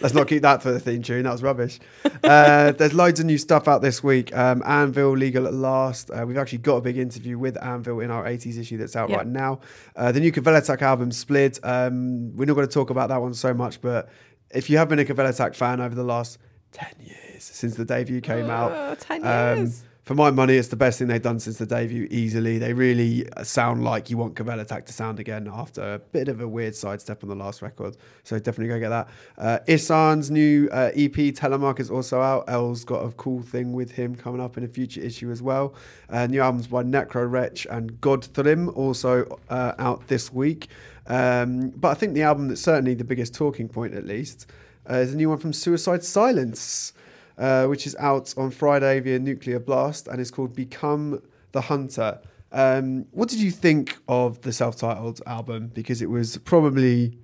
Let's 0.00 0.14
not 0.14 0.28
keep 0.28 0.42
that 0.42 0.62
for 0.62 0.70
the 0.72 0.80
theme 0.80 1.02
tune. 1.02 1.22
That 1.24 1.32
was 1.32 1.42
rubbish. 1.42 1.78
Uh, 2.22 2.72
there's 2.78 2.92
loads 2.94 3.20
of 3.20 3.26
new 3.26 3.38
stuff 3.38 3.66
out 3.68 3.80
this 3.80 4.02
week. 4.02 4.36
Um, 4.36 4.62
Anvil, 4.66 5.16
Legal 5.16 5.46
at 5.46 5.54
Last. 5.54 6.10
Uh, 6.10 6.24
we've 6.26 6.36
actually 6.38 6.58
got 6.58 6.76
a 6.76 6.80
big 6.80 6.98
interview 6.98 7.38
with 7.38 7.56
Anvil 7.62 8.00
in 8.00 8.10
our 8.10 8.24
80s 8.24 8.58
issue 8.58 8.76
that's 8.76 8.96
out 8.96 9.08
Yeah. 9.10 9.16
right 9.18 9.26
now. 9.26 9.60
Uh, 9.96 10.12
the 10.12 10.20
new 10.20 10.30
Kvelertak 10.32 10.82
album, 10.82 11.10
Splid. 11.12 11.58
Um, 11.62 12.36
we're 12.36 12.44
not 12.44 12.54
going 12.54 12.66
to 12.66 12.72
talk 12.72 12.90
about 12.90 13.08
that 13.08 13.20
one 13.20 13.34
so 13.34 13.54
much, 13.54 13.80
but 13.80 14.08
if 14.50 14.68
you 14.70 14.78
have 14.78 14.88
been 14.88 14.98
a 14.98 15.04
Kvelertak 15.04 15.54
fan 15.54 15.80
over 15.80 15.94
the 15.94 16.04
last 16.04 16.38
10 16.72 16.88
years 17.00 17.44
since 17.44 17.76
the 17.76 17.84
debut 17.84 18.20
came 18.20 18.50
out, 18.50 18.72
Oh, 18.72 18.94
10 18.98 19.24
um, 19.26 19.58
years. 19.58 19.84
For 20.08 20.14
my 20.14 20.30
money, 20.30 20.54
it's 20.54 20.68
the 20.68 20.76
best 20.76 20.98
thing 20.98 21.08
they've 21.08 21.20
done 21.20 21.38
since 21.38 21.58
the 21.58 21.66
debut. 21.66 22.08
Easily, 22.10 22.56
they 22.56 22.72
really 22.72 23.28
sound 23.42 23.84
like 23.84 24.08
you 24.08 24.16
want 24.16 24.36
Kvelertak 24.36 24.86
to 24.86 24.92
sound 24.94 25.20
again 25.20 25.46
after 25.52 25.82
a 25.82 25.98
bit 25.98 26.28
of 26.28 26.40
a 26.40 26.48
weird 26.48 26.74
sidestep 26.74 27.22
on 27.22 27.28
the 27.28 27.36
last 27.36 27.60
record. 27.60 27.94
So 28.24 28.38
definitely 28.38 28.68
go 28.68 28.80
get 28.80 28.88
that. 28.88 29.08
Uh, 29.36 29.58
Ihsahn's 29.68 30.30
new 30.30 30.70
uh, 30.72 30.92
EP 30.94 31.12
Telemark 31.12 31.78
is 31.78 31.90
also 31.90 32.22
out. 32.22 32.44
El's 32.48 32.86
got 32.86 33.04
a 33.04 33.10
cool 33.12 33.42
thing 33.42 33.74
with 33.74 33.90
him 33.90 34.14
coming 34.16 34.40
up 34.40 34.56
in 34.56 34.64
a 34.64 34.68
future 34.68 35.02
issue 35.02 35.30
as 35.30 35.42
well. 35.42 35.74
Uh, 36.08 36.26
new 36.26 36.40
albums 36.40 36.68
by 36.68 36.82
Necrowretch 36.82 37.66
and 37.70 38.00
Godthrymm 38.00 38.74
also 38.74 39.38
uh, 39.50 39.74
out 39.78 40.08
this 40.08 40.32
week. 40.32 40.68
Um, 41.06 41.68
but 41.68 41.90
I 41.90 41.94
think 41.94 42.14
the 42.14 42.22
album 42.22 42.48
that's 42.48 42.62
certainly 42.62 42.94
the 42.94 43.04
biggest 43.04 43.34
talking 43.34 43.68
point, 43.68 43.92
at 43.92 44.06
least, 44.06 44.46
uh, 44.88 44.94
is 44.94 45.12
a 45.12 45.16
new 45.18 45.28
one 45.28 45.36
from 45.36 45.52
Suicide 45.52 46.02
Silence 46.02 46.94
uh, 47.38 47.66
which 47.66 47.86
is 47.86 47.94
out 47.98 48.34
on 48.36 48.50
Friday 48.50 49.00
via 49.00 49.18
Nuclear 49.18 49.58
Blast 49.60 50.08
and 50.08 50.20
is 50.20 50.30
called 50.30 50.54
Become 50.54 51.22
the 51.52 51.60
Hunter. 51.62 52.20
Um, 52.52 53.06
what 53.12 53.28
did 53.28 53.40
you 53.40 53.50
think 53.50 53.96
of 54.08 54.40
the 54.42 54.52
self 54.52 54.76
titled 54.76 55.20
album? 55.26 55.70
Because 55.74 56.02
it 56.02 56.10
was 56.10 56.36
probably, 56.38 57.18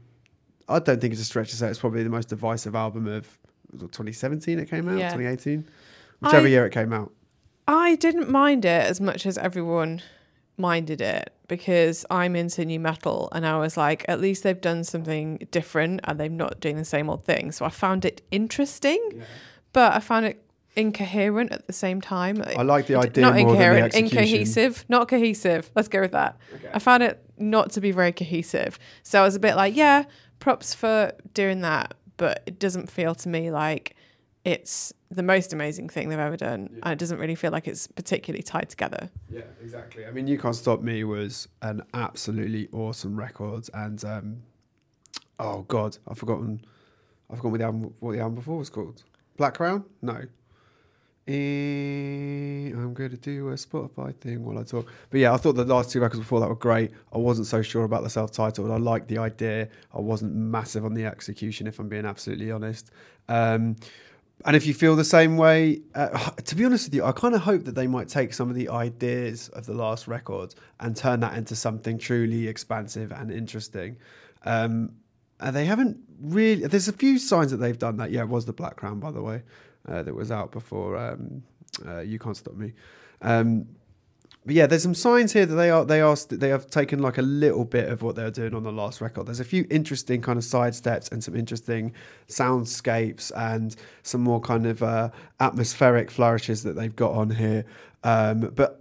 I 0.69 0.79
don't 0.79 1.01
think 1.01 1.13
it's 1.13 1.23
a 1.23 1.25
stretch 1.25 1.51
to 1.51 1.57
say 1.57 1.69
it's 1.69 1.79
probably 1.79 2.03
the 2.03 2.11
most 2.11 2.29
divisive 2.29 2.75
album 2.75 3.07
of 3.07 3.39
was 3.73 3.83
it 3.83 3.93
2017 3.93 4.59
it 4.61 4.71
came 4.71 4.89
out, 4.89 4.99
Yeah. 4.99 5.09
2018, 5.11 5.65
whichever 6.21 6.47
I- 6.47 6.51
year 6.51 6.67
it 6.67 6.71
came 6.71 6.93
out. 6.93 7.11
I 7.67 7.97
didn't 7.97 8.29
mind 8.31 8.65
it 8.67 8.85
as 8.87 9.01
much 9.01 9.25
as 9.25 9.39
everyone 9.39 10.03
minded 10.59 11.01
it 11.01 11.33
because 11.49 12.05
I'm 12.11 12.37
into 12.37 12.65
nu 12.65 12.79
metal 12.79 13.29
and 13.33 13.47
I 13.47 13.59
was 13.59 13.77
like, 13.77 14.05
at 14.07 14.21
least 14.21 14.43
they've 14.43 14.61
done 14.61 14.85
something 14.85 15.49
different 15.51 16.01
and 16.05 16.21
they're 16.21 16.29
not 16.29 16.61
doing 16.61 16.77
the 16.77 16.85
same 16.85 17.09
old 17.11 17.25
thing. 17.25 17.53
So 17.53 17.65
I 17.65 17.71
found 17.71 18.05
it 18.05 18.21
interesting, 18.31 19.23
but 19.75 19.93
I 19.93 20.01
found 20.01 20.25
it 20.25 20.43
incoherent 20.77 21.53
at 21.53 21.67
the 21.67 21.73
same 21.75 22.01
time. 22.01 22.43
I 22.57 22.63
like 22.63 22.87
the 22.87 22.97
idea 22.97 23.23
not 23.23 23.35
more 23.35 23.37
than 23.37 23.47
the 23.47 23.51
incoherent, 23.53 23.95
incohesive, 23.95 24.85
not 24.89 25.09
cohesive. 25.09 25.71
Let's 25.75 25.89
go 25.89 26.01
with 26.01 26.13
that. 26.13 26.39
I 26.73 26.79
found 26.79 27.03
it 27.03 27.23
not 27.37 27.71
to 27.73 27.81
be 27.83 27.91
very 27.91 28.13
cohesive. 28.13 28.79
So 29.03 29.21
I 29.21 29.25
was 29.25 29.35
a 29.35 29.41
bit 29.41 29.57
like, 29.57 29.77
yeah, 29.77 30.05
props 30.39 30.75
for 30.75 31.13
doing 31.35 31.61
that, 31.61 31.95
but 32.17 32.43
it 32.47 32.59
doesn't 32.59 32.91
feel 32.91 33.15
to 33.17 33.29
me 33.29 33.51
like 33.51 33.95
it's 34.45 34.93
the 35.11 35.23
most 35.23 35.53
amazing 35.53 35.89
thing 35.89 36.09
they've 36.09 36.19
ever 36.19 36.37
done. 36.37 36.81
And 36.83 36.93
it 36.93 36.99
doesn't 36.99 37.19
really 37.19 37.35
feel 37.35 37.51
like 37.51 37.69
it's 37.69 37.87
particularly 37.87 38.43
tied 38.43 38.69
together. 38.69 39.11
Yeah, 39.31 39.43
exactly. 39.63 40.07
I 40.07 40.11
mean, 40.11 40.27
You 40.27 40.39
Can't 40.39 40.57
Stop 40.57 40.83
Me 40.83 41.05
was 41.05 41.49
an 41.63 41.83
absolutely 41.95 42.69
awesome 42.73 43.19
record, 43.19 43.69
and 43.75 44.05
um, 44.05 44.43
oh 45.39 45.63
god, 45.63 45.99
I've 46.09 46.19
forgotten. 46.19 46.65
I've 47.31 47.39
forgotten 47.39 47.53
what 47.53 47.59
the 47.59 47.65
album 47.65 47.95
what 48.01 48.13
the 48.13 48.21
album 48.21 48.35
before 48.37 48.59
was 48.59 48.71
called. 48.71 49.03
Black 49.37 49.55
Crown? 49.55 49.85
No. 50.03 50.23
Eh, 51.27 52.71
I'm 52.71 52.93
going 52.93 53.11
to 53.11 53.17
do 53.17 53.49
a 53.49 53.55
Spotify 53.55 54.15
thing 54.17 54.45
while 54.45 54.59
I 54.59 54.63
talk. 54.63 54.87
But 55.09 55.21
yeah, 55.21 55.33
I 55.33 55.39
thought 55.39 55.55
the 55.55 55.65
last 55.65 55.91
two 55.91 56.01
records 56.01 56.21
before 56.21 56.39
that 56.41 56.49
were 56.49 56.55
great. 56.55 56.91
I 57.13 57.19
wasn't 57.19 57.47
so 57.47 57.63
sure 57.63 57.85
about 57.85 58.03
the 58.03 58.11
self-titled. 58.11 58.71
I 58.71 58.77
liked 58.77 59.09
the 59.09 59.19
idea. 59.19 59.69
I 59.95 60.01
wasn't 60.01 60.35
massive 60.35 60.85
on 60.85 60.93
the 60.93 61.07
execution, 61.07 61.67
if 61.67 61.79
I'm 61.79 61.89
being 61.89 62.05
absolutely 62.05 62.51
honest. 62.51 62.91
Um, 63.29 63.77
and 64.45 64.55
if 64.55 64.67
you 64.67 64.75
feel 64.75 64.97
the 64.97 65.05
same 65.05 65.39
way, 65.39 65.81
uh, 65.95 66.09
to 66.45 66.55
be 66.55 66.65
honest 66.65 66.89
with 66.89 66.95
you, 66.95 67.05
I 67.05 67.13
kind 67.13 67.35
of 67.35 67.41
hope 67.41 67.65
that 67.65 67.75
they 67.75 67.87
might 67.87 68.09
take 68.09 68.35
some 68.35 68.51
of 68.51 68.55
the 68.55 68.69
ideas 68.69 69.49
of 69.51 69.65
the 69.65 69.75
last 69.75 70.07
record 70.07 70.55
and 70.81 70.95
turn 70.95 71.21
that 71.21 71.39
into 71.39 71.57
something 71.57 71.97
truly 71.97 72.49
expansive 72.49 73.13
and 73.13 73.31
interesting. 73.31 73.97
Um, 74.45 74.93
and 75.41 75.55
they 75.55 75.65
haven't 75.65 75.99
really. 76.21 76.67
There's 76.67 76.89
a 76.89 76.93
few 76.93 77.19
signs 77.19 77.51
that 77.51 77.59
they've 77.59 77.79
done 77.79 77.97
that. 77.99 78.11
Yeah, 78.11 78.23
it 78.23 78.29
was 78.29 78.45
the 78.45 78.53
Black 78.53 78.77
Crown, 78.77 79.01
by 79.01 79.11
the 79.11 79.23
way, 79.23 79.43
uh, 79.89 80.03
that 80.03 80.15
was 80.15 80.31
out 80.31 80.53
before 80.53 80.97
um, 80.97 81.43
uh, 81.87 82.01
You 82.01 82.19
Can't 82.19 82.37
Stop 82.37 82.55
Me. 82.55 82.73
Um, 83.23 83.67
but 84.47 84.55
yeah, 84.55 84.67
there's 84.67 84.83
some 84.83 84.95
signs 84.95 85.33
here 85.33 85.47
that 85.47 85.55
they 85.55 85.71
are 85.71 85.87
they 85.87 86.03
are 86.03 86.17
they 86.29 86.51
have 86.51 86.67
taken 86.67 86.99
like 86.99 87.17
a 87.17 87.23
little 87.23 87.65
bit 87.65 87.89
of 87.89 88.03
what 88.03 88.15
they 88.15 88.23
were 88.23 88.31
doing 88.31 88.55
on 88.55 88.63
the 88.63 88.73
last 88.73 89.01
record. 89.01 89.27
There's 89.27 89.41
a 89.41 89.45
few 89.45 89.67
interesting 89.71 90.21
kind 90.21 90.37
of 90.37 90.45
side 90.45 90.75
steps 90.75 91.09
and 91.09 91.25
some 91.25 91.35
interesting 91.35 91.95
soundscapes 92.29 93.33
and 93.35 93.75
some 94.03 94.21
more 94.21 94.41
kind 94.41 94.67
of 94.67 94.83
uh, 94.83 95.11
atmospheric 95.41 96.11
flourishes 96.11 96.63
that 96.65 96.75
they've 96.75 96.95
got 96.95 97.13
on 97.13 97.31
here. 97.31 97.65
Um, 98.05 98.53
but 98.55 98.79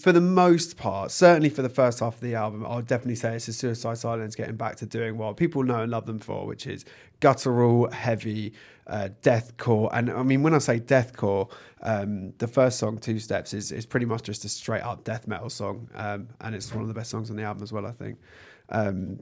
for 0.00 0.12
the 0.12 0.20
most 0.20 0.76
part, 0.76 1.10
certainly 1.10 1.50
for 1.50 1.60
the 1.60 1.68
first 1.68 1.98
half 1.98 2.14
of 2.14 2.20
the 2.20 2.36
album, 2.36 2.64
I'll 2.64 2.82
definitely 2.82 3.16
say 3.16 3.34
it's 3.34 3.48
a 3.48 3.52
Suicide 3.52 3.98
Silence 3.98 4.36
getting 4.36 4.54
back 4.54 4.76
to 4.76 4.86
doing 4.86 5.18
what 5.18 5.36
people 5.36 5.64
know 5.64 5.82
and 5.82 5.90
love 5.90 6.06
them 6.06 6.20
for, 6.20 6.46
which 6.46 6.68
is 6.68 6.84
guttural, 7.18 7.90
heavy, 7.90 8.52
uh, 8.86 9.08
deathcore. 9.22 9.90
And 9.92 10.08
I 10.08 10.22
mean, 10.22 10.44
when 10.44 10.54
I 10.54 10.58
say 10.58 10.78
deathcore, 10.78 11.50
um, 11.82 12.32
the 12.38 12.46
first 12.46 12.78
song, 12.78 12.98
Two 12.98 13.18
Steps, 13.18 13.54
is, 13.54 13.72
is 13.72 13.86
pretty 13.86 14.06
much 14.06 14.22
just 14.22 14.44
a 14.44 14.48
straight 14.48 14.82
up 14.82 15.02
death 15.02 15.26
metal 15.26 15.50
song. 15.50 15.90
Um, 15.96 16.28
and 16.40 16.54
it's 16.54 16.72
one 16.72 16.82
of 16.82 16.88
the 16.88 16.94
best 16.94 17.10
songs 17.10 17.28
on 17.28 17.36
the 17.36 17.42
album 17.42 17.64
as 17.64 17.72
well, 17.72 17.86
I 17.86 17.92
think. 17.92 18.20
Um, 18.68 19.18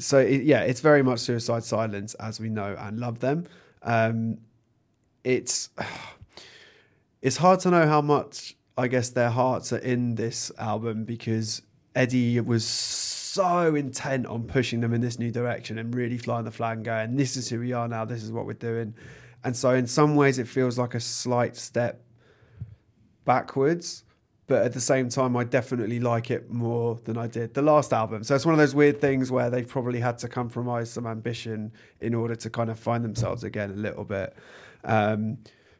so, 0.00 0.18
it, 0.18 0.42
yeah, 0.42 0.62
it's 0.62 0.80
very 0.80 1.04
much 1.04 1.20
Suicide 1.20 1.62
Silence 1.62 2.14
as 2.14 2.40
we 2.40 2.48
know 2.48 2.74
and 2.76 2.98
love 2.98 3.20
them. 3.20 3.46
Um, 3.82 4.38
it's. 5.22 5.70
It's 7.20 7.38
hard 7.38 7.58
to 7.60 7.70
know 7.72 7.84
how 7.84 8.00
much 8.00 8.54
I 8.78 8.86
guess 8.86 9.10
their 9.10 9.30
hearts 9.30 9.72
are 9.72 9.78
in 9.78 10.14
this 10.14 10.52
album 10.56 11.04
because 11.04 11.62
Eddie 11.96 12.38
was 12.40 12.64
so 12.64 13.74
intent 13.74 14.26
on 14.26 14.44
pushing 14.44 14.80
them 14.80 14.94
in 14.94 15.00
this 15.00 15.18
new 15.18 15.32
direction 15.32 15.78
and 15.78 15.92
really 15.92 16.16
flying 16.16 16.44
the 16.44 16.52
flag 16.52 16.76
and 16.76 16.84
going, 16.84 17.16
this 17.16 17.36
is 17.36 17.48
who 17.48 17.58
we 17.58 17.72
are 17.72 17.88
now, 17.88 18.04
this 18.04 18.22
is 18.22 18.30
what 18.30 18.46
we're 18.46 18.52
doing. 18.52 18.94
And 19.42 19.56
so, 19.56 19.70
in 19.70 19.88
some 19.88 20.14
ways, 20.14 20.38
it 20.38 20.46
feels 20.46 20.78
like 20.78 20.94
a 20.94 21.00
slight 21.00 21.56
step 21.56 22.02
backwards. 23.24 24.04
But 24.46 24.64
at 24.64 24.72
the 24.72 24.80
same 24.80 25.08
time, 25.08 25.36
I 25.36 25.44
definitely 25.44 26.00
like 26.00 26.30
it 26.30 26.50
more 26.50 26.98
than 27.04 27.18
I 27.18 27.26
did 27.26 27.54
the 27.54 27.60
last 27.60 27.92
album. 27.92 28.24
So 28.24 28.34
it's 28.34 28.46
one 28.46 28.54
of 28.54 28.58
those 28.58 28.74
weird 28.74 28.98
things 28.98 29.30
where 29.30 29.50
they've 29.50 29.68
probably 29.68 30.00
had 30.00 30.16
to 30.18 30.28
compromise 30.28 30.90
some 30.90 31.06
ambition 31.06 31.70
in 32.00 32.14
order 32.14 32.34
to 32.36 32.48
kind 32.48 32.70
of 32.70 32.78
find 32.78 33.04
themselves 33.04 33.44
again 33.44 33.70
a 33.70 33.74
little 33.74 34.04
bit. 34.04 34.34
Um, 34.84 35.36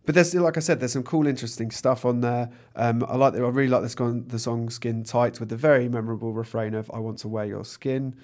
but 0.06 0.14
there's 0.14 0.34
like 0.34 0.56
I 0.56 0.60
said, 0.60 0.80
there's 0.80 0.92
some 0.92 1.02
cool, 1.02 1.26
interesting 1.26 1.70
stuff 1.70 2.04
on 2.04 2.20
there. 2.20 2.50
Um, 2.76 3.04
I 3.08 3.16
like, 3.16 3.34
the, 3.34 3.44
I 3.44 3.48
really 3.48 3.68
like 3.68 3.82
this 3.82 3.94
the 3.94 4.38
song 4.38 4.70
"Skin 4.70 5.04
Tight" 5.04 5.40
with 5.40 5.48
the 5.48 5.56
very 5.56 5.88
memorable 5.88 6.32
refrain 6.32 6.74
of 6.74 6.90
"I 6.92 6.98
want 6.98 7.18
to 7.18 7.28
wear 7.28 7.44
your 7.44 7.64
skin." 7.64 8.16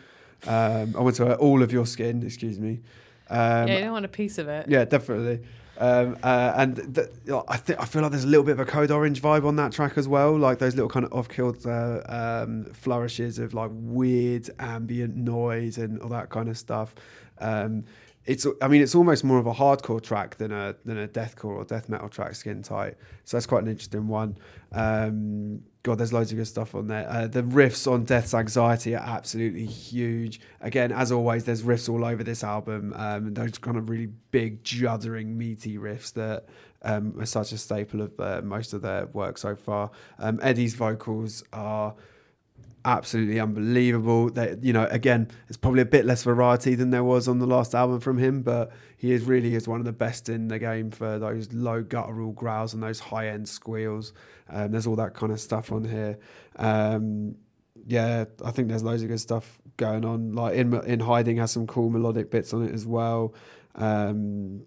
Um, 0.47 0.95
I 0.97 1.01
want 1.01 1.17
to 1.17 1.27
wear 1.27 1.37
all 1.37 1.63
of 1.63 1.73
your 1.73 1.87
skin. 1.87 2.23
Excuse 2.23 2.59
me. 2.59 2.81
Um, 3.29 3.69
yeah, 3.69 3.75
you 3.77 3.81
don't 3.81 3.93
want 3.93 4.05
a 4.05 4.09
piece 4.09 4.39
of 4.39 4.49
it. 4.49 4.67
Yeah, 4.69 4.85
definitely. 4.85 5.41
Um, 5.77 6.17
uh, 6.23 6.53
and 6.57 6.95
th- 6.95 7.09
I 7.49 7.57
think 7.57 7.81
I 7.81 7.85
feel 7.85 8.03
like 8.03 8.13
there's 8.13 8.25
a 8.25 8.29
little 8.29 8.45
bit 8.45 8.53
of 8.53 8.61
a 8.61 8.65
Code 8.65 8.91
Orange 8.91 9.21
vibe 9.21 9.45
on 9.45 9.57
that 9.57 9.73
track 9.73 9.99
as 9.99 10.07
well, 10.07 10.39
like 10.39 10.59
those 10.59 10.75
little 10.77 10.89
kind 10.89 11.05
of 11.05 11.13
off-kilter 11.13 12.05
uh, 12.09 12.45
um, 12.45 12.67
flourishes 12.73 13.39
of 13.39 13.55
like 13.55 13.71
weird 13.73 14.49
ambient 14.61 15.17
noise 15.17 15.79
and 15.79 16.01
all 16.01 16.11
that 16.11 16.31
kind 16.31 16.49
of 16.49 16.57
stuff. 16.57 16.95
Um, 17.39 17.85
it's 18.27 18.47
I 18.63 18.69
mean 18.69 18.81
it's 18.81 18.95
almost 18.95 19.23
more 19.25 19.39
of 19.39 19.47
a 19.47 19.53
hardcore 19.53 20.03
track 20.03 20.37
than 20.37 20.51
a 20.53 20.75
than 20.85 20.99
a 20.99 21.07
deathcore 21.07 21.57
or 21.57 21.65
death 21.65 21.89
metal 21.89 22.09
track, 22.09 22.35
Skin 22.35 22.63
Tight. 22.63 22.97
So 23.25 23.37
that's 23.37 23.47
quite 23.47 23.63
an 23.63 23.69
interesting 23.69 24.09
one. 24.09 24.39
Um, 24.73 25.63
God, 25.83 25.99
there's 25.99 26.15
loads 26.15 26.33
of 26.33 26.39
good 26.39 26.47
stuff 26.47 26.75
on 26.75 26.87
there. 26.87 27.07
Uh, 27.09 27.27
the 27.27 27.43
riffs 27.43 27.91
on 27.91 28.05
Death's 28.05 28.33
Anxiety 28.33 28.95
are 28.95 29.05
absolutely 29.05 29.67
huge. 29.67 30.41
Again, 30.63 30.91
as 30.91 31.13
always, 31.13 31.45
there's 31.45 31.63
riffs 31.63 31.91
all 31.91 32.07
over 32.07 32.25
this 32.25 32.43
album. 32.43 32.95
Um, 32.97 33.35
those 33.35 33.59
kind 33.59 33.77
of 33.77 33.91
really 33.91 34.09
big, 34.31 34.63
juddering, 34.65 35.37
meaty 35.37 35.77
riffs 35.77 36.15
that 36.15 36.47
um, 36.81 37.15
are 37.21 37.27
such 37.27 37.53
a 37.53 37.59
staple 37.59 38.01
of 38.01 38.19
uh, 38.19 38.41
most 38.43 38.73
of 38.73 38.81
their 38.81 39.07
work 39.07 39.37
so 39.37 39.55
far. 39.55 39.91
Um, 40.19 40.41
Eddie's 40.43 40.75
vocals 40.75 41.45
are 41.53 41.95
absolutely 42.85 43.41
unbelievable. 43.41 44.31
That 44.31 44.63
you 44.63 44.73
know, 44.73 44.87
again, 44.91 45.29
it's 45.49 45.57
probably 45.57 45.83
a 45.83 45.87
bit 45.87 46.05
less 46.05 46.23
variety 46.23 46.75
than 46.75 46.91
there 46.91 47.05
was 47.05 47.29
on 47.29 47.39
the 47.39 47.47
last 47.47 47.75
album 47.75 48.01
from 48.01 48.19
him, 48.19 48.43
but 48.43 48.73
he 48.97 49.13
is 49.13 49.25
really 49.25 49.55
is 49.55 49.67
one 49.67 49.81
of 49.81 49.87
the 49.87 49.93
best 49.93 50.29
in 50.29 50.49
the 50.49 50.59
game 50.59 50.91
for 50.91 51.19
those 51.19 51.53
low 51.53 51.83
guttural 51.83 52.33
growls 52.33 52.75
and 52.75 52.83
those 52.83 53.01
high 53.01 53.29
end 53.29 53.49
squeals. 53.49 54.13
Um, 54.49 54.71
there's 54.73 54.87
all 54.87 54.97
that 54.97 55.15
kind 55.15 55.33
of 55.33 55.41
stuff 55.41 55.73
on 55.73 55.85
here. 55.85 56.19
Um, 56.57 57.37
yeah, 57.87 58.25
I 58.45 58.51
think 58.51 58.69
there's 58.69 58.83
loads 58.83 59.03
of 59.03 59.09
good 59.09 59.21
stuff 59.21 59.59
going 59.77 60.05
on. 60.05 60.33
Like 60.35 60.55
in 60.55 60.75
in 60.85 61.01
hiding 61.01 61.39
has 61.39 61.51
some 61.51 61.67
cool 61.67 61.91
melodic 61.91 62.31
bits 62.31 62.53
on 62.53 62.65
it 62.65 62.73
as 62.73 62.87
well. 62.87 63.35
Um, 63.75 64.67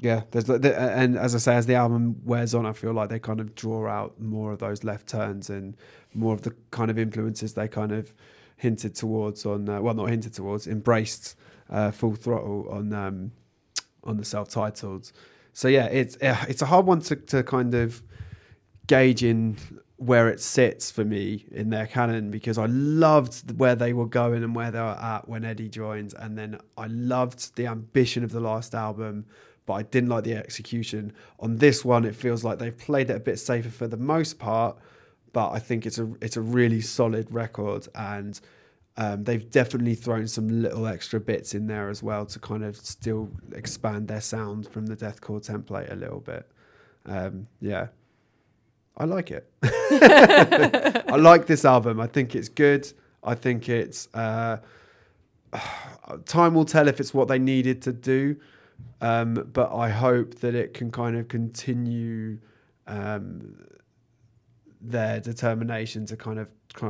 yeah, 0.00 0.22
there's 0.30 0.48
and 0.48 1.18
as 1.18 1.34
I 1.34 1.38
say, 1.38 1.56
as 1.56 1.66
the 1.66 1.74
album 1.74 2.20
wears 2.24 2.54
on, 2.54 2.66
I 2.66 2.72
feel 2.72 2.92
like 2.92 3.08
they 3.08 3.18
kind 3.18 3.40
of 3.40 3.54
draw 3.54 3.88
out 3.88 4.20
more 4.20 4.52
of 4.52 4.60
those 4.60 4.84
left 4.84 5.08
turns 5.08 5.50
and 5.50 5.76
more 6.14 6.34
of 6.34 6.42
the 6.42 6.54
kind 6.70 6.90
of 6.90 6.98
influences 6.98 7.54
they 7.54 7.66
kind 7.66 7.90
of 7.90 8.14
hinted 8.56 8.94
towards 8.94 9.44
on 9.44 9.68
uh, 9.68 9.80
well, 9.80 9.94
not 9.94 10.08
hinted 10.08 10.34
towards, 10.34 10.68
embraced 10.68 11.36
uh, 11.68 11.90
full 11.90 12.14
throttle 12.14 12.68
on 12.70 12.92
um, 12.92 13.32
on 14.04 14.18
the 14.18 14.24
self-titled. 14.24 15.10
So 15.52 15.66
yeah, 15.66 15.86
it's 15.86 16.16
it's 16.20 16.62
a 16.62 16.66
hard 16.66 16.86
one 16.86 17.00
to 17.02 17.16
to 17.16 17.42
kind 17.42 17.74
of 17.74 18.00
gauge 18.86 19.24
in 19.24 19.56
where 19.96 20.28
it 20.28 20.40
sits 20.40 20.92
for 20.92 21.04
me 21.04 21.44
in 21.50 21.70
their 21.70 21.88
canon 21.88 22.30
because 22.30 22.56
I 22.56 22.66
loved 22.66 23.58
where 23.58 23.74
they 23.74 23.92
were 23.92 24.06
going 24.06 24.44
and 24.44 24.54
where 24.54 24.70
they 24.70 24.78
were 24.78 24.86
at 24.86 25.28
when 25.28 25.44
Eddie 25.44 25.68
joined, 25.68 26.14
and 26.20 26.38
then 26.38 26.60
I 26.76 26.86
loved 26.86 27.56
the 27.56 27.66
ambition 27.66 28.22
of 28.22 28.30
the 28.30 28.38
last 28.38 28.76
album 28.76 29.26
but 29.68 29.74
I 29.74 29.82
didn't 29.82 30.08
like 30.08 30.24
the 30.24 30.34
execution. 30.34 31.12
On 31.40 31.58
this 31.58 31.84
one, 31.84 32.06
it 32.06 32.16
feels 32.16 32.42
like 32.42 32.58
they've 32.58 32.76
played 32.76 33.10
it 33.10 33.16
a 33.16 33.20
bit 33.20 33.38
safer 33.38 33.68
for 33.68 33.86
the 33.86 33.98
most 33.98 34.38
part, 34.38 34.78
but 35.34 35.50
I 35.50 35.58
think 35.58 35.84
it's 35.84 35.98
a 35.98 36.10
it's 36.22 36.38
a 36.38 36.40
really 36.40 36.80
solid 36.80 37.30
record, 37.30 37.86
and 37.94 38.40
um, 38.96 39.24
they've 39.24 39.50
definitely 39.50 39.94
thrown 39.94 40.26
some 40.26 40.62
little 40.62 40.86
extra 40.86 41.20
bits 41.20 41.54
in 41.54 41.66
there 41.66 41.90
as 41.90 42.02
well 42.02 42.24
to 42.24 42.38
kind 42.38 42.64
of 42.64 42.78
still 42.78 43.30
expand 43.52 44.08
their 44.08 44.22
sound 44.22 44.66
from 44.66 44.86
the 44.86 44.96
deathcore 44.96 45.46
template 45.46 45.92
a 45.92 45.96
little 45.96 46.20
bit. 46.20 46.50
Um, 47.04 47.46
yeah, 47.60 47.88
I 48.96 49.04
like 49.04 49.30
it. 49.30 49.52
I 49.62 51.16
like 51.16 51.46
this 51.46 51.66
album. 51.66 52.00
I 52.00 52.06
think 52.06 52.34
it's 52.34 52.48
good. 52.48 52.90
I 53.22 53.34
think 53.34 53.68
it's. 53.68 54.08
Uh, 54.14 54.60
time 56.24 56.54
will 56.54 56.64
tell 56.64 56.88
if 56.88 57.00
it's 57.00 57.12
what 57.12 57.28
they 57.28 57.38
needed 57.38 57.82
to 57.82 57.92
do. 57.92 58.36
Um, 59.00 59.34
but 59.52 59.72
I 59.72 59.90
hope 59.90 60.36
that 60.36 60.54
it 60.54 60.74
can 60.74 60.90
kind 60.90 61.16
of 61.16 61.28
continue 61.28 62.38
um, 62.86 63.56
their 64.80 65.20
determination 65.20 66.06
to 66.06 66.16
kind 66.16 66.38
of 66.38 66.48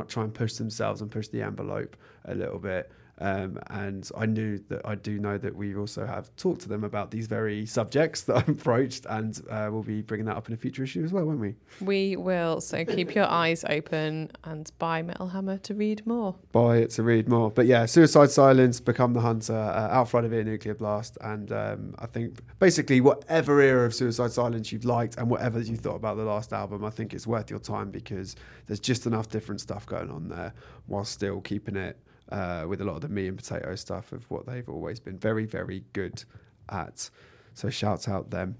try 0.09 0.25
and 0.25 0.35
push 0.35 0.55
themselves 0.55 1.01
and 1.01 1.11
push 1.11 1.29
the 1.29 1.43
envelope 1.43 1.97
a 2.25 2.35
little 2.35 2.59
bit. 2.59 2.91
Um, 3.21 3.59
and 3.71 4.09
I 4.17 4.27
knew 4.27 4.59
that 4.69 4.83
I 4.85 4.95
do 4.95 5.19
know 5.19 5.39
that 5.39 5.55
we 5.55 5.75
also 5.75 6.07
have 6.07 6.35
talked 6.37 6.61
to 6.63 6.69
them 6.69 6.85
about 6.85 7.11
these 7.11 7.27
very 7.27 7.67
subjects 7.67 8.23
that 8.23 8.37
I've 8.39 8.49
approached, 8.49 9.07
and 9.09 9.41
uh, 9.51 9.69
we'll 9.71 9.83
be 9.83 10.03
bringing 10.03 10.27
that 10.27 10.37
up 10.37 10.49
in 10.49 10.55
a 10.55 10.57
future 10.57 10.83
issue 10.83 11.05
as 11.05 11.13
well, 11.13 11.25
won't 11.25 11.41
we? 11.41 11.57
We 11.81 12.17
will. 12.17 12.61
So 12.61 12.85
keep 12.85 13.15
your 13.15 13.29
eyes 13.29 13.65
open 13.69 14.31
and 14.45 14.71
buy 14.79 15.03
Metal 15.03 15.29
Hammer 15.29 15.59
to 15.59 15.75
read 15.75 16.07
more. 16.07 16.37
Buy 16.53 16.79
it 16.79 16.91
to 16.91 17.03
read 17.03 17.29
more. 17.29 17.51
But 17.51 17.67
yeah, 17.67 17.87
Suicide 17.87 18.31
Silence, 18.31 18.81
Become 18.81 19.15
the 19.15 19.21
Hunter, 19.21 19.55
uh, 19.55 19.89
Out 19.91 20.09
Front 20.09 20.27
of 20.27 20.33
It, 20.33 20.47
Nuclear 20.47 20.75
Blast, 20.75 21.19
and 21.21 21.51
um, 21.51 21.95
I 21.99 22.07
think 22.07 22.41
basically 22.59 23.01
whatever 23.01 23.61
era 23.61 23.87
of 23.87 23.95
Suicide 23.95 24.33
Silence 24.33 24.73
you've 24.73 24.85
liked 24.85 25.17
and 25.17 25.29
whatever 25.29 25.61
you 25.61 25.77
thought 25.77 25.97
about 25.97 26.17
the 26.17 26.25
last 26.25 26.53
album, 26.53 26.85
I 26.85 26.91
think 26.91 27.13
it's 27.15 27.27
worth 27.27 27.51
your 27.51 27.59
time 27.59 27.91
because 27.91 28.37
there's 28.67 28.81
just 28.81 29.07
enough 29.07 29.29
different 29.29 29.61
stuff 29.61 29.87
going 29.87 30.11
on 30.11 30.29
there 30.29 30.55
while 30.87 31.05
still 31.05 31.41
keeping 31.41 31.77
it 31.77 31.99
uh, 32.31 32.65
with 32.69 32.81
a 32.81 32.85
lot 32.85 32.97
of 32.97 33.03
the 33.03 33.09
meat 33.09 33.29
and 33.29 33.37
potato 33.37 33.75
stuff 33.75 34.13
of 34.13 34.31
what 34.31 34.47
they've 34.47 34.69
always 34.69 35.01
been 35.01 35.19
very, 35.19 35.47
very 35.47 35.85
good 35.93 36.25
at. 36.69 37.11
So 37.55 37.71
shout 37.71 38.09
out 38.09 38.31
them. 38.31 38.57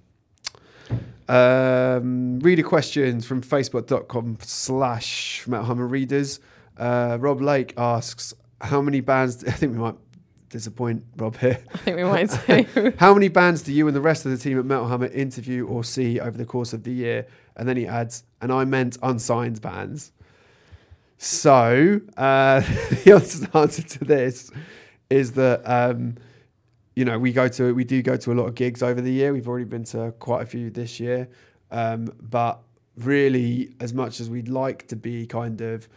Um, 1.29 2.41
reader 2.41 2.63
questions 2.63 3.27
from 3.27 3.43
facebook.com 3.43 4.39
slash 4.41 5.47
Metal 5.47 5.75
readers. 5.77 6.41
Uh, 6.77 7.19
Rob 7.21 7.41
Lake 7.41 7.75
asks, 7.77 8.33
how 8.61 8.81
many 8.81 9.01
bands, 9.01 9.45
I 9.47 9.53
think 9.53 9.73
we 9.73 9.79
might 9.79 9.97
disappoint 10.49 11.05
Rob 11.17 11.37
here. 11.37 11.63
I 11.75 11.79
think 11.79 11.97
we 11.97 12.05
might 12.05 12.31
too. 12.31 12.93
how 12.99 13.13
many 13.15 13.29
bands 13.29 13.63
do 13.63 13.73
you 13.73 13.87
and 13.87 13.95
the 13.97 14.01
rest 14.01 14.25
of 14.25 14.33
the 14.33 14.39
team 14.39 14.59
at 14.59 14.65
Metal 14.65 14.89
Hammer 14.89 15.07
interview 15.07 15.67
or 15.67 15.85
see 15.85 16.19
over 16.19 16.37
the 16.37 16.47
course 16.47 16.73
of 16.73 16.85
the 16.85 16.93
year? 16.93 17.27
And 17.57 17.69
then 17.69 17.77
he 17.77 17.87
adds, 17.87 18.25
and 18.41 18.53
I 18.53 18.65
meant 18.65 18.97
unsigned 19.03 19.61
bands. 19.61 20.13
So 21.19 22.01
uh, 22.17 22.61
the 23.05 23.51
answer 23.53 23.83
to 23.83 24.05
this 24.05 24.51
is 25.11 25.33
that 25.33 25.63
um, 25.65 26.17
you 26.95 27.05
know 27.05 27.19
we 27.19 27.33
go 27.33 27.49
to 27.49 27.75
we 27.75 27.85
do 27.85 28.03
go 28.03 28.17
to 28.17 28.33
a 28.33 28.35
lot 28.35 28.47
of 28.47 28.55
gigs 28.55 28.83
over 28.83 29.01
the 29.01 29.13
year. 29.13 29.33
We've 29.33 29.49
already 29.49 29.65
been 29.65 29.85
to 29.85 30.13
quite 30.21 30.43
a 30.43 30.47
few 30.47 30.71
this 30.71 31.01
year, 31.01 31.29
um, 31.73 32.09
but 32.23 32.61
really, 32.97 33.75
as 33.81 33.93
much 33.93 34.21
as 34.21 34.31
we'd 34.31 34.49
like 34.49 34.87
to 34.89 34.97
be 34.97 35.27
kind 35.27 35.61
of 35.61 35.89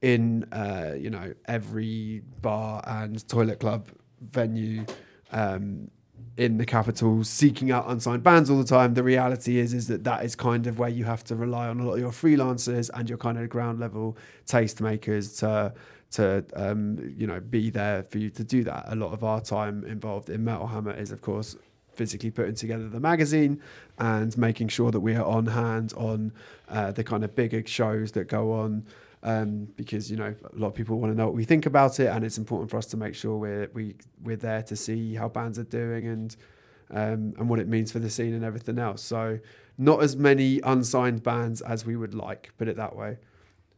in 0.00 0.44
uh, 0.52 0.94
you 0.96 1.10
know 1.10 1.34
every 1.46 2.22
bar 2.40 2.82
and 2.86 3.26
toilet 3.28 3.60
club 3.60 3.88
venue, 4.22 4.86
um, 5.32 5.90
in 6.36 6.58
the 6.58 6.66
capital 6.66 7.24
seeking 7.24 7.70
out 7.70 7.88
unsigned 7.88 8.22
bands 8.22 8.50
all 8.50 8.58
the 8.58 8.64
time. 8.64 8.94
The 8.94 9.02
reality 9.02 9.58
is 9.58 9.72
is 9.72 9.88
that 9.88 10.04
that 10.04 10.24
is 10.24 10.36
kind 10.36 10.66
of 10.66 10.78
where 10.78 10.88
you 10.88 11.04
have 11.04 11.24
to 11.24 11.36
rely 11.36 11.68
on 11.68 11.80
a 11.80 11.86
lot 11.86 11.94
of 11.94 12.00
your 12.00 12.10
freelancers 12.10 12.90
and 12.92 13.08
your 13.08 13.18
kind 13.18 13.38
of 13.38 13.48
ground 13.48 13.80
level 13.80 14.16
tastemakers 14.46 15.38
to 15.40 15.72
to 16.12 16.44
um, 16.54 17.14
you 17.16 17.26
know 17.26 17.40
be 17.40 17.70
there 17.70 18.02
for 18.02 18.18
you 18.18 18.30
to 18.30 18.44
do 18.44 18.64
that. 18.64 18.84
A 18.88 18.94
lot 18.94 19.12
of 19.12 19.24
our 19.24 19.40
time 19.40 19.84
involved 19.84 20.28
in 20.28 20.44
Metal 20.44 20.66
Hammer 20.66 20.92
is 20.92 21.10
of 21.10 21.22
course 21.22 21.56
physically 21.94 22.30
putting 22.30 22.54
together 22.54 22.88
the 22.88 23.00
magazine 23.00 23.60
and 23.98 24.36
making 24.36 24.68
sure 24.68 24.90
that 24.90 25.00
we 25.00 25.14
are 25.14 25.24
on 25.24 25.46
hand 25.46 25.94
on 25.96 26.30
uh, 26.68 26.92
the 26.92 27.02
kind 27.02 27.24
of 27.24 27.34
bigger 27.34 27.66
shows 27.66 28.12
that 28.12 28.28
go 28.28 28.52
on 28.52 28.84
um, 29.26 29.66
because 29.76 30.08
you 30.08 30.16
know 30.16 30.32
a 30.52 30.56
lot 30.56 30.68
of 30.68 30.74
people 30.74 30.98
want 31.00 31.12
to 31.12 31.16
know 31.16 31.26
what 31.26 31.34
we 31.34 31.44
think 31.44 31.66
about 31.66 31.98
it, 31.98 32.06
and 32.06 32.24
it's 32.24 32.38
important 32.38 32.70
for 32.70 32.78
us 32.78 32.86
to 32.86 32.96
make 32.96 33.14
sure 33.14 33.36
we're 33.36 33.68
we 33.74 33.96
we're 34.22 34.36
there 34.36 34.62
to 34.62 34.76
see 34.76 35.14
how 35.14 35.28
bands 35.28 35.58
are 35.58 35.64
doing 35.64 36.06
and 36.06 36.36
um, 36.90 37.34
and 37.36 37.50
what 37.50 37.58
it 37.58 37.66
means 37.66 37.90
for 37.90 37.98
the 37.98 38.08
scene 38.08 38.32
and 38.32 38.44
everything 38.44 38.78
else. 38.78 39.02
So 39.02 39.40
not 39.76 40.00
as 40.00 40.16
many 40.16 40.60
unsigned 40.62 41.24
bands 41.24 41.60
as 41.60 41.84
we 41.84 41.96
would 41.96 42.14
like, 42.14 42.52
put 42.56 42.68
it 42.68 42.76
that 42.76 42.94
way. 42.94 43.18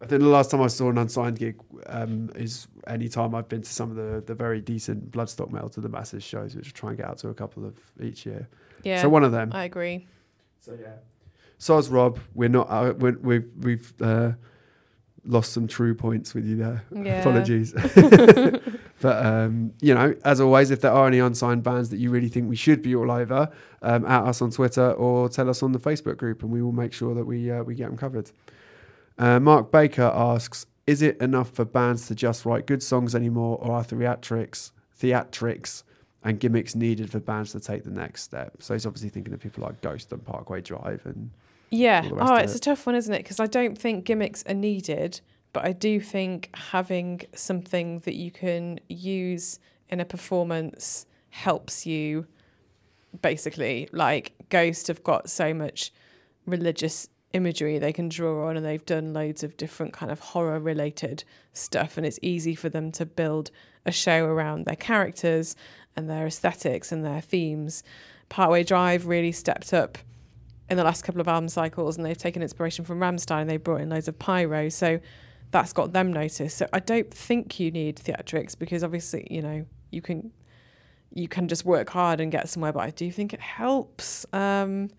I 0.03 0.07
think 0.07 0.20
the 0.20 0.28
last 0.28 0.51
time 0.51 0.61
I 0.61 0.68
saw 0.68 0.90
an 0.90 0.99
unsigned 0.99 1.38
gig 1.38 1.59
um, 1.86 2.30
is 2.36 2.68
any 2.86 3.09
time 3.09 3.34
I've 3.34 3.49
been 3.49 3.62
to 3.62 3.72
some 3.72 3.90
of 3.90 3.96
the, 3.96 4.22
the 4.24 4.34
very 4.34 4.61
decent 4.61 5.11
Bloodstock 5.11 5.51
Metal 5.51 5.68
to 5.70 5.80
the 5.80 5.88
Masses 5.88 6.22
shows, 6.22 6.55
which 6.55 6.68
I 6.68 6.70
try 6.70 6.90
and 6.90 6.99
get 6.99 7.09
out 7.09 7.18
to 7.18 7.30
a 7.30 7.34
couple 7.34 7.64
of 7.64 7.74
each 8.01 8.24
year. 8.24 8.49
Yeah, 8.84 9.03
So 9.03 9.09
one 9.09 9.24
of 9.24 9.32
them. 9.32 9.51
I 9.53 9.64
agree. 9.64 10.07
So 10.61 10.76
yeah. 10.80 10.92
So 11.57 11.78
as 11.78 11.88
Rob, 11.88 12.20
we're 12.34 12.49
not 12.49 12.68
uh, 12.70 12.92
we're, 12.96 13.18
we've 13.18 13.51
we've 13.59 13.92
uh, 14.01 14.32
lost 15.29 15.53
some 15.53 15.68
true 15.68 15.95
points 15.95 16.35
with 16.35 16.47
you 16.47 16.57
there. 16.57 16.85
Yeah. 16.91 17.20
Apologies. 17.20 17.72
but 19.01 19.24
um, 19.24 19.72
you 19.81 19.95
know, 19.95 20.14
as 20.24 20.41
always, 20.41 20.70
if 20.70 20.81
there 20.81 20.91
are 20.91 21.07
any 21.07 21.18
unsigned 21.18 21.62
bands 21.62 21.91
that 21.91 21.99
you 21.99 22.11
really 22.11 22.29
think 22.29 22.49
we 22.49 22.57
should 22.57 22.83
be 22.83 22.97
all 22.97 23.11
over, 23.11 23.51
um, 23.83 24.05
at 24.07 24.24
us 24.24 24.43
on 24.43 24.51
Twitter 24.51 24.91
or 24.93 25.29
tell 25.29 25.49
us 25.49 25.62
on 25.62 25.72
the 25.72 25.79
Facebook 25.79 26.16
group, 26.16 26.43
and 26.43 26.51
we 26.51 26.62
will 26.62 26.72
make 26.72 26.93
sure 26.93 27.14
that 27.14 27.24
we 27.24 27.51
uh, 27.51 27.62
we 27.62 27.74
get 27.74 27.89
them 27.89 27.97
covered. 27.97 28.31
Uh, 29.18 29.39
Mark 29.39 29.70
Baker 29.70 30.11
asks, 30.14 30.66
"Is 30.87 31.03
it 31.03 31.20
enough 31.20 31.51
for 31.51 31.64
bands 31.64 32.09
to 32.09 32.14
just 32.14 32.45
write 32.45 32.66
good 32.66 32.83
songs 32.83 33.14
anymore, 33.14 33.59
or 33.61 33.72
are 33.72 33.85
theatrics 33.85 34.72
theatrics 35.01 35.85
and 36.24 36.41
gimmicks 36.41 36.74
needed 36.74 37.09
for 37.11 37.20
bands 37.20 37.53
to 37.53 37.61
take 37.61 37.85
the 37.85 37.91
next 37.91 38.22
step?" 38.22 38.62
So 38.62 38.74
he's 38.74 38.87
obviously 38.87 39.11
thinking 39.11 39.35
of 39.35 39.41
people 39.41 39.62
like 39.62 39.81
Ghost 39.83 40.11
and 40.12 40.24
Parkway 40.24 40.62
Drive, 40.62 41.03
and 41.05 41.31
Yeah. 41.70 42.02
all 42.04 42.08
the 42.08 42.14
rest 42.16 42.32
Oh, 42.32 42.34
it's 42.36 42.52
it. 42.54 42.56
a 42.56 42.60
tough 42.60 42.86
one, 42.86 42.94
isn't 42.94 43.12
it? 43.12 43.18
Because 43.22 43.40
I 43.40 43.46
don't 43.46 43.76
think 43.76 44.04
gimmicks 44.04 44.42
are 44.46 44.54
needed, 44.54 45.20
but 45.52 45.64
I 45.64 45.72
do 45.72 46.00
think 46.00 46.50
having 46.54 47.22
something 47.34 48.00
that 48.00 48.14
you 48.14 48.30
can 48.30 48.80
use 48.88 49.58
in 49.88 50.00
a 50.00 50.04
performance 50.04 51.06
helps 51.30 51.86
you. 51.86 52.26
Basically, 53.22 53.88
like 53.92 54.32
Ghost 54.50 54.86
have 54.88 55.02
got 55.02 55.30
so 55.30 55.54
much 55.54 55.92
religious 56.46 57.08
imagery 57.32 57.78
they 57.78 57.92
can 57.92 58.08
draw 58.08 58.48
on, 58.48 58.56
and 58.56 58.64
they've 58.64 58.84
done 58.84 59.12
loads 59.14 59.42
of 59.42 59.56
different 59.56 59.92
kind 59.92 60.12
of 60.12 60.20
horror 60.20 60.60
related 60.60 61.24
stuff, 61.54 61.96
and 61.96 62.06
it's 62.06 62.18
easy 62.22 62.54
for 62.54 62.68
them 62.68 62.92
to 62.92 63.06
build 63.06 63.50
a 63.86 63.92
show 63.92 64.24
around 64.26 64.66
their 64.66 64.76
characters 64.76 65.56
and 65.96 66.08
their 66.08 66.26
aesthetics 66.26 66.92
and 66.92 67.04
their 67.04 67.20
themes. 67.22 67.82
Parkway 68.28 68.62
Drive 68.62 69.06
really 69.06 69.32
stepped 69.32 69.72
up 69.72 69.96
in 70.70 70.76
the 70.76 70.84
last 70.84 71.02
couple 71.04 71.20
of 71.20 71.28
album 71.28 71.48
cycles 71.48 71.96
and 71.96 72.04
they've 72.04 72.18
taken 72.18 72.42
inspiration 72.42 72.84
from 72.84 73.00
Rammstein 73.00 73.46
they 73.46 73.56
brought 73.56 73.80
in 73.80 73.88
loads 73.88 74.08
of 74.08 74.18
pyro. 74.18 74.68
So 74.68 75.00
that's 75.50 75.72
got 75.72 75.92
them 75.92 76.12
noticed. 76.12 76.58
So 76.58 76.66
I 76.72 76.80
don't 76.80 77.12
think 77.12 77.58
you 77.58 77.70
need 77.70 77.96
theatrics 77.96 78.58
because 78.58 78.84
obviously, 78.84 79.26
you 79.30 79.42
know, 79.42 79.64
you 79.90 80.02
can 80.02 80.32
you 81.10 81.26
can 81.26 81.48
just 81.48 81.64
work 81.64 81.88
hard 81.88 82.20
and 82.20 82.30
get 82.30 82.48
somewhere, 82.48 82.72
but 82.72 82.80
I 82.80 82.90
do 82.90 83.10
think 83.10 83.32
it 83.32 83.40
helps. 83.40 84.26
Um, 84.32 84.90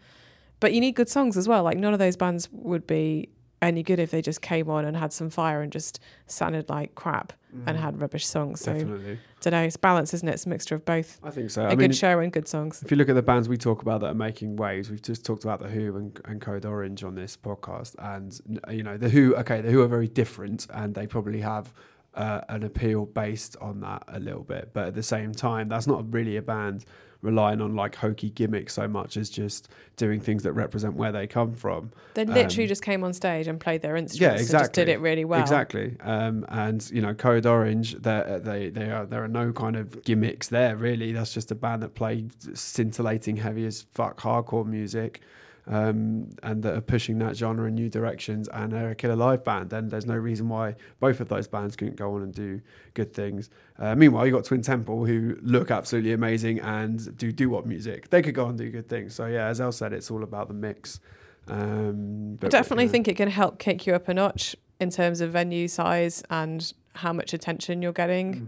but 0.60 0.74
you 0.74 0.82
need 0.82 0.96
good 0.96 1.08
songs 1.08 1.38
as 1.38 1.48
well. 1.48 1.64
Like 1.64 1.78
none 1.78 1.94
of 1.94 2.00
those 2.00 2.18
bands 2.18 2.50
would 2.52 2.88
be 2.88 3.30
any 3.62 3.84
good 3.84 4.00
if 4.00 4.12
they 4.12 4.22
just 4.22 4.42
came 4.42 4.70
on 4.70 4.86
and 4.86 4.96
had 4.96 5.12
some 5.12 5.30
fire 5.30 5.62
and 5.62 5.72
just 5.72 6.00
sounded 6.28 6.70
like 6.70 6.96
crap 6.96 7.34
and 7.66 7.78
had 7.78 8.00
rubbish 8.00 8.28
songs. 8.28 8.62
So 8.62 8.74
definitely, 8.74 9.20
don't 9.42 9.52
know, 9.52 9.64
it's 9.64 9.76
balance, 9.76 10.14
isn't 10.14 10.28
it? 10.28 10.34
It's 10.34 10.46
a 10.46 10.50
mixture 10.50 10.76
of 10.76 10.86
both. 10.86 11.20
I 11.24 11.32
think 11.32 11.50
so. 11.50 11.64
A 11.64 11.68
I 11.68 11.70
good 11.72 11.80
mean, 11.80 11.92
show 11.92 12.20
and 12.20 12.32
good 12.32 12.48
songs. 12.48 12.84
If 12.84 12.92
you 12.92 12.98
look 12.98 13.10
at 13.10 13.16
the 13.16 13.24
bands 13.24 13.50
we 13.50 13.58
talk 13.58 13.82
about 13.82 14.02
that 14.02 14.08
are 14.08 14.14
making 14.14 14.56
waves, 14.58 14.90
we've 14.90 15.02
just 15.02 15.26
talked 15.26 15.44
about 15.44 15.60
the 15.60 15.68
Hu 15.68 15.96
and, 15.98 16.20
and 16.26 16.40
Code 16.40 16.66
Orange 16.66 17.04
on 17.04 17.16
this 17.16 17.36
podcast, 17.36 17.96
and 17.98 18.40
you 18.72 18.84
know 18.84 18.98
the 18.98 19.10
Hu. 19.10 19.36
Okay, 19.38 19.62
the 19.62 19.72
Hu 19.72 19.82
are 19.82 19.88
very 19.88 20.08
different, 20.08 20.68
and 20.74 20.94
they 20.94 21.08
probably 21.08 21.42
have 21.42 21.74
uh, 22.14 22.42
an 22.50 22.64
appeal 22.64 23.06
based 23.06 23.58
on 23.60 23.80
that 23.82 24.04
a 24.08 24.20
little 24.20 24.44
bit. 24.44 24.72
But 24.74 24.88
at 24.88 24.94
the 24.96 25.04
same 25.04 25.34
time, 25.34 25.68
that's 25.68 25.88
not 25.88 26.14
really 26.14 26.38
a 26.38 26.42
band 26.42 26.86
relying 27.22 27.60
on 27.60 27.76
like 27.76 27.96
hokey 27.96 28.30
gimmicks 28.30 28.74
so 28.74 28.88
much 28.88 29.18
as 29.18 29.30
just 29.30 29.68
doing 29.98 30.22
things 30.22 30.44
that 30.44 30.54
represent 30.54 30.96
where 30.96 31.12
they 31.12 31.28
come 31.28 31.54
from. 31.54 31.92
They 32.14 32.24
literally 32.24 32.64
Um, 32.64 32.70
just 32.70 32.82
came 32.82 33.04
on 33.04 33.14
stage 33.14 33.48
and 33.48 33.60
played 33.60 33.82
their 33.82 33.98
instruments. 33.98 34.22
Yeah, 34.22 34.58
And 34.58 34.64
just 34.64 34.74
did 34.74 34.88
it 34.88 35.02
really 35.02 35.26
well. 35.26 35.42
Exactly, 35.42 35.98
um, 36.02 36.46
and 36.48 36.90
you 36.92 37.02
know, 37.02 37.14
Code 37.14 37.46
Orange, 37.46 37.96
they 38.02 38.40
they 38.42 38.70
they 38.70 38.90
are 38.90 39.06
there 39.06 39.24
are 39.24 39.28
no 39.28 39.52
kind 39.52 39.76
of 39.76 40.04
gimmicks 40.04 40.48
there 40.48 40.76
really. 40.78 41.12
That's 41.12 41.34
just 41.34 41.52
a 41.52 41.56
band 41.56 41.84
that 41.84 41.94
play 41.96 42.26
scintillating, 42.54 43.38
heavy 43.38 43.66
as 43.66 43.86
fuck 43.94 44.20
hardcore 44.22 44.66
music, 44.66 45.22
um, 45.70 46.30
and 46.44 46.62
that 46.64 46.76
are 46.76 46.82
pushing 46.82 47.20
that 47.20 47.38
genre 47.38 47.68
in 47.68 47.76
new 47.76 47.90
directions. 47.90 48.50
And 48.50 48.74
they're 48.74 48.90
a 48.90 48.96
killer 48.96 49.16
live 49.16 49.44
band. 49.44 49.70
Then 49.70 49.88
there's 49.88 50.06
no 50.06 50.16
reason 50.16 50.50
why 50.50 50.76
both 51.00 51.22
of 51.22 51.30
those 51.30 51.48
bands 51.48 51.78
couldn't 51.78 51.96
go 51.96 52.16
on 52.16 52.24
and 52.24 52.34
do 52.34 52.60
good 52.96 53.14
things. 53.14 53.50
Uh, 53.78 53.96
meanwhile, 53.96 54.26
you've 54.26 54.36
got 54.36 54.44
Twin 54.44 54.62
Temple 54.62 55.06
who 55.06 55.38
look 55.42 55.72
absolutely 55.72 56.12
amazing 56.12 56.60
and 56.60 57.16
do 57.18 57.32
doo-wop 57.32 57.66
music. 57.66 58.10
They 58.10 58.22
could 58.22 58.36
go 58.36 58.48
and 58.48 58.58
do 58.58 58.70
good 58.70 58.90
things. 58.90 59.16
So 59.16 59.28
yeah, 59.28 59.48
as 59.48 59.62
Elle 59.62 59.72
said, 59.72 59.94
it's 59.94 60.12
all 60.12 60.24
about 60.24 60.50
the 60.50 60.54
mix. 60.54 61.00
Um, 61.48 62.38
I 62.42 62.48
definitely 62.50 62.86
yeah. 62.86 62.92
think 62.92 63.08
it 63.08 63.18
can 63.18 63.30
help 63.30 63.60
kick 63.60 63.88
you 63.88 63.94
up 63.96 64.08
a 64.10 64.14
notch 64.14 64.56
in 64.80 64.90
terms 64.90 65.22
of 65.22 65.32
venue 65.32 65.68
size 65.68 66.24
and 66.30 66.74
how 66.96 67.14
much 67.14 67.34
attention 67.34 67.82
you're 67.82 67.94
getting. 67.94 68.48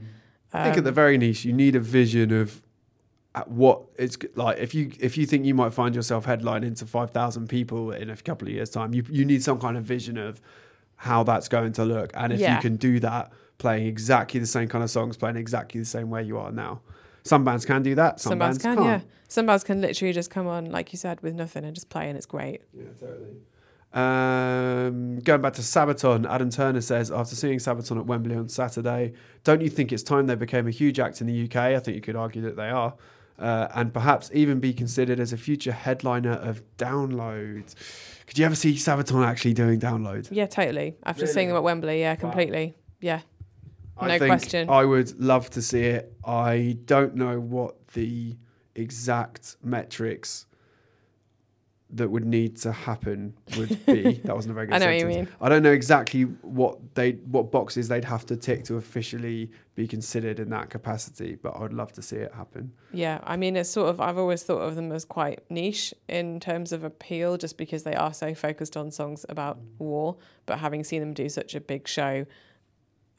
I 0.54 0.66
think 0.66 0.78
at 0.78 0.84
the 0.84 0.90
Um, 0.90 0.96
very 0.96 1.18
least, 1.18 1.46
you 1.46 1.54
need 1.54 1.76
a 1.76 1.80
vision 1.80 2.32
of 2.32 2.62
what 3.48 3.84
it's 3.98 4.18
like. 4.36 4.58
If 4.60 4.74
you 4.74 4.92
if 5.00 5.18
you 5.18 5.26
think 5.26 5.46
you 5.46 5.54
might 5.54 5.74
find 5.74 5.96
yourself 5.96 6.26
headlining 6.26 6.78
to 6.80 6.86
five 6.86 7.12
thousand 7.12 7.48
people 7.48 7.92
in 7.92 8.10
a 8.10 8.18
couple 8.18 8.48
of 8.48 8.54
years' 8.54 8.70
time, 8.70 8.94
you 8.94 9.04
you 9.10 9.26
need 9.26 9.42
some 9.44 9.60
kind 9.60 9.78
of 9.78 9.84
vision 9.84 10.18
of 10.18 10.42
how 10.98 11.24
that's 11.24 11.48
going 11.48 11.72
to 11.74 11.86
look. 11.86 12.12
And 12.14 12.32
if 12.34 12.40
Yeah. 12.40 12.56
you 12.56 12.62
can 12.62 12.76
do 12.76 13.00
that, 13.00 13.32
playing 13.58 13.88
exactly 13.88 14.40
the 14.40 14.46
same 14.46 14.68
kind 14.68 14.84
of 14.84 14.90
songs, 14.90 15.18
playing 15.18 15.38
exactly 15.38 15.80
the 15.80 15.86
same 15.86 16.10
way 16.10 16.24
you 16.24 16.38
are 16.38 16.52
now. 16.52 16.82
Some 17.24 17.44
bands 17.46 17.66
can 17.66 17.84
do 17.84 17.96
that. 17.96 18.20
Some, 18.20 18.32
some 18.32 18.40
bands 18.40 18.58
can, 18.58 18.76
can't. 18.76 18.86
yeah. 18.86 19.00
Some 19.28 19.46
bands 19.46 19.64
can 19.64 19.80
literally 19.82 20.12
just 20.14 20.30
come 20.30 20.48
on, 20.48 20.66
like 20.72 20.92
you 20.92 20.98
said, 20.98 21.22
with 21.22 21.36
nothing 21.36 21.64
and 21.64 21.74
just 21.74 21.90
play, 21.90 22.08
and 22.10 22.18
it's 22.18 22.26
great. 22.26 22.62
Yeah, 22.74 22.86
totally. 23.00 23.30
Um, 23.94 25.20
going 25.20 25.42
back 25.42 25.54
to 25.54 25.62
Sabaton, 25.62 26.30
Adam 26.30 26.50
Turner 26.50 26.82
says 26.82 27.12
after 27.12 27.36
seeing 27.36 27.60
Sabaton 27.60 27.98
at 28.00 28.06
Wembley 28.06 28.36
on 28.36 28.48
Saturday, 28.50 29.14
don't 29.44 29.62
you 29.62 29.70
think 29.70 29.92
it's 29.92 30.02
time 30.04 30.28
they 30.28 30.36
became 30.36 30.68
a 30.68 30.72
huge 30.72 31.00
act 31.00 31.22
in 31.22 31.28
the 31.28 31.44
UK? 31.46 31.56
I 31.58 31.80
think 31.80 31.96
you 31.96 32.02
could 32.02 32.16
argue 32.16 32.42
that 32.44 32.56
they 32.56 32.70
are, 32.70 32.94
uh, 33.40 33.68
and 33.74 33.94
perhaps 33.94 34.30
even 34.34 34.60
be 34.60 34.74
considered 34.74 35.20
as 35.20 35.34
a 35.34 35.38
future 35.38 35.72
headliner 35.72 36.34
of 36.34 36.62
Download. 36.78 37.64
Could 38.28 38.38
you 38.38 38.46
ever 38.46 38.56
see 38.56 38.74
Sabaton 38.76 39.26
actually 39.26 39.54
doing 39.54 39.80
Download? 39.80 40.28
Yeah, 40.32 40.46
totally. 40.46 40.96
After 41.04 41.24
Really? 41.24 41.34
seeing 41.34 41.48
them 41.50 41.58
at 41.58 41.64
Wembley, 41.64 42.00
yeah, 42.00 42.16
completely. 42.16 42.76
Yeah. 43.00 43.22
I 43.98 44.08
No 44.08 44.20
think 44.20 44.30
question. 44.32 44.70
I 44.70 44.86
would 44.86 45.20
love 45.20 45.50
to 45.52 45.62
see 45.62 45.82
it. 45.82 46.14
I 46.26 46.78
don't 46.86 47.16
know 47.16 47.40
what 47.40 47.88
the 47.90 48.38
exact 48.76 49.58
metrics 49.64 50.46
that 51.94 52.10
would 52.10 52.26
need 52.26 52.58
to 52.58 52.72
happen 52.72 53.34
would 53.58 53.86
be. 53.86 54.14
that 54.26 54.36
wasn't 54.36 54.52
a 54.52 54.54
very 54.56 54.68
good 54.68 54.76
I 54.76 54.78
know 54.80 54.86
what 54.86 54.94
you 54.94 55.00
sentence. 55.02 55.30
mean. 55.30 55.38
I 55.42 55.50
don't 55.50 55.64
know 55.64 55.72
exactly 55.72 56.24
what 56.24 56.96
they 56.96 57.12
what 57.12 57.52
boxes 57.52 57.88
they'd 57.88 58.06
have 58.06 58.26
to 58.28 58.38
tick 58.38 58.64
to 58.66 58.76
officially 58.76 59.52
be 59.76 59.88
considered 59.88 60.40
in 60.40 60.50
that 60.50 60.70
capacity, 60.70 61.36
but 61.36 61.50
I 61.56 61.62
would 61.62 61.74
love 61.74 61.92
to 61.94 62.02
see 62.02 62.18
it 62.18 62.34
happen. 62.34 62.72
Yeah, 62.92 63.20
I 63.24 63.38
mean, 63.38 63.56
it's 63.56 63.70
sort 63.70 63.90
of, 63.90 64.02
I've 64.02 64.18
always 64.18 64.44
thought 64.44 64.62
of 64.62 64.76
them 64.76 64.92
as 64.92 65.06
quite 65.06 65.40
niche 65.50 65.94
in 66.08 66.40
terms 66.40 66.72
of 66.72 66.84
appeal, 66.84 67.38
just 67.38 67.58
because 67.58 67.84
they 67.84 67.96
are 67.96 68.14
so 68.14 68.34
focused 68.34 68.76
on 68.76 68.92
songs 68.92 69.26
about 69.30 69.60
war. 69.80 70.18
But 70.46 70.60
having 70.60 70.84
seen 70.84 71.00
them 71.00 71.14
do 71.14 71.30
such 71.30 71.56
a 71.56 71.62
big 71.62 71.88
show, 71.88 72.26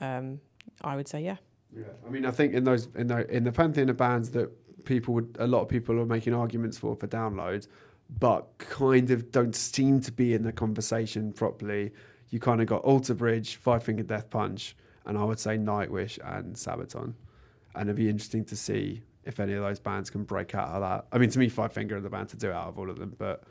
um, 0.00 0.40
I 0.82 0.96
would 0.96 1.08
say, 1.08 1.22
yeah. 1.22 1.36
Yeah, 1.74 1.84
I 2.06 2.10
mean, 2.10 2.26
I 2.26 2.30
think 2.30 2.52
in 2.52 2.64
those 2.64 2.88
in 2.94 3.06
the 3.06 3.26
in 3.34 3.44
the 3.44 3.52
pantheon 3.52 3.88
of 3.88 3.96
bands 3.96 4.30
that 4.32 4.50
people 4.84 5.14
would 5.14 5.36
a 5.38 5.46
lot 5.46 5.62
of 5.62 5.68
people 5.68 5.98
are 5.98 6.06
making 6.06 6.34
arguments 6.34 6.76
for 6.76 6.94
for 6.94 7.06
download, 7.06 7.66
but 8.10 8.58
kind 8.58 9.10
of 9.10 9.30
don't 9.32 9.54
seem 9.56 10.00
to 10.02 10.12
be 10.12 10.34
in 10.34 10.42
the 10.42 10.52
conversation 10.52 11.32
properly. 11.32 11.92
You 12.30 12.40
kind 12.40 12.60
of 12.60 12.66
got 12.66 12.82
Alter 12.82 13.14
Bridge, 13.14 13.56
Five 13.56 13.82
Finger 13.84 14.02
Death 14.02 14.30
Punch, 14.30 14.76
and 15.06 15.16
I 15.18 15.24
would 15.24 15.38
say 15.38 15.56
Nightwish 15.58 16.18
and 16.24 16.54
Sabaton, 16.54 17.14
and 17.74 17.88
it'd 17.88 17.96
be 17.96 18.08
interesting 18.08 18.44
to 18.46 18.56
see 18.56 19.02
if 19.24 19.38
any 19.40 19.52
of 19.54 19.62
those 19.62 19.78
bands 19.78 20.10
can 20.10 20.24
break 20.24 20.54
out 20.54 20.68
of 20.68 20.80
that. 20.80 21.06
I 21.12 21.18
mean, 21.18 21.30
to 21.30 21.38
me, 21.38 21.48
Five 21.48 21.72
Finger 21.72 21.96
are 21.96 22.00
the 22.00 22.10
band 22.10 22.28
to 22.30 22.36
do 22.36 22.48
it 22.50 22.54
out 22.54 22.68
of 22.68 22.78
all 22.78 22.90
of 22.90 22.98
them, 22.98 23.14
but 23.18 23.44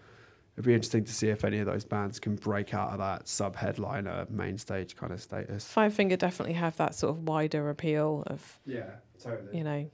it'd 0.55 0.65
be 0.65 0.73
interesting 0.73 1.05
to 1.05 1.13
see 1.13 1.29
if 1.29 1.45
any 1.45 1.59
of 1.59 1.65
those 1.65 1.85
bands 1.85 2.19
can 2.19 2.35
break 2.35 2.73
out 2.73 2.89
of 2.91 2.97
that 2.99 3.27
sub 3.27 3.55
headliner 3.55 4.25
main 4.29 4.57
stage 4.57 4.95
kind 4.95 5.13
of 5.13 5.21
status. 5.21 5.65
Five 5.65 5.93
Finger 5.93 6.17
definitely 6.17 6.53
have 6.55 6.75
that 6.77 6.93
sort 6.95 7.11
of 7.15 7.23
wider 7.27 7.69
appeal 7.69 8.23
of, 8.27 8.59
Yeah, 8.65 8.89
totally. 9.21 9.57
you 9.57 9.63
know, 9.63 9.89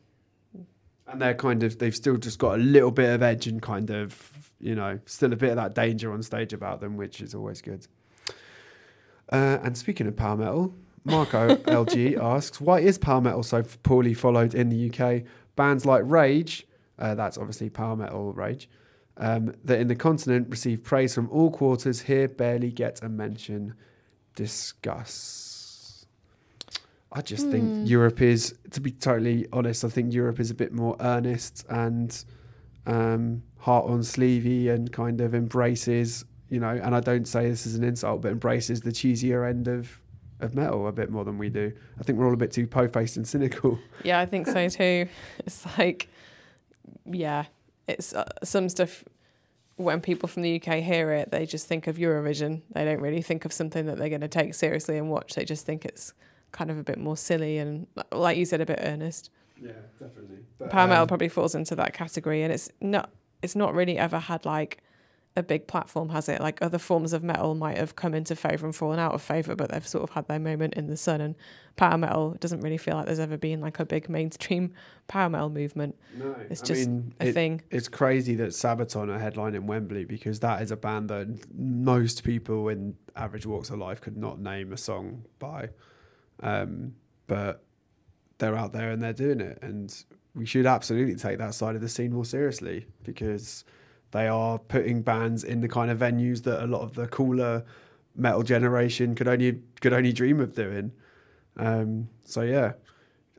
and 1.10 1.22
they're 1.22 1.36
kind 1.36 1.64
of 1.64 1.78
they've 1.80 1.96
still 1.96 2.18
just 2.18 2.38
got 2.40 2.56
a 2.56 2.62
little 2.62 2.92
bit 2.92 3.10
of 3.14 3.22
edge 3.24 3.48
and 3.48 3.62
kind 3.62 3.90
of 3.92 4.47
you 4.60 4.76
know 4.76 5.00
still 5.06 5.32
a 5.34 5.36
bit 5.36 5.50
of 5.52 5.56
that 5.58 5.76
danger 5.76 6.12
on 6.12 6.22
stage 6.22 6.54
about 6.54 6.82
them, 6.82 6.98
which 6.98 7.22
is 7.22 7.36
always 7.36 7.62
good. 7.62 7.88
Uh, 9.32 9.58
and 9.64 9.78
speaking 9.78 10.08
of 10.08 10.16
power 10.16 10.38
metal, 10.38 10.74
Marco 11.04 11.56
LG 11.68 12.18
asks, 12.18 12.62
why 12.62 12.80
is 12.80 12.98
power 12.98 13.20
metal 13.22 13.44
so 13.44 13.64
poorly 13.84 14.14
followed 14.14 14.56
in 14.56 14.70
the 14.70 14.90
UK? 14.90 15.24
Bands 15.56 15.86
like 15.86 16.04
Rage, 16.06 16.66
uh, 16.98 17.14
that's 17.16 17.38
obviously 17.38 17.70
power 17.70 17.96
metal 17.96 18.32
Rage, 18.34 18.70
um, 19.18 19.54
that 19.66 19.80
in 19.80 19.88
the 19.88 19.96
continent 19.96 20.48
receive 20.50 20.84
praise 20.84 21.14
from 21.14 21.30
all 21.30 21.52
quarters 21.52 22.02
here 22.04 22.28
barely 22.28 22.72
get 22.72 23.02
a 23.04 23.10
mention. 23.10 23.74
Discuss. 24.36 26.06
I 27.12 27.22
just 27.22 27.46
Hmm. 27.46 27.52
think 27.52 27.74
Europe 27.84 28.22
is, 28.22 28.56
to 28.72 28.80
be 28.82 28.92
totally 28.92 29.48
honest, 29.52 29.84
I 29.84 29.90
think 29.90 30.14
Europe 30.14 30.40
is 30.40 30.52
a 30.52 30.54
bit 30.54 30.72
more 30.74 30.96
earnest 31.00 31.66
and 31.70 32.24
um, 32.88 33.44
heart 33.60 33.86
on 33.86 34.00
sleevey 34.00 34.70
and 34.70 34.92
kind 34.92 35.22
of 35.22 35.36
embraces, 35.36 36.26
you 36.50 36.60
know, 36.60 36.70
and 36.70 36.96
I 36.96 37.02
don't 37.02 37.28
say 37.28 37.50
this 37.50 37.68
as 37.68 37.76
an 37.76 37.84
insult, 37.84 38.22
but 38.22 38.32
embraces 38.32 38.82
the 38.82 38.92
cheesier 38.92 39.48
end 39.48 39.68
of, 39.68 40.00
of 40.40 40.56
metal 40.56 40.88
a 40.88 40.92
bit 40.92 41.12
more 41.12 41.26
than 41.26 41.38
we 41.38 41.50
do. 41.50 41.72
I 42.00 42.04
think 42.04 42.18
we're 42.18 42.26
all 42.26 42.34
a 42.34 42.38
bit 42.38 42.52
too 42.52 42.66
po 42.66 42.88
faced 42.88 43.18
and 43.18 43.28
cynical. 43.28 43.78
Yeah, 44.04 44.20
I 44.20 44.26
think 44.26 44.48
so 44.48 44.70
too. 44.70 45.08
It's 45.40 45.66
like, 45.78 46.08
yeah, 47.06 47.46
it's 47.88 48.14
uh, 48.14 48.26
some 48.44 48.70
stuff. 48.70 49.04
When 49.76 50.02
people 50.02 50.28
from 50.28 50.42
the 50.42 50.56
UK 50.56 50.80
hear 50.82 51.12
it, 51.12 51.30
they 51.30 51.46
just 51.46 51.68
think 51.68 51.86
of 51.86 51.98
Eurovision. 51.98 52.64
They 52.74 52.84
don't 52.84 53.02
really 53.02 53.22
think 53.22 53.46
of 53.46 53.54
something 53.54 53.86
that 53.86 54.00
they're 54.00 54.10
going 54.10 54.22
to 54.22 54.28
take 54.28 54.56
seriously 54.56 54.98
and 54.98 55.12
watch. 55.12 55.36
They 55.36 55.46
just 55.46 55.68
think 55.68 55.86
it's 55.86 56.14
kind 56.52 56.72
of 56.72 56.80
a 56.80 56.84
bit 56.84 56.98
more 56.98 57.16
silly 57.16 57.60
and, 57.60 57.86
like 58.12 58.38
you 58.38 58.46
said, 58.46 58.60
a 58.60 58.66
bit 58.66 58.80
earnest. 58.82 59.30
Yeah, 59.62 59.72
definitely. 60.00 60.40
But, 60.60 60.70
Power 60.70 60.88
metal 60.88 61.04
um, 61.04 61.08
probably 61.08 61.30
falls 61.30 61.56
into 61.56 61.76
that 61.76 61.94
category, 61.94 62.44
and 62.44 62.52
it's 62.54 62.70
not. 62.82 63.10
It's 63.42 63.56
not 63.56 63.74
really 63.76 63.98
ever 63.98 64.18
had 64.20 64.46
like 64.46 64.80
a 65.36 65.44
big 65.44 65.68
platform, 65.68 66.10
has 66.10 66.28
it? 66.28 66.42
Like 66.42 66.60
other 66.64 66.80
forms 66.80 67.14
of 67.14 67.24
metal 67.24 67.54
might 67.54 67.78
have 67.78 67.96
come 67.96 68.16
into 68.16 68.36
favour 68.36 68.66
and 68.66 68.76
fallen 68.76 68.98
out 68.98 69.14
of 69.14 69.22
favour, 69.22 69.56
but 69.56 69.70
they've 69.72 69.88
sort 69.88 70.04
of 70.04 70.10
had 70.10 70.28
their 70.28 70.40
moment 70.40 70.74
in 70.74 70.88
the 70.88 70.98
sun. 70.98 71.22
And 71.22 71.36
power 71.76 71.96
metal 72.00 72.36
doesn't 72.40 72.62
really 72.62 72.78
feel 72.80 72.96
like 72.96 73.06
there's 73.06 73.20
ever 73.20 73.38
been 73.38 73.62
like 73.62 73.80
a 73.80 73.86
big 73.86 74.10
mainstream 74.10 74.74
power 75.08 75.30
metal 75.30 75.52
movement. 75.52 75.96
no, 76.18 76.36
it's 76.50 76.64
I 76.64 76.66
just 76.66 76.88
mean, 76.88 77.14
A 77.20 77.28
it- 77.28 77.34
thing. 77.34 77.62
it's 77.70 77.88
crazy 77.88 78.34
that 78.36 78.50
Sabaton 78.50 79.10
are 79.16 79.20
headlining 79.20 79.66
Wembley 79.68 80.06
because 80.06 80.40
that 80.40 80.64
is 80.64 80.72
a 80.72 80.78
band 80.78 81.10
that 81.12 81.28
most 81.56 82.24
people 82.24 82.70
in 82.70 82.96
average 83.16 83.46
walks 83.46 83.70
of 83.70 83.78
life 83.78 84.02
could 84.02 84.18
not 84.18 84.40
name 84.40 84.74
a 84.74 84.78
song 84.78 85.26
by. 85.38 85.70
Um, 86.40 86.96
but 87.28 87.64
they're 88.38 88.56
out 88.56 88.74
there 88.74 88.92
and 88.92 89.02
they're 89.02 89.14
doing 89.14 89.42
it. 89.42 89.60
And 89.62 89.94
we 90.36 90.46
should 90.46 90.66
absolutely 90.66 91.16
take 91.16 91.38
that 91.40 91.54
side 91.54 91.76
of 91.76 91.82
the 91.82 91.90
scene 91.90 92.14
more 92.14 92.26
seriously 92.26 92.86
because 93.04 93.64
they 94.12 94.28
are 94.28 94.60
putting 94.60 95.02
bands 95.02 95.44
in 95.44 95.62
the 95.62 95.68
kind 95.68 95.92
of 95.92 96.00
venues 96.00 96.44
that 96.44 96.64
a 96.64 96.68
lot 96.68 96.82
of 96.82 96.94
the 96.94 97.08
cooler 97.08 97.66
metal 98.16 98.44
generation 98.44 99.16
could 99.16 99.28
only 99.28 99.62
could 99.82 99.94
only 99.94 100.14
dream 100.14 100.40
of 100.40 100.56
doing. 100.56 100.92
Um, 101.58 102.10
so 102.24 102.42
yeah, 102.42 102.74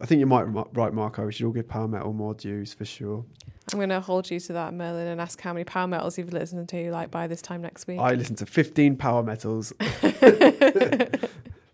I 0.01 0.07
think 0.07 0.21
you 0.21 0.27
might 0.27 0.43
right, 0.43 0.93
Marco. 0.93 1.27
We 1.27 1.33
should 1.33 1.47
all 1.47 1.53
give 1.53 1.69
power 1.69 1.89
metal 1.89 2.13
more 2.13 2.35
dues 2.35 2.75
for 2.75 2.85
sure. 2.85 3.25
I'm 3.73 3.79
going 3.79 3.91
to 3.91 4.01
hold 4.01 4.31
you 4.31 4.41
to 4.41 4.53
that, 4.55 4.73
Merlin, 4.73 5.09
and 5.09 5.21
ask 5.21 5.41
how 5.41 5.53
many 5.53 5.65
power 5.65 5.87
metals 5.87 6.17
you've 6.17 6.33
listened 6.33 6.69
to 6.71 6.91
like 6.91 7.11
by 7.11 7.27
this 7.27 7.43
time 7.43 7.61
next 7.61 7.87
week. 7.87 8.01
I 8.01 8.15
listen 8.15 8.35
to 8.37 8.47
15 8.47 8.97
power 8.97 9.23
metals. 9.23 9.73
uh, 9.81 10.07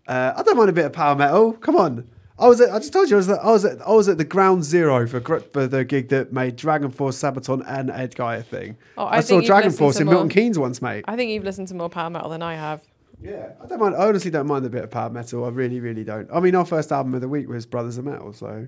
I 0.07 0.43
don't 0.43 0.57
mind 0.57 0.69
a 0.69 0.73
bit 0.73 0.85
of 0.85 0.91
power 0.91 1.15
metal. 1.15 1.53
Come 1.53 1.77
on. 1.77 2.05
I 2.37 2.47
was 2.47 2.59
at, 2.59 2.69
I 2.69 2.79
just 2.79 2.91
told 2.91 3.09
you 3.09 3.15
I 3.15 3.17
was 3.17 3.29
at, 3.29 3.39
I 3.39 3.51
was 3.51 3.65
at, 3.65 3.81
I 3.81 3.91
was 3.91 4.09
at 4.09 4.17
the 4.17 4.25
ground 4.25 4.63
zero 4.65 5.07
for 5.07 5.21
for 5.21 5.67
the 5.67 5.85
gig 5.85 6.09
that 6.09 6.33
made 6.33 6.57
DragonForce, 6.57 7.15
Sabaton, 7.15 7.63
and 7.65 7.89
Edguy 7.89 8.39
a 8.39 8.43
thing. 8.43 8.77
Oh, 8.97 9.05
I, 9.05 9.17
I 9.17 9.19
saw 9.21 9.39
DragonForce 9.39 9.99
in 10.01 10.05
more- 10.05 10.15
Milton 10.15 10.29
Keynes 10.29 10.59
once, 10.59 10.81
mate. 10.81 11.05
I 11.07 11.15
think 11.15 11.31
you've 11.31 11.45
listened 11.45 11.69
to 11.69 11.75
more 11.75 11.89
power 11.89 12.09
metal 12.09 12.29
than 12.29 12.41
I 12.41 12.55
have. 12.55 12.81
Yeah, 13.21 13.53
I 13.63 13.67
don't 13.67 13.79
mind. 13.79 13.95
I 13.95 14.07
honestly 14.07 14.31
don't 14.31 14.47
mind 14.47 14.65
a 14.65 14.69
bit 14.69 14.83
of 14.83 14.91
power 14.91 15.09
metal. 15.09 15.45
I 15.45 15.49
really, 15.49 15.79
really 15.79 16.03
don't. 16.03 16.29
I 16.33 16.41
mean, 16.41 16.55
our 16.55 16.65
first 16.65 16.91
album 16.91 17.13
of 17.13 17.21
the 17.21 17.29
week 17.29 17.47
was 17.47 17.65
Brothers 17.65 17.97
of 17.97 18.03
Metal, 18.05 18.33
so 18.33 18.67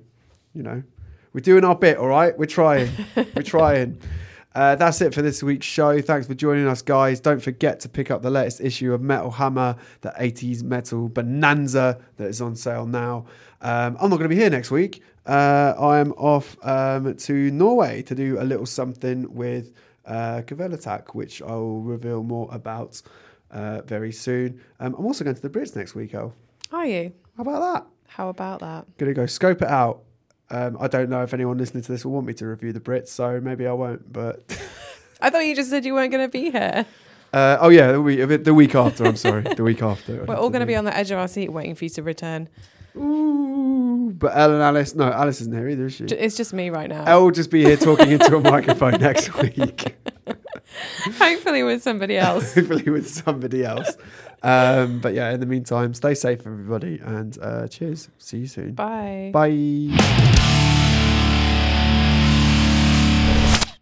you 0.53 0.63
know, 0.63 0.82
we're 1.34 1.41
doing 1.41 1.65
our 1.65 1.76
bit. 1.76 1.97
All 1.97 2.07
right, 2.07 2.38
we're 2.38 2.45
trying. 2.45 2.89
we're 3.36 3.43
trying. 3.43 3.99
Uh, 4.58 4.74
that's 4.74 4.99
it 5.01 5.14
for 5.14 5.22
this 5.22 5.43
week's 5.43 5.68
show. 5.68 6.01
Thanks 6.01 6.26
for 6.26 6.34
joining 6.34 6.68
us, 6.68 6.82
guys. 6.82 7.20
Don't 7.20 7.39
forget 7.39 7.80
to 7.82 7.89
pick 7.89 8.10
up 8.10 8.24
the 8.24 8.32
latest 8.32 8.60
issue 8.60 8.91
of 8.91 9.03
Metal 9.03 9.30
Hammer, 9.30 9.76
the 10.01 10.12
80s 10.20 10.64
metal 10.64 11.10
bonanza 11.10 11.99
that 12.16 12.26
is 12.28 12.41
on 12.41 12.55
sale 12.55 12.88
now. 12.88 13.28
Um, 13.62 13.97
I'm 14.01 14.10
not 14.10 14.18
going 14.18 14.24
to 14.24 14.30
be 14.30 14.36
here 14.36 14.49
next 14.49 14.72
week. 14.72 15.03
Uh, 15.28 15.76
I'm 15.80 16.12
off 16.14 16.58
um, 16.66 17.16
to 17.16 17.51
Norway 17.51 18.01
to 18.01 18.16
do 18.16 18.39
a 18.39 18.45
little 18.45 18.66
something 18.66 19.32
with 19.32 19.74
uh, 20.08 20.41
Attack, 20.49 21.14
which 21.14 21.43
I 21.43 21.51
will 21.51 21.82
reveal 21.82 22.24
more 22.24 22.49
about 22.51 22.99
uh, 23.51 23.84
very 23.84 24.12
soon. 24.12 24.60
Um, 24.80 24.95
I'm 24.97 25.05
also 25.05 25.24
going 25.24 25.36
to 25.36 25.41
the 25.43 25.51
Brits 25.51 25.76
next 25.76 25.93
week, 25.93 26.16
Elle. 26.16 26.34
Are 26.72 26.88
you? 26.88 27.14
How 27.36 27.43
about 27.43 27.60
that? 27.60 27.86
How 28.08 28.30
about 28.30 28.62
that? 28.62 28.88
Gonna 28.97 29.14
go 29.14 29.28
scope 29.28 29.62
it 29.62 29.68
out. 29.68 30.01
Um, 30.50 30.78
I 30.80 30.88
don't 30.88 31.10
know 31.10 31.24
if 31.24 31.34
anyone 31.34 31.58
listening 31.58 31.84
to 31.84 31.91
this 31.91 32.06
will 32.06 32.14
want 32.14 32.26
me 32.28 32.34
to 32.36 32.48
review 32.48 32.72
the 32.74 32.80
Brits, 32.80 33.10
so 33.10 33.39
maybe 33.41 33.68
I 33.68 33.74
won't. 33.74 34.12
But 34.12 34.43
I 35.22 35.30
thought 35.30 35.45
you 35.45 35.56
just 35.56 35.70
said 35.70 35.86
you 35.86 35.93
weren't 35.93 36.12
going 36.12 36.26
to 36.26 36.32
be 36.32 36.52
here. 36.52 36.86
uh, 37.34 37.58
oh 37.60 37.70
yeah, 37.70 37.91
the 37.91 38.02
week, 38.02 38.43
the 38.43 38.54
week 38.54 38.74
after. 38.76 39.06
I'm 39.06 39.18
sorry, 39.18 39.41
the 39.41 39.64
week 39.64 39.82
after. 39.93 40.24
We're 40.26 40.36
all 40.36 40.50
going 40.50 40.62
to 40.62 40.66
be 40.66 40.76
on 40.76 40.86
the 40.86 40.95
edge 40.95 41.12
of 41.12 41.20
our 41.20 41.28
seat 41.28 41.52
waiting 41.52 41.76
for 41.76 41.84
you 41.86 41.89
to 41.91 42.04
return. 42.04 42.48
Ooh, 42.95 44.12
but 44.18 44.36
Elle 44.36 44.54
and 44.54 44.64
Alice, 44.64 44.95
no, 44.95 45.12
Alice 45.12 45.41
isn't 45.41 45.54
here 45.54 45.68
either, 45.70 45.86
is 45.86 45.93
she? 45.95 46.06
It's 46.06 46.36
just 46.38 46.52
me 46.54 46.70
right 46.72 46.89
now. 46.89 47.04
Elle 47.06 47.24
will 47.26 47.32
just 47.32 47.52
be 47.52 47.64
here 47.64 47.78
talking 47.78 48.10
into 48.10 48.36
a 48.36 48.39
microphone 48.52 49.00
next 49.02 49.36
week, 49.36 49.95
Hopefully 51.20 51.64
with 51.64 51.84
somebody 51.84 52.18
else. 52.18 52.54
hopefully 52.56 52.89
with 52.89 53.08
somebody 53.08 53.64
else. 53.64 53.98
Um, 54.44 55.00
but 55.00 55.14
yeah, 55.14 55.32
in 55.32 55.40
the 55.40 55.46
meantime, 55.46 55.94
stay 55.94 56.14
safe, 56.14 56.46
everybody, 56.46 57.00
and 57.04 57.38
uh, 57.42 57.68
cheers. 57.68 58.10
See 58.20 58.38
you 58.38 58.48
soon. 58.48 58.74
Bye. 58.74 59.32
Bye. 59.34 60.54